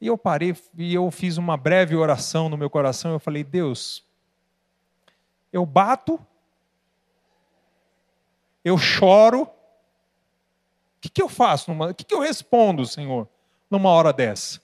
E 0.00 0.06
eu 0.06 0.16
parei 0.16 0.54
e 0.76 0.94
eu 0.94 1.10
fiz 1.10 1.36
uma 1.36 1.56
breve 1.56 1.96
oração 1.96 2.48
no 2.48 2.56
meu 2.56 2.70
coração. 2.70 3.12
Eu 3.12 3.20
falei: 3.20 3.42
Deus, 3.42 4.04
eu 5.52 5.66
bato, 5.66 6.24
eu 8.64 8.78
choro, 8.78 9.42
o 9.42 9.50
que, 11.00 11.08
que 11.08 11.22
eu 11.22 11.28
faço? 11.28 11.72
O 11.72 11.94
que, 11.94 12.04
que 12.04 12.14
eu 12.14 12.20
respondo, 12.20 12.86
Senhor? 12.86 13.28
Numa 13.70 13.90
hora 13.90 14.12
dessa? 14.12 14.60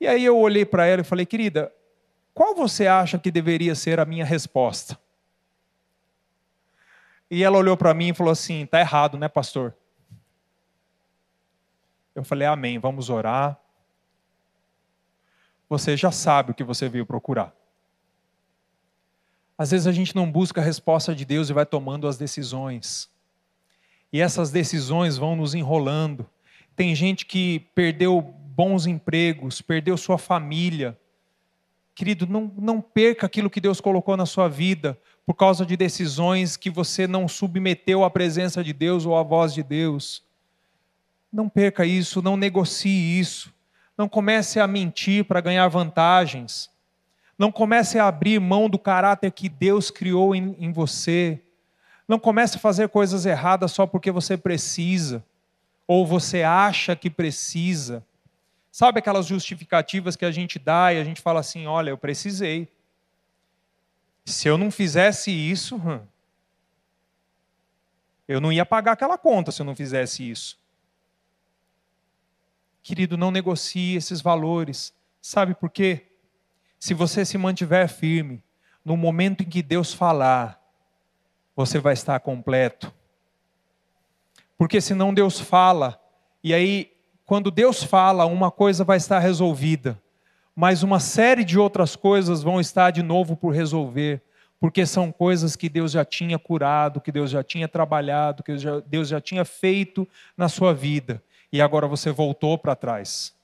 E 0.00 0.06
aí 0.06 0.24
eu 0.24 0.38
olhei 0.38 0.64
para 0.64 0.86
ela 0.86 1.00
e 1.00 1.04
falei, 1.04 1.24
querida, 1.24 1.72
qual 2.34 2.54
você 2.54 2.86
acha 2.86 3.18
que 3.18 3.30
deveria 3.30 3.74
ser 3.74 3.98
a 3.98 4.04
minha 4.04 4.24
resposta? 4.24 4.98
E 7.30 7.42
ela 7.42 7.58
olhou 7.58 7.76
para 7.76 7.92
mim 7.92 8.08
e 8.08 8.14
falou 8.14 8.32
assim: 8.32 8.62
está 8.62 8.80
errado, 8.80 9.18
né, 9.18 9.28
pastor? 9.28 9.74
Eu 12.14 12.24
falei: 12.24 12.46
Amém, 12.46 12.78
vamos 12.78 13.10
orar. 13.10 13.58
Você 15.68 15.96
já 15.96 16.12
sabe 16.12 16.52
o 16.52 16.54
que 16.54 16.62
você 16.62 16.88
veio 16.88 17.04
procurar. 17.04 17.52
Às 19.58 19.70
vezes 19.70 19.86
a 19.86 19.92
gente 19.92 20.14
não 20.14 20.30
busca 20.30 20.60
a 20.60 20.64
resposta 20.64 21.14
de 21.14 21.24
Deus 21.24 21.48
e 21.48 21.52
vai 21.52 21.66
tomando 21.66 22.06
as 22.06 22.16
decisões. 22.16 23.10
E 24.12 24.20
essas 24.20 24.50
decisões 24.50 25.16
vão 25.16 25.34
nos 25.34 25.54
enrolando. 25.54 26.28
Tem 26.76 26.94
gente 26.94 27.24
que 27.24 27.60
perdeu 27.74 28.20
bons 28.20 28.86
empregos, 28.86 29.62
perdeu 29.62 29.96
sua 29.96 30.18
família. 30.18 30.96
Querido, 31.94 32.26
não, 32.26 32.52
não 32.58 32.82
perca 32.82 33.24
aquilo 33.24 33.48
que 33.48 33.62
Deus 33.62 33.80
colocou 33.80 34.14
na 34.14 34.26
sua 34.26 34.46
vida 34.46 34.98
por 35.24 35.32
causa 35.32 35.64
de 35.64 35.74
decisões 35.74 36.54
que 36.54 36.68
você 36.68 37.06
não 37.06 37.26
submeteu 37.26 38.04
à 38.04 38.10
presença 38.10 38.62
de 38.62 38.74
Deus 38.74 39.06
ou 39.06 39.16
à 39.16 39.22
voz 39.22 39.54
de 39.54 39.62
Deus. 39.62 40.22
Não 41.32 41.48
perca 41.48 41.86
isso, 41.86 42.20
não 42.20 42.36
negocie 42.36 43.18
isso. 43.18 43.52
Não 43.96 44.06
comece 44.06 44.60
a 44.60 44.66
mentir 44.66 45.24
para 45.24 45.40
ganhar 45.40 45.66
vantagens. 45.68 46.70
Não 47.38 47.50
comece 47.50 47.98
a 47.98 48.06
abrir 48.06 48.38
mão 48.38 48.68
do 48.68 48.78
caráter 48.78 49.32
que 49.32 49.48
Deus 49.48 49.90
criou 49.90 50.34
em, 50.34 50.54
em 50.58 50.70
você. 50.70 51.40
Não 52.06 52.18
comece 52.18 52.58
a 52.58 52.60
fazer 52.60 52.90
coisas 52.90 53.24
erradas 53.24 53.72
só 53.72 53.86
porque 53.86 54.10
você 54.10 54.36
precisa 54.36 55.24
ou 55.86 56.06
você 56.06 56.42
acha 56.42 56.96
que 56.96 57.08
precisa. 57.08 58.04
Sabe 58.70 58.98
aquelas 58.98 59.26
justificativas 59.26 60.16
que 60.16 60.24
a 60.24 60.30
gente 60.30 60.58
dá 60.58 60.92
e 60.92 60.98
a 60.98 61.04
gente 61.04 61.20
fala 61.20 61.40
assim: 61.40 61.66
olha, 61.66 61.90
eu 61.90 61.98
precisei. 61.98 62.68
Se 64.24 64.48
eu 64.48 64.58
não 64.58 64.70
fizesse 64.70 65.30
isso, 65.30 65.80
eu 68.26 68.40
não 68.40 68.52
ia 68.52 68.66
pagar 68.66 68.92
aquela 68.92 69.16
conta 69.16 69.52
se 69.52 69.62
eu 69.62 69.66
não 69.66 69.74
fizesse 69.74 70.28
isso. 70.28 70.58
Querido, 72.82 73.16
não 73.16 73.30
negocie 73.30 73.96
esses 73.96 74.20
valores. 74.20 74.92
Sabe 75.22 75.54
por 75.54 75.70
quê? 75.70 76.06
Se 76.78 76.92
você 76.92 77.24
se 77.24 77.38
mantiver 77.38 77.88
firme, 77.88 78.42
no 78.84 78.96
momento 78.96 79.42
em 79.42 79.48
que 79.48 79.62
Deus 79.62 79.92
falar, 79.92 80.60
você 81.54 81.78
vai 81.78 81.94
estar 81.94 82.20
completo. 82.20 82.92
Porque 84.58 84.80
senão 84.80 85.12
Deus 85.12 85.38
fala, 85.38 86.00
e 86.42 86.54
aí, 86.54 86.90
quando 87.24 87.50
Deus 87.50 87.82
fala, 87.82 88.24
uma 88.24 88.50
coisa 88.50 88.84
vai 88.84 88.96
estar 88.96 89.18
resolvida, 89.18 90.00
mas 90.54 90.82
uma 90.82 90.98
série 90.98 91.44
de 91.44 91.58
outras 91.58 91.94
coisas 91.94 92.42
vão 92.42 92.58
estar 92.58 92.90
de 92.90 93.02
novo 93.02 93.36
por 93.36 93.54
resolver, 93.54 94.22
porque 94.58 94.86
são 94.86 95.12
coisas 95.12 95.54
que 95.54 95.68
Deus 95.68 95.92
já 95.92 96.04
tinha 96.04 96.38
curado, 96.38 97.00
que 97.00 97.12
Deus 97.12 97.30
já 97.30 97.42
tinha 97.42 97.68
trabalhado, 97.68 98.42
que 98.42 98.52
Deus 98.86 99.08
já 99.08 99.20
tinha 99.20 99.44
feito 99.44 100.08
na 100.34 100.48
sua 100.48 100.72
vida, 100.72 101.22
e 101.52 101.60
agora 101.60 101.86
você 101.86 102.10
voltou 102.10 102.56
para 102.56 102.74
trás. 102.74 103.35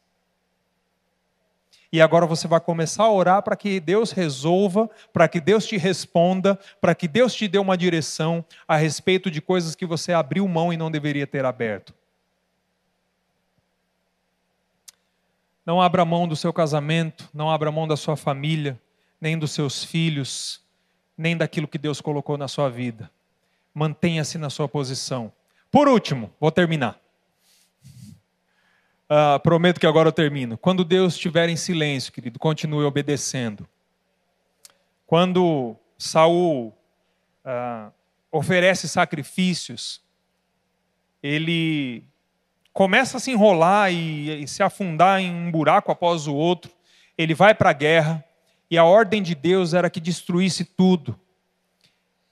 E 1.93 2.01
agora 2.01 2.24
você 2.24 2.49
vai 2.49 2.59
começar 2.59 3.05
a 3.05 3.12
orar 3.12 3.43
para 3.43 3.55
que 3.55 3.78
Deus 3.78 4.12
resolva, 4.12 4.88
para 5.12 5.28
que 5.28 5.38
Deus 5.38 5.66
te 5.66 5.76
responda, 5.76 6.59
para 6.80 6.95
que 6.95 7.07
Deus 7.07 7.34
te 7.34 7.47
dê 7.47 7.59
uma 7.59 7.76
direção 7.76 8.43
a 8.66 8.76
respeito 8.76 9.30
de 9.30 9.43
coisas 9.43 9.74
que 9.74 9.84
você 9.84 10.11
abriu 10.14 10.49
mão 10.49 10.72
e 10.72 10.76
não 10.78 10.90
deveria 10.90 11.26
ter 11.26 11.45
aberto. 11.45 11.93
Não 15.66 15.82
abra 15.82 16.03
mão 16.03 16.26
do 16.26 16.34
seu 16.34 16.51
casamento, 16.51 17.28
não 17.32 17.51
abra 17.51 17.70
mão 17.70 17.86
da 17.86 17.97
sua 17.97 18.16
família, 18.16 18.80
nem 19.20 19.38
dos 19.38 19.53
seus 19.53 19.84
filhos, 19.84 20.62
nem 21.16 21.36
daquilo 21.36 21.68
que 21.68 21.78
Deus 21.78 22.01
colocou 22.01 22.38
na 22.38 22.49
sua 22.49 22.70
vida. 22.70 23.11
Mantenha-se 23.74 24.38
na 24.38 24.49
sua 24.49 24.66
posição. 24.66 25.30
Por 25.70 25.88
último, 25.88 26.32
vou 26.40 26.51
terminar. 26.51 27.02
Uh, 29.11 29.39
prometo 29.41 29.79
que 29.79 29.87
agora 29.87 30.09
eu 30.09 30.13
termino. 30.13 30.57
Quando 30.57 30.85
Deus 30.85 31.15
estiver 31.15 31.49
em 31.49 31.57
silêncio, 31.57 32.13
querido, 32.13 32.39
continue 32.39 32.85
obedecendo. 32.85 33.69
Quando 35.07 35.77
Saul 35.99 36.69
uh, 37.45 37.93
oferece 38.31 38.89
sacrifícios, 38.89 40.01
ele 41.23 42.05
começa 42.73 43.19
a 43.19 43.21
se 43.21 43.31
enrolar 43.31 43.93
e, 43.93 44.43
e 44.43 44.49
se 44.49 44.63
afundar 44.63 45.21
em 45.21 45.31
um 45.31 45.51
buraco 45.51 45.93
após 45.93 46.27
o 46.27 46.35
outro. 46.35 46.73
Ele 47.17 47.35
vai 47.35 47.55
para 47.55 47.71
a 47.71 47.75
guerra 47.75 48.25
e 48.71 48.79
a 48.79 48.85
ordem 48.85 49.23
de 49.23 49.35
Deus 49.35 49.75
era 49.75 49.91
que 49.91 50.01
destruísse 50.01 50.65
tudo. 50.65 51.19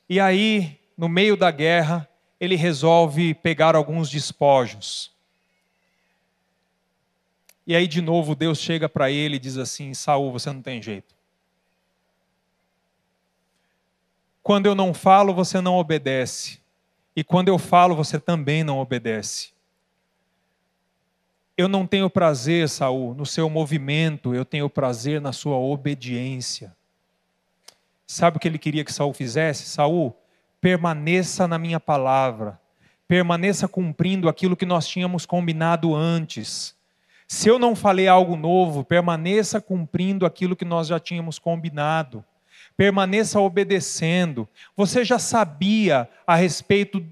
E 0.09 0.18
aí, 0.18 0.81
no 0.97 1.09
meio 1.09 1.37
da 1.37 1.51
guerra, 1.51 2.09
ele 2.41 2.57
resolve 2.57 3.35
pegar 3.35 3.77
alguns 3.77 4.11
despojos. 4.11 5.12
E 7.71 7.77
aí 7.77 7.87
de 7.87 8.03
novo 8.03 8.35
Deus 8.35 8.59
chega 8.59 8.89
para 8.89 9.12
ele 9.12 9.37
e 9.37 9.39
diz 9.39 9.57
assim: 9.57 9.95
Saul, 9.95 10.33
você 10.33 10.53
não 10.53 10.61
tem 10.61 10.83
jeito. 10.83 11.14
Quando 14.43 14.66
eu 14.66 14.75
não 14.75 14.93
falo, 14.93 15.33
você 15.33 15.61
não 15.61 15.77
obedece. 15.77 16.59
E 17.14 17.23
quando 17.23 17.47
eu 17.47 17.59
falo, 17.59 17.95
você 17.95 18.18
também 18.18 18.64
não 18.64 18.81
obedece. 18.81 19.53
Eu 21.57 21.68
não 21.68 21.87
tenho 21.87 22.11
prazer, 22.11 22.68
Saul, 22.68 23.14
no 23.14 23.25
seu 23.25 23.49
movimento, 23.49 24.35
eu 24.35 24.45
tenho 24.45 24.68
prazer 24.68 25.21
na 25.21 25.33
sua 25.33 25.57
obediência. 25.57 26.77
Sabe 28.05 28.37
o 28.37 28.41
que 28.41 28.49
ele 28.49 28.59
queria 28.59 28.85
que 28.85 28.93
Saul 28.93 29.14
fizesse? 29.14 29.66
Saul, 29.66 30.16
permaneça 30.61 31.47
na 31.47 31.57
minha 31.57 31.79
palavra. 31.79 32.61
Permaneça 33.07 33.68
cumprindo 33.68 34.29
aquilo 34.29 34.57
que 34.57 34.66
nós 34.66 34.89
tínhamos 34.89 35.25
combinado 35.25 35.95
antes. 35.95 36.80
Se 37.33 37.49
eu 37.49 37.61
não 37.61 37.76
falei 37.76 38.09
algo 38.09 38.35
novo, 38.35 38.83
permaneça 38.83 39.61
cumprindo 39.61 40.26
aquilo 40.26 40.57
que 40.57 40.64
nós 40.64 40.89
já 40.89 40.99
tínhamos 40.99 41.39
combinado. 41.39 42.24
Permaneça 42.76 43.39
obedecendo. 43.39 44.49
Você 44.76 45.05
já 45.05 45.16
sabia 45.16 46.09
a 46.26 46.35
respeito 46.35 47.07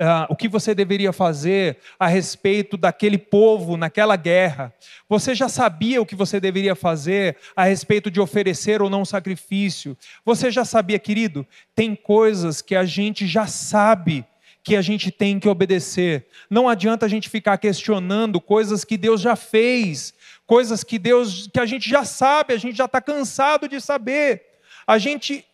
Uh, 0.00 0.30
o 0.30 0.36
que 0.36 0.46
você 0.46 0.76
deveria 0.76 1.12
fazer 1.12 1.78
a 1.98 2.06
respeito 2.06 2.76
daquele 2.76 3.18
povo 3.18 3.76
naquela 3.76 4.14
guerra. 4.14 4.72
Você 5.08 5.34
já 5.34 5.48
sabia 5.48 6.00
o 6.00 6.06
que 6.06 6.14
você 6.14 6.38
deveria 6.38 6.76
fazer 6.76 7.36
a 7.56 7.64
respeito 7.64 8.08
de 8.08 8.20
oferecer 8.20 8.80
ou 8.80 8.88
não 8.88 9.04
sacrifício. 9.04 9.98
Você 10.24 10.52
já 10.52 10.64
sabia, 10.64 11.00
querido? 11.00 11.44
Tem 11.74 11.96
coisas 11.96 12.62
que 12.62 12.76
a 12.76 12.84
gente 12.84 13.26
já 13.26 13.48
sabe 13.48 14.24
que 14.62 14.76
a 14.76 14.82
gente 14.82 15.10
tem 15.10 15.38
que 15.38 15.48
obedecer. 15.48 16.26
Não 16.50 16.68
adianta 16.68 17.06
a 17.06 17.08
gente 17.08 17.28
ficar 17.28 17.56
questionando 17.58 18.40
coisas 18.40 18.84
que 18.84 18.96
Deus 18.96 19.20
já 19.20 19.36
fez, 19.36 20.12
coisas 20.46 20.84
que 20.84 20.98
Deus 20.98 21.48
que 21.52 21.60
a 21.60 21.66
gente 21.66 21.88
já 21.88 22.04
sabe, 22.04 22.54
a 22.54 22.58
gente 22.58 22.76
já 22.76 22.84
está 22.84 23.00
cansado 23.00 23.68
de 23.68 23.80
saber. 23.80 24.42
A 24.86 24.98
gente 24.98 25.44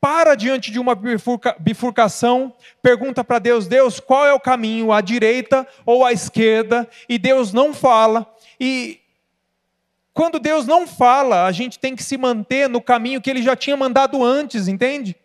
para 0.00 0.34
diante 0.34 0.72
de 0.72 0.80
uma 0.80 0.96
bifurca, 0.96 1.54
bifurcação, 1.60 2.52
pergunta 2.82 3.22
para 3.22 3.38
Deus: 3.38 3.68
Deus, 3.68 4.00
qual 4.00 4.26
é 4.26 4.32
o 4.32 4.40
caminho, 4.40 4.90
à 4.90 5.00
direita 5.00 5.66
ou 5.86 6.04
à 6.04 6.12
esquerda? 6.12 6.88
E 7.08 7.18
Deus 7.18 7.52
não 7.52 7.72
fala. 7.72 8.26
E 8.58 9.00
quando 10.12 10.40
Deus 10.40 10.66
não 10.66 10.86
fala, 10.86 11.46
a 11.46 11.52
gente 11.52 11.78
tem 11.78 11.94
que 11.94 12.02
se 12.02 12.18
manter 12.18 12.68
no 12.68 12.82
caminho 12.82 13.20
que 13.20 13.30
Ele 13.30 13.42
já 13.42 13.54
tinha 13.54 13.76
mandado 13.76 14.22
antes, 14.22 14.66
entende? 14.66 15.16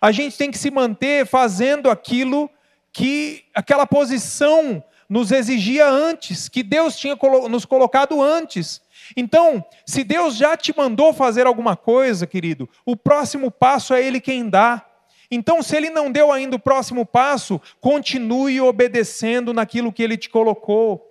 A 0.00 0.12
gente 0.12 0.36
tem 0.36 0.50
que 0.50 0.58
se 0.58 0.70
manter 0.70 1.26
fazendo 1.26 1.90
aquilo 1.90 2.48
que 2.92 3.44
aquela 3.54 3.86
posição 3.86 4.82
nos 5.08 5.32
exigia 5.32 5.88
antes, 5.88 6.48
que 6.48 6.62
Deus 6.62 6.96
tinha 6.96 7.18
nos 7.48 7.64
colocado 7.64 8.22
antes. 8.22 8.80
Então, 9.16 9.64
se 9.84 10.04
Deus 10.04 10.36
já 10.36 10.56
te 10.56 10.74
mandou 10.76 11.12
fazer 11.12 11.46
alguma 11.46 11.76
coisa, 11.76 12.26
querido, 12.26 12.68
o 12.86 12.96
próximo 12.96 13.50
passo 13.50 13.92
é 13.92 14.02
Ele 14.02 14.20
quem 14.20 14.48
dá. 14.48 14.86
Então, 15.30 15.62
se 15.62 15.76
Ele 15.76 15.90
não 15.90 16.10
deu 16.10 16.32
ainda 16.32 16.56
o 16.56 16.60
próximo 16.60 17.04
passo, 17.04 17.60
continue 17.80 18.60
obedecendo 18.60 19.52
naquilo 19.52 19.92
que 19.92 20.02
Ele 20.02 20.16
te 20.16 20.30
colocou. 20.30 21.06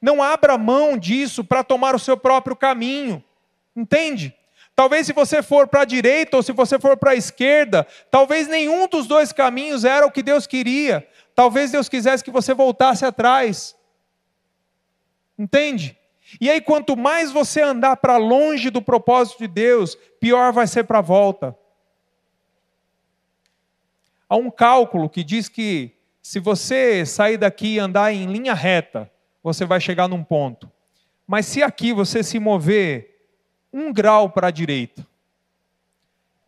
Não 0.00 0.22
abra 0.22 0.56
mão 0.56 0.96
disso 0.96 1.42
para 1.42 1.64
tomar 1.64 1.94
o 1.94 1.98
seu 1.98 2.16
próprio 2.16 2.54
caminho. 2.54 3.24
Entende? 3.74 4.34
Talvez 4.78 5.08
se 5.08 5.12
você 5.12 5.42
for 5.42 5.66
para 5.66 5.80
a 5.80 5.84
direita 5.84 6.36
ou 6.36 6.42
se 6.42 6.52
você 6.52 6.78
for 6.78 6.96
para 6.96 7.10
a 7.10 7.16
esquerda, 7.16 7.84
talvez 8.12 8.46
nenhum 8.46 8.86
dos 8.86 9.08
dois 9.08 9.32
caminhos 9.32 9.84
era 9.84 10.06
o 10.06 10.12
que 10.12 10.22
Deus 10.22 10.46
queria. 10.46 11.04
Talvez 11.34 11.72
Deus 11.72 11.88
quisesse 11.88 12.22
que 12.22 12.30
você 12.30 12.54
voltasse 12.54 13.04
atrás. 13.04 13.74
Entende? 15.36 15.98
E 16.40 16.48
aí, 16.48 16.60
quanto 16.60 16.96
mais 16.96 17.32
você 17.32 17.60
andar 17.60 17.96
para 17.96 18.18
longe 18.18 18.70
do 18.70 18.80
propósito 18.80 19.38
de 19.40 19.48
Deus, 19.48 19.96
pior 20.20 20.52
vai 20.52 20.68
ser 20.68 20.84
para 20.84 20.98
a 20.98 21.02
volta. 21.02 21.58
Há 24.28 24.36
um 24.36 24.48
cálculo 24.48 25.10
que 25.10 25.24
diz 25.24 25.48
que 25.48 25.90
se 26.22 26.38
você 26.38 27.04
sair 27.04 27.36
daqui 27.36 27.74
e 27.74 27.78
andar 27.80 28.12
em 28.12 28.26
linha 28.26 28.54
reta, 28.54 29.10
você 29.42 29.64
vai 29.64 29.80
chegar 29.80 30.06
num 30.06 30.22
ponto. 30.22 30.70
Mas 31.26 31.46
se 31.46 31.64
aqui 31.64 31.92
você 31.92 32.22
se 32.22 32.38
mover 32.38 33.17
um 33.72 33.92
grau 33.92 34.30
para 34.30 34.48
a 34.48 34.50
direita. 34.50 35.06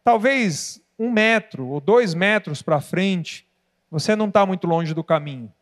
Talvez 0.05 0.83
um 0.99 1.11
metro 1.11 1.67
ou 1.67 1.81
dois 1.81 2.15
metros 2.15 2.63
para 2.63 2.81
frente, 2.81 3.47
você 3.91 4.15
não 4.15 4.29
está 4.29 4.45
muito 4.45 4.67
longe 4.67 4.95
do 4.95 5.05
caminho. 5.05 5.53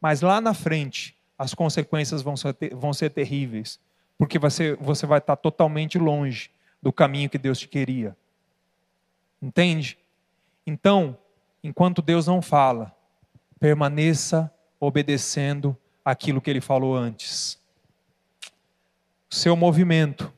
Mas 0.00 0.20
lá 0.20 0.40
na 0.40 0.54
frente, 0.54 1.16
as 1.38 1.54
consequências 1.54 2.22
vão 2.22 2.36
ser, 2.36 2.56
vão 2.72 2.92
ser 2.92 3.10
terríveis. 3.10 3.78
Porque 4.18 4.38
você, 4.38 4.76
você 4.80 5.06
vai 5.06 5.18
estar 5.18 5.36
tá 5.36 5.42
totalmente 5.42 5.98
longe 5.98 6.50
do 6.82 6.92
caminho 6.92 7.30
que 7.30 7.38
Deus 7.38 7.58
te 7.58 7.68
queria. 7.68 8.16
Entende? 9.40 9.98
Então, 10.66 11.16
enquanto 11.62 12.02
Deus 12.02 12.26
não 12.26 12.42
fala, 12.42 12.94
permaneça 13.58 14.52
obedecendo 14.78 15.76
aquilo 16.04 16.40
que 16.40 16.50
ele 16.50 16.60
falou 16.60 16.96
antes. 16.96 17.58
Seu 19.28 19.54
movimento 19.54 20.32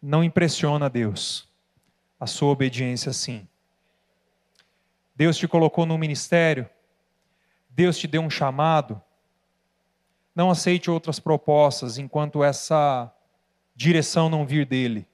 não 0.00 0.22
impressiona 0.22 0.88
Deus. 0.88 1.48
A 2.18 2.26
sua 2.26 2.48
obediência, 2.48 3.12
sim. 3.12 3.46
Deus 5.14 5.36
te 5.36 5.48
colocou 5.48 5.84
no 5.84 5.98
ministério, 5.98 6.68
Deus 7.70 7.98
te 7.98 8.06
deu 8.06 8.22
um 8.22 8.30
chamado. 8.30 9.00
Não 10.34 10.50
aceite 10.50 10.90
outras 10.90 11.18
propostas 11.18 11.98
enquanto 11.98 12.44
essa 12.44 13.12
direção 13.74 14.28
não 14.28 14.46
vir 14.46 14.64
dele. 14.64 15.06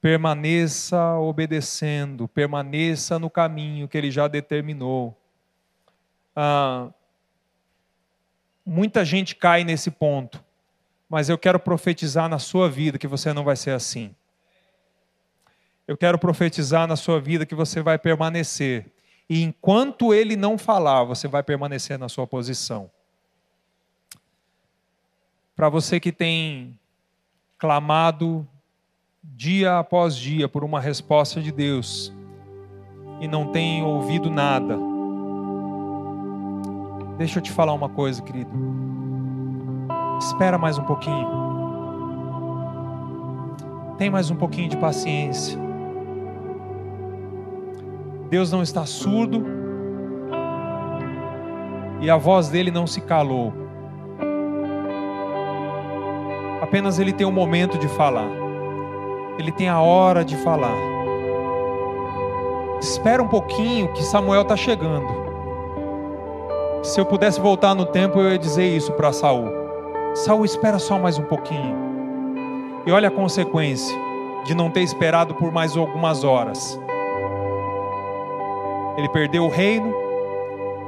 Permaneça 0.00 1.14
obedecendo, 1.16 2.28
permaneça 2.28 3.18
no 3.18 3.28
caminho 3.28 3.88
que 3.88 3.98
ele 3.98 4.10
já 4.10 4.28
determinou. 4.28 5.18
Ah, 6.34 6.90
muita 8.64 9.04
gente 9.04 9.34
cai 9.34 9.64
nesse 9.64 9.90
ponto 9.90 10.42
mas 11.08 11.28
eu 11.28 11.38
quero 11.38 11.58
profetizar 11.58 12.28
na 12.28 12.38
sua 12.38 12.68
vida 12.68 12.98
que 12.98 13.06
você 13.06 13.32
não 13.32 13.42
vai 13.42 13.56
ser 13.56 13.70
assim. 13.70 14.14
Eu 15.86 15.96
quero 15.96 16.18
profetizar 16.18 16.86
na 16.86 16.96
sua 16.96 17.18
vida 17.18 17.46
que 17.46 17.54
você 17.54 17.80
vai 17.80 17.98
permanecer. 17.98 18.92
E 19.28 19.42
enquanto 19.42 20.12
ele 20.12 20.36
não 20.36 20.58
falar, 20.58 21.04
você 21.04 21.26
vai 21.26 21.42
permanecer 21.42 21.98
na 21.98 22.10
sua 22.10 22.26
posição. 22.26 22.90
Para 25.56 25.70
você 25.70 25.98
que 25.98 26.12
tem 26.12 26.78
clamado 27.58 28.46
dia 29.22 29.78
após 29.78 30.14
dia 30.14 30.48
por 30.48 30.62
uma 30.62 30.80
resposta 30.80 31.40
de 31.40 31.50
Deus 31.50 32.12
e 33.20 33.26
não 33.26 33.50
tem 33.50 33.82
ouvido 33.82 34.30
nada, 34.30 34.78
deixa 37.16 37.38
eu 37.38 37.42
te 37.42 37.50
falar 37.50 37.72
uma 37.72 37.88
coisa, 37.88 38.22
querido. 38.22 38.87
Espera 40.18 40.58
mais 40.58 40.76
um 40.76 40.82
pouquinho. 40.82 41.28
Tem 43.96 44.10
mais 44.10 44.30
um 44.30 44.36
pouquinho 44.36 44.68
de 44.68 44.76
paciência. 44.76 45.58
Deus 48.28 48.52
não 48.52 48.62
está 48.62 48.84
surdo 48.84 49.44
e 52.00 52.10
a 52.10 52.16
voz 52.16 52.48
dele 52.48 52.70
não 52.70 52.86
se 52.86 53.00
calou. 53.00 53.52
Apenas 56.60 56.98
ele 56.98 57.12
tem 57.12 57.26
um 57.26 57.32
momento 57.32 57.78
de 57.78 57.88
falar. 57.88 58.28
Ele 59.38 59.50
tem 59.52 59.68
a 59.68 59.80
hora 59.80 60.24
de 60.24 60.36
falar. 60.36 60.76
Espera 62.80 63.22
um 63.22 63.28
pouquinho 63.28 63.92
que 63.92 64.02
Samuel 64.02 64.42
está 64.42 64.56
chegando. 64.56 65.08
Se 66.82 67.00
eu 67.00 67.06
pudesse 67.06 67.40
voltar 67.40 67.74
no 67.74 67.86
tempo, 67.86 68.20
eu 68.20 68.32
ia 68.32 68.38
dizer 68.38 68.66
isso 68.66 68.92
para 68.92 69.12
Saul. 69.12 69.57
Saul 70.14 70.44
espera 70.44 70.78
só 70.78 70.98
mais 70.98 71.18
um 71.18 71.24
pouquinho. 71.24 71.76
E 72.86 72.90
olha 72.90 73.08
a 73.08 73.10
consequência 73.10 73.96
de 74.44 74.54
não 74.54 74.70
ter 74.70 74.80
esperado 74.80 75.34
por 75.34 75.52
mais 75.52 75.76
algumas 75.76 76.24
horas. 76.24 76.80
Ele 78.96 79.08
perdeu 79.10 79.44
o 79.44 79.48
reino, 79.48 79.94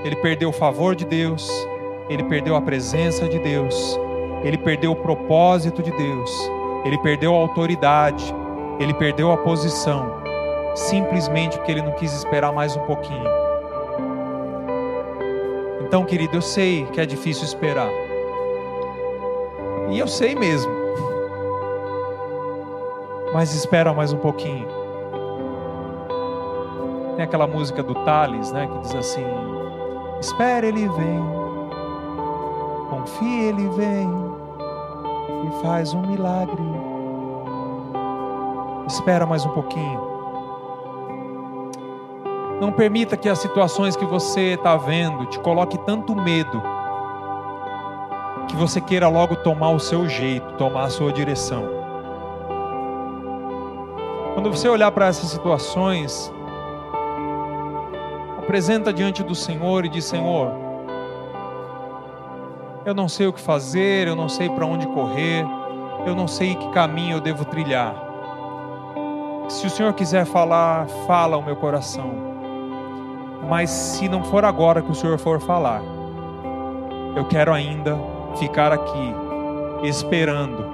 ele 0.04 0.16
perdeu 0.16 0.48
o 0.48 0.52
favor 0.52 0.96
de 0.96 1.04
Deus, 1.04 1.48
ele 2.08 2.24
perdeu 2.24 2.56
a 2.56 2.60
presença 2.60 3.28
de 3.28 3.38
Deus, 3.38 3.98
ele 4.42 4.58
perdeu 4.58 4.92
o 4.92 4.96
propósito 4.96 5.82
de 5.82 5.92
Deus, 5.92 6.30
ele 6.84 6.98
perdeu 6.98 7.34
a 7.34 7.38
autoridade, 7.38 8.34
ele 8.80 8.94
perdeu 8.94 9.30
a 9.30 9.36
posição, 9.36 10.12
simplesmente 10.74 11.56
porque 11.58 11.70
ele 11.70 11.82
não 11.82 11.92
quis 11.92 12.12
esperar 12.12 12.52
mais 12.52 12.74
um 12.76 12.80
pouquinho. 12.80 13.28
Então, 15.86 16.04
querido, 16.04 16.38
eu 16.38 16.42
sei 16.42 16.86
que 16.86 17.00
é 17.00 17.04
difícil 17.04 17.44
esperar. 17.44 17.99
E 19.90 19.98
eu 19.98 20.06
sei 20.06 20.34
mesmo. 20.34 20.72
Mas 23.34 23.54
espera 23.54 23.92
mais 23.92 24.12
um 24.12 24.18
pouquinho. 24.18 24.66
Tem 27.16 27.24
aquela 27.24 27.46
música 27.46 27.82
do 27.82 27.94
Thales, 27.94 28.52
né, 28.52 28.66
que 28.66 28.78
diz 28.80 28.94
assim: 28.94 29.24
Espera, 30.20 30.66
ele 30.66 30.88
vem. 30.88 31.20
Confia, 32.88 33.48
ele 33.48 33.68
vem. 33.70 34.08
E 35.46 35.62
faz 35.62 35.92
um 35.92 36.02
milagre. 36.02 36.62
Espera 38.86 39.26
mais 39.26 39.44
um 39.44 39.50
pouquinho. 39.50 40.08
Não 42.60 42.70
permita 42.70 43.16
que 43.16 43.28
as 43.28 43.38
situações 43.38 43.96
que 43.96 44.04
você 44.04 44.54
está 44.54 44.76
vendo 44.76 45.26
te 45.26 45.40
coloque 45.40 45.78
tanto 45.78 46.14
medo 46.14 46.62
que 48.50 48.56
você 48.56 48.80
queira 48.80 49.08
logo 49.08 49.36
tomar 49.36 49.70
o 49.70 49.78
seu 49.78 50.08
jeito, 50.08 50.52
tomar 50.54 50.84
a 50.84 50.90
sua 50.90 51.12
direção. 51.12 51.64
Quando 54.34 54.50
você 54.50 54.68
olhar 54.68 54.90
para 54.92 55.06
essas 55.06 55.30
situações, 55.30 56.32
apresenta 58.38 58.92
diante 58.92 59.22
do 59.22 59.34
Senhor 59.34 59.84
e 59.84 59.88
diz: 59.88 60.04
Senhor, 60.04 60.52
eu 62.84 62.94
não 62.94 63.08
sei 63.08 63.26
o 63.26 63.32
que 63.32 63.40
fazer, 63.40 64.08
eu 64.08 64.16
não 64.16 64.28
sei 64.28 64.48
para 64.48 64.66
onde 64.66 64.86
correr, 64.88 65.44
eu 66.06 66.14
não 66.14 66.28
sei 66.28 66.54
que 66.54 66.68
caminho 66.70 67.16
eu 67.16 67.20
devo 67.20 67.44
trilhar. 67.44 67.94
Se 69.48 69.66
o 69.66 69.70
Senhor 69.70 69.92
quiser 69.94 70.24
falar, 70.24 70.86
fala 71.06 71.36
o 71.36 71.42
meu 71.42 71.56
coração 71.56 72.30
mas 73.50 73.68
se 73.68 74.08
não 74.08 74.22
for 74.22 74.44
agora 74.44 74.80
que 74.80 74.92
o 74.92 74.94
Senhor 74.94 75.18
for 75.18 75.40
falar, 75.40 75.82
eu 77.16 77.24
quero 77.24 77.52
ainda 77.52 77.98
ficar 78.36 78.72
aqui 78.72 79.14
esperando, 79.82 80.64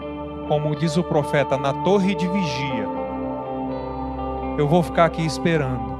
como 0.49 0.75
diz 0.77 0.97
o 0.97 1.03
profeta, 1.03 1.57
na 1.57 1.73
torre 1.73 2.15
de 2.15 2.27
vigia. 2.29 2.87
Eu 4.59 4.67
vou 4.67 4.83
ficar 4.83 5.05
aqui 5.05 5.25
esperando, 5.25 5.97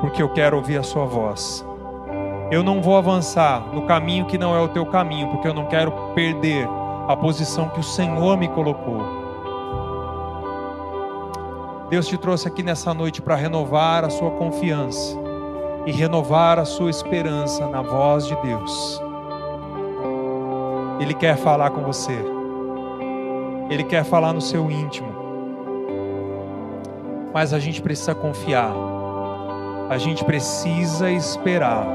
porque 0.00 0.22
eu 0.22 0.28
quero 0.28 0.56
ouvir 0.56 0.78
a 0.78 0.82
sua 0.82 1.04
voz. 1.04 1.66
Eu 2.50 2.62
não 2.62 2.82
vou 2.82 2.96
avançar 2.96 3.72
no 3.72 3.82
caminho 3.82 4.26
que 4.26 4.38
não 4.38 4.54
é 4.54 4.60
o 4.60 4.68
teu 4.68 4.84
caminho, 4.86 5.28
porque 5.28 5.46
eu 5.46 5.54
não 5.54 5.66
quero 5.66 5.92
perder 6.14 6.68
a 7.08 7.16
posição 7.16 7.68
que 7.68 7.80
o 7.80 7.84
Senhor 7.84 8.36
me 8.36 8.48
colocou. 8.48 9.20
Deus 11.88 12.06
te 12.06 12.16
trouxe 12.16 12.46
aqui 12.46 12.62
nessa 12.62 12.94
noite 12.94 13.20
para 13.20 13.34
renovar 13.34 14.04
a 14.04 14.10
sua 14.10 14.30
confiança 14.30 15.18
e 15.86 15.92
renovar 15.92 16.58
a 16.58 16.64
sua 16.64 16.90
esperança 16.90 17.66
na 17.66 17.82
voz 17.82 18.26
de 18.26 18.36
Deus. 18.42 19.09
Ele 21.00 21.14
quer 21.14 21.36
falar 21.38 21.70
com 21.70 21.80
você, 21.80 22.16
Ele 23.70 23.82
quer 23.82 24.04
falar 24.04 24.34
no 24.34 24.40
seu 24.42 24.70
íntimo, 24.70 25.08
mas 27.32 27.54
a 27.54 27.58
gente 27.58 27.80
precisa 27.80 28.14
confiar, 28.14 28.70
a 29.88 29.96
gente 29.96 30.22
precisa 30.22 31.10
esperar. 31.10 31.86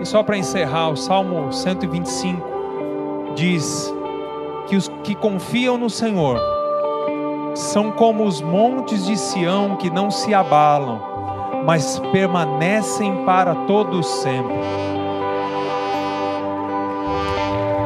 E 0.00 0.06
só 0.06 0.22
para 0.22 0.38
encerrar, 0.38 0.88
o 0.88 0.96
Salmo 0.96 1.52
125 1.52 2.42
diz 3.34 3.92
que 4.66 4.76
os 4.76 4.88
que 5.04 5.14
confiam 5.14 5.76
no 5.76 5.90
Senhor 5.90 6.40
são 7.54 7.90
como 7.90 8.24
os 8.24 8.40
montes 8.40 9.04
de 9.04 9.18
Sião 9.18 9.76
que 9.76 9.90
não 9.90 10.10
se 10.10 10.32
abalam, 10.32 11.02
mas 11.66 11.98
permanecem 12.12 13.26
para 13.26 13.54
todos 13.66 14.06
sempre. 14.06 14.56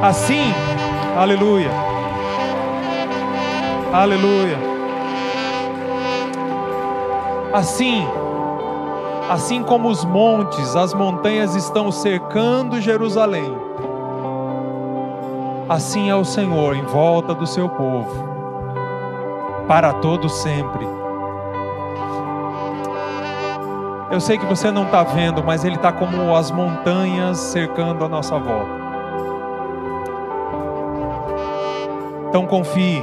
Assim, 0.05 0.53
aleluia, 1.17 1.71
aleluia. 3.91 4.59
Assim, 7.55 8.07
assim 9.31 9.63
como 9.63 9.89
os 9.89 10.05
montes, 10.05 10.77
as 10.77 10.93
montanhas 10.93 11.55
estão 11.55 11.91
cercando 11.91 12.83
Jerusalém, 12.83 13.51
assim 15.71 16.11
é 16.11 16.15
o 16.15 16.23
Senhor 16.23 16.77
em 16.77 16.83
volta 16.83 17.35
do 17.35 17.47
seu 17.47 17.67
povo, 17.71 18.29
para 19.67 19.91
todo 19.95 20.29
sempre. 20.29 20.87
Eu 24.11 24.21
sei 24.21 24.37
que 24.37 24.45
você 24.45 24.71
não 24.71 24.85
está 24.85 25.03
vendo, 25.03 25.43
mas 25.43 25.65
Ele 25.65 25.77
está 25.77 25.91
como 25.91 26.37
as 26.37 26.51
montanhas 26.51 27.39
cercando 27.39 28.05
a 28.05 28.09
nossa 28.09 28.39
volta. 28.39 28.84
Então 32.35 32.49
confie. 32.49 33.01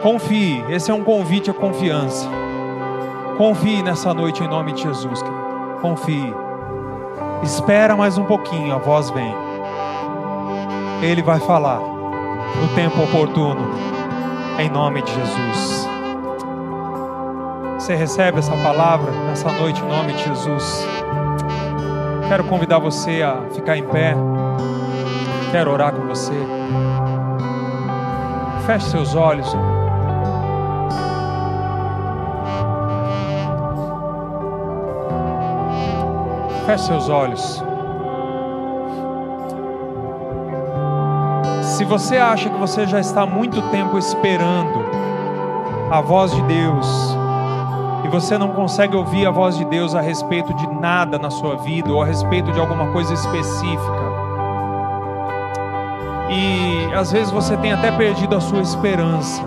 Confie. 0.00 0.64
Esse 0.68 0.92
é 0.92 0.94
um 0.94 1.02
convite 1.02 1.50
à 1.50 1.52
confiança. 1.52 2.28
Confie 3.36 3.82
nessa 3.82 4.14
noite 4.14 4.44
em 4.44 4.46
nome 4.46 4.74
de 4.74 4.82
Jesus. 4.82 5.20
Confie. 5.82 6.32
Espera 7.42 7.96
mais 7.96 8.16
um 8.16 8.24
pouquinho, 8.26 8.72
a 8.72 8.78
voz 8.78 9.10
vem. 9.10 9.34
Ele 11.02 11.20
vai 11.20 11.40
falar 11.40 11.80
no 11.80 12.68
tempo 12.76 13.02
oportuno. 13.02 13.68
Em 14.56 14.70
nome 14.70 15.02
de 15.02 15.12
Jesus. 15.12 15.88
Você 17.76 17.96
recebe 17.96 18.38
essa 18.38 18.56
palavra 18.58 19.10
nessa 19.26 19.50
noite 19.50 19.82
em 19.82 19.88
nome 19.88 20.12
de 20.12 20.22
Jesus. 20.22 20.86
Quero 22.28 22.44
convidar 22.44 22.78
você 22.78 23.20
a 23.20 23.42
ficar 23.52 23.76
em 23.76 23.82
pé. 23.82 24.14
Quero 25.50 25.72
orar. 25.72 25.93
Feche 28.66 28.86
seus 28.86 29.14
olhos. 29.14 29.46
Feche 36.64 36.84
seus 36.84 37.08
olhos. 37.10 37.62
Se 41.76 41.84
você 41.84 42.16
acha 42.16 42.48
que 42.48 42.56
você 42.56 42.86
já 42.86 43.00
está 43.00 43.22
há 43.22 43.26
muito 43.26 43.60
tempo 43.70 43.98
esperando 43.98 44.80
a 45.90 46.00
voz 46.00 46.34
de 46.34 46.40
Deus, 46.44 47.14
e 48.02 48.08
você 48.08 48.38
não 48.38 48.48
consegue 48.48 48.96
ouvir 48.96 49.26
a 49.26 49.30
voz 49.30 49.58
de 49.58 49.64
Deus 49.66 49.94
a 49.94 50.00
respeito 50.00 50.54
de 50.54 50.66
nada 50.68 51.18
na 51.18 51.28
sua 51.28 51.56
vida 51.56 51.92
ou 51.92 52.00
a 52.00 52.06
respeito 52.06 52.50
de 52.50 52.58
alguma 52.58 52.90
coisa 52.92 53.12
específica. 53.12 54.13
E 56.34 56.92
às 56.92 57.12
vezes 57.12 57.30
você 57.30 57.56
tem 57.56 57.72
até 57.72 57.92
perdido 57.92 58.34
a 58.34 58.40
sua 58.40 58.60
esperança. 58.60 59.40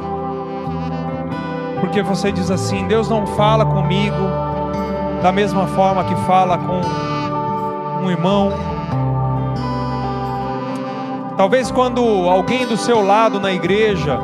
Porque 1.81 2.01
você 2.01 2.31
diz 2.31 2.49
assim: 2.49 2.87
Deus 2.87 3.09
não 3.09 3.27
fala 3.27 3.65
comigo 3.65 4.15
da 5.21 5.31
mesma 5.31 5.67
forma 5.67 6.05
que 6.05 6.15
fala 6.25 6.57
com 6.57 6.79
um 8.05 8.09
irmão. 8.09 8.53
Talvez 11.35 11.69
quando 11.69 12.01
alguém 12.29 12.65
do 12.65 12.77
seu 12.77 13.01
lado 13.05 13.39
na 13.39 13.51
igreja 13.51 14.17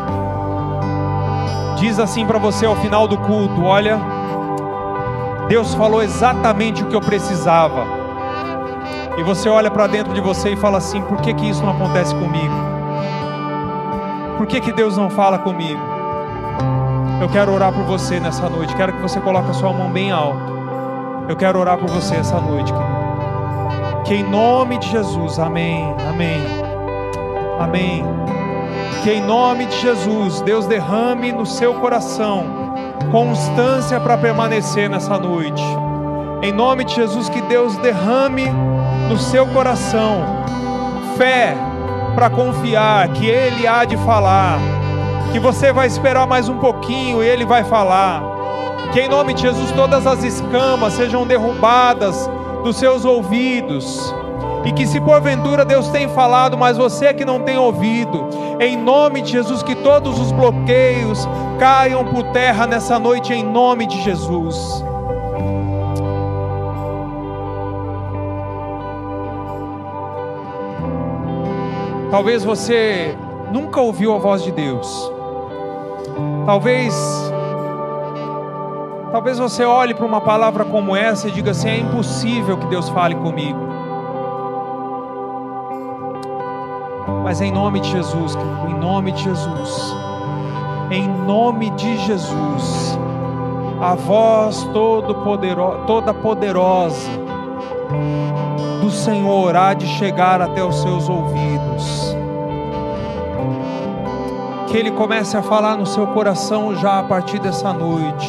diz 1.78 2.00
assim 2.00 2.26
para 2.26 2.40
você 2.40 2.66
ao 2.66 2.78
final 2.78 3.10
do 3.10 3.18
culto: 3.18 3.62
Olha, 3.64 4.00
Deus 5.50 5.74
falou 5.74 6.02
exatamente 6.02 6.82
o 6.82 6.88
que 6.88 6.96
eu 6.96 7.02
precisava. 7.02 8.03
E 9.18 9.24
você 9.24 9.48
olha 9.48 9.70
para 9.70 9.88
dentro 9.88 10.14
de 10.14 10.22
você 10.22 10.54
e 10.54 10.56
fala 10.56 10.78
assim: 10.78 11.02
por 11.02 11.18
que, 11.22 11.34
que 11.34 11.50
isso 11.50 11.64
não 11.64 11.72
acontece 11.72 12.14
comigo? 12.16 12.54
Por 14.38 14.48
que, 14.48 14.60
que 14.60 14.72
Deus 14.72 14.98
não 14.98 15.10
fala 15.10 15.40
comigo? 15.40 15.80
Eu 17.22 17.30
quero 17.30 17.54
orar 17.54 17.72
por 17.72 17.84
você 17.84 18.20
nessa 18.20 18.50
noite. 18.50 18.76
Quero 18.76 18.94
que 18.94 19.02
você 19.02 19.20
coloque 19.20 19.50
a 19.50 19.54
sua 19.54 19.72
mão 19.72 19.90
bem 19.90 20.12
alto. 20.12 20.54
Eu 21.30 21.36
quero 21.36 21.60
orar 21.60 21.78
por 21.78 21.90
você 21.90 22.16
essa 22.16 22.40
noite, 22.40 22.74
querido. 22.74 24.04
Que 24.04 24.16
em 24.16 24.30
nome 24.30 24.78
de 24.80 24.90
Jesus, 24.90 25.40
amém, 25.40 25.96
amém, 26.10 26.44
amém. 27.60 28.04
Que 29.04 29.12
em 29.12 29.22
nome 29.22 29.66
de 29.66 29.80
Jesus, 29.80 30.42
Deus 30.42 30.66
derrame 30.66 31.32
no 31.32 31.46
seu 31.46 31.76
coração 31.76 32.64
constância 33.12 34.00
para 34.00 34.18
permanecer 34.18 34.90
nessa 34.90 35.18
noite. 35.18 35.64
Em 36.42 36.52
nome 36.52 36.84
de 36.84 36.96
Jesus, 36.96 37.30
que 37.30 37.42
Deus 37.44 37.78
derrame 37.78 38.46
no 39.14 39.20
seu 39.20 39.46
coração 39.46 40.26
fé 41.16 41.56
para 42.16 42.32
confiar 42.32 43.08
que 43.10 43.28
Ele 43.28 43.68
há 43.68 43.86
de 43.86 43.96
falar, 43.98 44.58
que 45.32 45.38
você 45.38 45.72
vai 45.72 45.86
esperar 45.86 46.26
mais 46.26 46.50
um 46.50 46.58
pouquinho 46.58 47.24
e 47.24 47.28
Ele 47.28 47.46
vai 47.46 47.64
falar. 47.64 48.24
Que 48.92 49.02
em 49.02 49.08
nome 49.08 49.36
de 49.36 49.44
Jesus 49.44 49.72
todas 49.74 50.08
as 50.08 50.24
escamas 50.24 50.94
sejam 50.94 51.28
derrubadas 51.28 52.28
dos 52.64 52.76
seus 52.78 53.06
ouvidos 53.06 54.12
e 54.66 54.72
que 54.72 54.88
se 54.88 55.00
porventura 55.00 55.64
Deus 55.64 55.90
tem 55.90 56.10
falado, 56.10 56.58
mas 56.58 56.76
você 56.76 57.14
que 57.14 57.24
não 57.24 57.40
tem 57.40 57.56
ouvido, 57.56 58.28
em 58.60 58.76
nome 58.76 59.22
de 59.22 59.32
Jesus, 59.32 59.62
que 59.62 59.76
todos 59.76 60.20
os 60.20 60.32
bloqueios 60.32 61.30
caiam 61.60 62.04
por 62.04 62.24
terra 62.32 62.66
nessa 62.66 62.98
noite, 62.98 63.32
em 63.32 63.44
nome 63.44 63.86
de 63.86 64.02
Jesus. 64.02 64.84
Talvez 72.14 72.44
você 72.44 73.18
nunca 73.52 73.82
ouviu 73.82 74.14
a 74.14 74.20
voz 74.20 74.44
de 74.44 74.52
Deus. 74.52 75.12
Talvez 76.46 76.94
Talvez 79.12 79.40
você 79.40 79.66
olhe 79.66 79.96
para 79.96 80.06
uma 80.06 80.22
palavra 80.22 80.64
como 80.64 80.96
essa 80.96 81.28
e 81.28 81.32
diga 81.32 81.50
assim: 81.50 81.70
é 81.70 81.78
impossível 81.80 82.56
que 82.56 82.68
Deus 82.68 82.88
fale 82.90 83.16
comigo. 83.16 83.58
Mas 87.24 87.42
em 87.42 87.52
nome 87.52 87.80
de 87.80 87.90
Jesus, 87.90 88.38
em 88.70 88.80
nome 88.80 89.12
de 89.12 89.24
Jesus, 89.24 89.96
em 90.92 91.08
nome 91.08 91.72
de 91.72 91.98
Jesus, 91.98 93.00
a 93.82 93.96
voz 93.96 94.64
todo 94.72 95.16
poderosa, 95.16 95.80
toda 95.88 96.14
poderosa 96.14 97.10
do 98.84 98.92
Senhor 98.92 99.56
há 99.56 99.74
de 99.74 99.88
chegar 99.88 100.42
até 100.42 100.62
os 100.62 100.82
seus 100.82 101.08
ouvidos. 101.08 102.03
Que 104.74 104.80
Ele 104.80 104.90
comece 104.90 105.38
a 105.38 105.44
falar 105.44 105.78
no 105.78 105.86
seu 105.86 106.08
coração 106.08 106.76
já 106.76 106.98
a 106.98 107.04
partir 107.04 107.38
dessa 107.38 107.72
noite. 107.72 108.28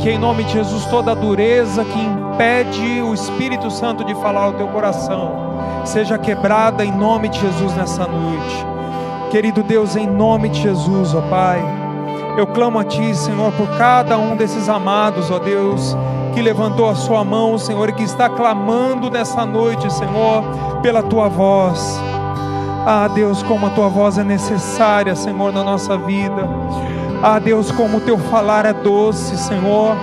Que 0.00 0.10
em 0.10 0.18
nome 0.18 0.42
de 0.42 0.54
Jesus 0.54 0.84
toda 0.86 1.14
dureza 1.14 1.84
que 1.84 1.96
impede 1.96 3.00
o 3.02 3.14
Espírito 3.14 3.70
Santo 3.70 4.04
de 4.04 4.16
falar 4.16 4.46
ao 4.46 4.54
teu 4.54 4.66
coração 4.66 5.30
seja 5.84 6.18
quebrada 6.18 6.84
em 6.84 6.90
nome 6.90 7.28
de 7.28 7.38
Jesus 7.38 7.72
nessa 7.76 8.04
noite. 8.04 8.66
Querido 9.30 9.62
Deus, 9.62 9.94
em 9.94 10.08
nome 10.08 10.48
de 10.48 10.60
Jesus, 10.60 11.14
ó 11.14 11.20
Pai. 11.20 11.62
Eu 12.36 12.48
clamo 12.48 12.80
a 12.80 12.84
Ti, 12.84 13.14
Senhor, 13.14 13.52
por 13.52 13.68
cada 13.78 14.18
um 14.18 14.34
desses 14.34 14.68
amados, 14.68 15.30
ó 15.30 15.38
Deus, 15.38 15.96
que 16.34 16.42
levantou 16.42 16.90
a 16.90 16.96
sua 16.96 17.22
mão, 17.22 17.56
Senhor, 17.58 17.88
e 17.90 17.92
que 17.92 18.02
está 18.02 18.28
clamando 18.28 19.08
nessa 19.08 19.46
noite, 19.46 19.88
Senhor, 19.92 20.42
pela 20.82 21.00
Tua 21.00 21.28
voz. 21.28 22.00
Ah, 22.86 23.08
Deus, 23.08 23.42
como 23.42 23.66
a 23.66 23.70
Tua 23.70 23.88
voz 23.88 24.18
é 24.18 24.24
necessária, 24.24 25.14
Senhor, 25.14 25.52
na 25.52 25.62
nossa 25.62 25.96
vida. 25.96 26.48
Ah, 27.22 27.38
Deus, 27.38 27.70
como 27.70 27.98
o 27.98 28.00
Teu 28.00 28.18
falar 28.18 28.64
é 28.64 28.72
doce, 28.72 29.36
Senhor. 29.36 29.96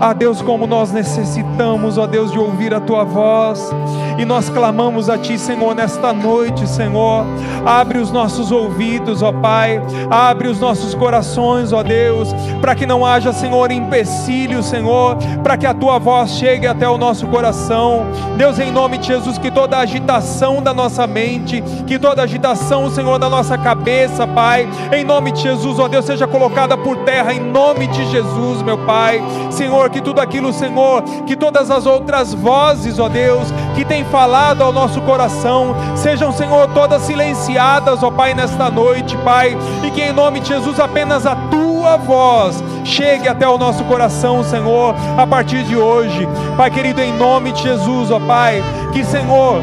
Ah, 0.00 0.12
Deus, 0.12 0.42
como 0.42 0.66
nós 0.66 0.92
necessitamos, 0.92 1.96
ó 1.96 2.06
Deus, 2.06 2.32
de 2.32 2.38
ouvir 2.38 2.74
a 2.74 2.80
Tua 2.80 3.04
voz. 3.04 3.70
E 4.18 4.24
nós 4.24 4.48
clamamos 4.48 5.08
a 5.08 5.18
Ti, 5.18 5.38
Senhor, 5.38 5.74
nesta 5.74 6.12
noite, 6.12 6.68
Senhor. 6.68 7.24
Abre 7.64 7.98
os 7.98 8.10
nossos 8.10 8.52
ouvidos, 8.52 9.22
ó 9.22 9.32
Pai. 9.32 9.80
Abre 10.10 10.48
os 10.48 10.60
nossos 10.60 10.94
corações, 10.94 11.72
ó 11.72 11.82
Deus. 11.82 12.34
Para 12.60 12.74
que 12.74 12.86
não 12.86 13.04
haja, 13.04 13.32
Senhor, 13.32 13.70
empecilho, 13.70 14.62
Senhor. 14.62 15.16
Para 15.42 15.56
que 15.56 15.66
a 15.66 15.74
Tua 15.74 15.98
voz 15.98 16.30
chegue 16.30 16.66
até 16.66 16.88
o 16.88 16.98
nosso 16.98 17.26
coração. 17.26 18.06
Deus, 18.36 18.58
em 18.58 18.70
nome 18.70 18.98
de 18.98 19.06
Jesus, 19.06 19.38
que 19.38 19.50
toda 19.50 19.78
agitação 19.78 20.62
da 20.62 20.72
nossa 20.72 21.06
mente, 21.06 21.62
que 21.86 21.98
toda 21.98 22.22
agitação, 22.22 22.90
Senhor, 22.90 23.18
da 23.18 23.28
nossa 23.28 23.56
cabeça, 23.56 24.26
Pai. 24.26 24.68
Em 24.92 25.04
nome 25.04 25.32
de 25.32 25.42
Jesus, 25.42 25.78
ó 25.78 25.88
Deus, 25.88 26.04
seja 26.04 26.26
colocada 26.26 26.76
por 26.76 26.96
terra. 26.98 27.32
Em 27.32 27.40
nome 27.40 27.86
de 27.86 28.04
Jesus, 28.10 28.62
meu 28.62 28.78
Pai. 28.78 29.22
Senhor, 29.50 29.90
que 29.90 30.00
tudo 30.00 30.20
aquilo, 30.20 30.52
Senhor, 30.52 31.02
que 31.26 31.36
todas 31.36 31.70
as 31.70 31.86
outras 31.86 32.34
vozes, 32.34 32.98
ó 32.98 33.08
Deus, 33.08 33.48
que 33.74 33.84
falado 34.04 34.62
ao 34.62 34.72
nosso 34.72 35.00
coração, 35.02 35.74
sejam, 35.96 36.32
Senhor, 36.32 36.68
todas 36.68 37.02
silenciadas, 37.02 38.02
ó 38.02 38.10
Pai, 38.10 38.34
nesta 38.34 38.70
noite, 38.70 39.16
Pai, 39.18 39.56
e 39.84 39.90
que 39.90 40.02
em 40.02 40.12
nome 40.12 40.40
de 40.40 40.48
Jesus 40.48 40.78
apenas 40.80 41.26
a 41.26 41.34
tua 41.34 41.96
voz 41.96 42.62
chegue 42.84 43.28
até 43.28 43.48
o 43.48 43.58
nosso 43.58 43.84
coração, 43.84 44.42
Senhor, 44.42 44.94
a 45.16 45.26
partir 45.26 45.64
de 45.64 45.76
hoje, 45.76 46.28
Pai 46.56 46.70
querido, 46.70 47.00
em 47.00 47.12
nome 47.12 47.52
de 47.52 47.62
Jesus, 47.62 48.10
ó 48.10 48.20
Pai, 48.20 48.62
que, 48.92 49.04
Senhor, 49.04 49.60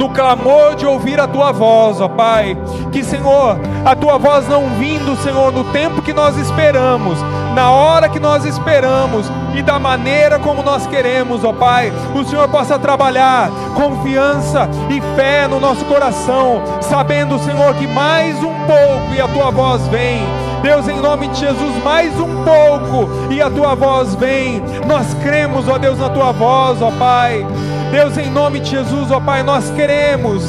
no 0.00 0.08
clamor 0.08 0.76
de 0.76 0.86
ouvir 0.86 1.20
a 1.20 1.28
tua 1.28 1.52
voz, 1.52 2.00
ó 2.00 2.08
Pai. 2.08 2.56
Que, 2.90 3.04
Senhor, 3.04 3.60
a 3.84 3.94
tua 3.94 4.16
voz 4.16 4.48
não 4.48 4.66
vindo, 4.78 5.14
Senhor, 5.16 5.52
no 5.52 5.64
tempo 5.64 6.00
que 6.00 6.14
nós 6.14 6.38
esperamos, 6.38 7.18
na 7.54 7.70
hora 7.70 8.08
que 8.08 8.18
nós 8.18 8.46
esperamos 8.46 9.30
e 9.54 9.60
da 9.60 9.78
maneira 9.78 10.38
como 10.38 10.62
nós 10.62 10.86
queremos, 10.86 11.44
ó 11.44 11.52
Pai, 11.52 11.92
o 12.14 12.24
Senhor 12.24 12.48
possa 12.48 12.78
trabalhar 12.78 13.50
confiança 13.74 14.66
e 14.88 15.02
fé 15.14 15.46
no 15.46 15.60
nosso 15.60 15.84
coração, 15.84 16.62
sabendo, 16.80 17.38
Senhor, 17.38 17.74
que 17.74 17.86
mais 17.86 18.42
um 18.42 18.54
pouco 18.66 19.14
e 19.14 19.20
a 19.20 19.28
tua 19.28 19.50
voz 19.50 19.86
vem. 19.88 20.22
Deus, 20.62 20.88
em 20.88 20.98
nome 20.98 21.28
de 21.28 21.40
Jesus, 21.40 21.82
mais 21.84 22.18
um 22.18 22.42
pouco 22.42 23.30
e 23.30 23.42
a 23.42 23.50
tua 23.50 23.74
voz 23.74 24.14
vem. 24.14 24.62
Nós 24.86 25.12
cremos, 25.22 25.68
ó 25.68 25.76
Deus, 25.76 25.98
na 25.98 26.08
tua 26.08 26.32
voz, 26.32 26.80
ó 26.80 26.90
Pai. 26.92 27.46
Deus, 27.90 28.16
em 28.16 28.30
nome 28.30 28.60
de 28.60 28.70
Jesus, 28.70 29.10
ó 29.10 29.20
Pai, 29.20 29.42
nós 29.42 29.70
queremos. 29.70 30.44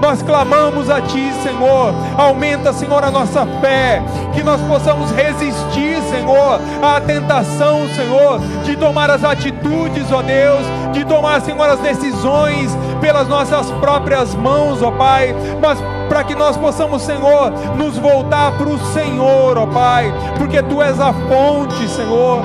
Nós 0.00 0.22
clamamos 0.22 0.88
a 0.88 1.00
Ti, 1.02 1.30
Senhor. 1.42 1.92
Aumenta, 2.16 2.72
Senhor, 2.72 3.04
a 3.04 3.10
nossa 3.10 3.46
fé. 3.60 4.02
Que 4.32 4.42
nós 4.42 4.60
possamos 4.62 5.10
resistir, 5.12 6.00
Senhor, 6.08 6.58
à 6.82 7.00
tentação, 7.00 7.86
Senhor, 7.94 8.40
de 8.64 8.76
tomar 8.76 9.10
as 9.10 9.22
atitudes, 9.22 10.10
ó 10.10 10.22
Deus, 10.22 10.64
de 10.92 11.04
tomar, 11.04 11.42
Senhor, 11.42 11.68
as 11.68 11.80
decisões 11.80 12.76
pelas 13.00 13.28
nossas 13.28 13.70
próprias 13.72 14.34
mãos, 14.34 14.82
ó 14.82 14.90
Pai. 14.90 15.34
Mas 15.60 15.78
para 16.08 16.24
que 16.24 16.34
nós 16.34 16.56
possamos, 16.56 17.02
Senhor, 17.02 17.52
nos 17.76 17.98
voltar 17.98 18.52
para 18.52 18.68
o 18.68 18.78
Senhor, 18.92 19.58
ó 19.58 19.66
Pai, 19.66 20.12
porque 20.38 20.62
Tu 20.62 20.82
és 20.82 20.98
a 20.98 21.12
fonte, 21.12 21.86
Senhor. 21.88 22.42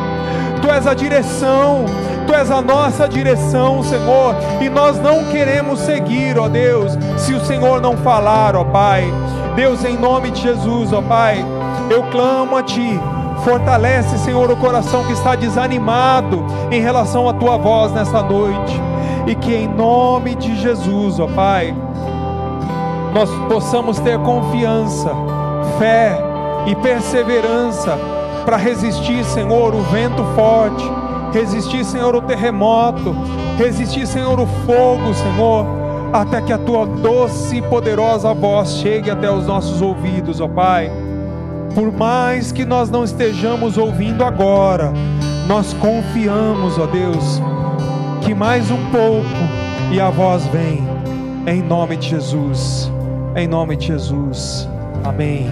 Tu 0.62 0.70
és 0.70 0.86
a 0.86 0.94
direção. 0.94 1.86
Tu 2.28 2.34
és 2.34 2.50
a 2.50 2.62
nossa 2.62 3.08
direção, 3.08 3.84
Senhor, 3.84 4.36
e 4.60 4.70
nós 4.70 4.98
não 5.00 5.26
queremos 5.26 5.80
seguir, 5.80 6.40
ó 6.40 6.48
Deus, 6.48 6.98
se 7.18 7.34
o 7.34 7.46
Senhor 7.46 7.80
não 7.80 7.96
falar, 7.98 8.56
ó 8.56 8.64
Pai. 8.64 9.06
Deus, 9.56 9.86
em 9.86 9.98
nome 9.98 10.32
de 10.32 10.42
Jesus, 10.42 10.92
ó 10.92 11.02
Pai, 11.02 11.46
eu 11.90 12.04
clamo 12.12 12.58
a 12.58 12.64
Ti. 12.64 13.00
Fortalece, 13.44 14.18
Senhor, 14.18 14.50
o 14.50 14.58
coração 14.58 15.04
que 15.04 15.14
está 15.14 15.36
desanimado 15.36 16.44
em 16.72 16.82
relação 16.82 17.30
à 17.30 17.34
Tua 17.34 17.58
voz 17.58 17.92
nessa 17.92 18.24
noite. 18.24 18.82
E 19.28 19.36
que 19.36 19.54
em 19.54 19.68
nome 19.68 20.34
de 20.36 20.56
Jesus, 20.60 21.20
ó 21.20 21.28
Pai, 21.28 21.76
nós 23.14 23.30
possamos 23.48 24.00
ter 24.00 24.18
confiança, 24.20 25.12
fé 25.78 26.18
e 26.66 26.76
perseverança 26.76 27.98
para 28.46 28.58
resistir, 28.58 29.24
Senhor, 29.24 29.76
o 29.76 29.82
vento 29.84 30.24
forte 30.36 31.05
resistir, 31.36 31.84
Senhor, 31.84 32.16
o 32.16 32.22
terremoto, 32.22 33.14
resistir, 33.58 34.08
Senhor, 34.08 34.40
o 34.40 34.48
fogo, 34.66 35.14
Senhor, 35.14 35.66
até 36.14 36.42
que 36.42 36.54
a 36.54 36.58
tua 36.58 36.86
doce 36.86 37.58
e 37.58 37.62
poderosa 37.62 38.34
voz 38.34 38.78
chegue 38.78 39.12
até 39.12 39.30
os 39.30 39.46
nossos 39.46 39.82
ouvidos, 39.82 40.40
ó 40.40 40.48
Pai. 40.48 40.90
Por 41.74 41.92
mais 41.92 42.54
que 42.54 42.64
nós 42.64 42.90
não 42.90 43.04
estejamos 43.04 43.78
ouvindo 43.78 44.24
agora, 44.24 44.94
nós 45.46 45.74
confiamos, 45.74 46.80
ó 46.80 46.86
Deus, 46.86 47.42
que 48.22 48.34
mais 48.34 48.72
um 48.72 48.90
pouco 48.90 49.28
e 49.92 50.00
a 50.00 50.10
voz 50.10 50.46
vem, 50.48 50.88
em 51.46 51.62
nome 51.62 51.98
de 51.98 52.12
Jesus, 52.12 52.90
em 53.36 53.46
nome 53.46 53.76
de 53.76 53.88
Jesus, 53.88 54.70
amém. 55.04 55.52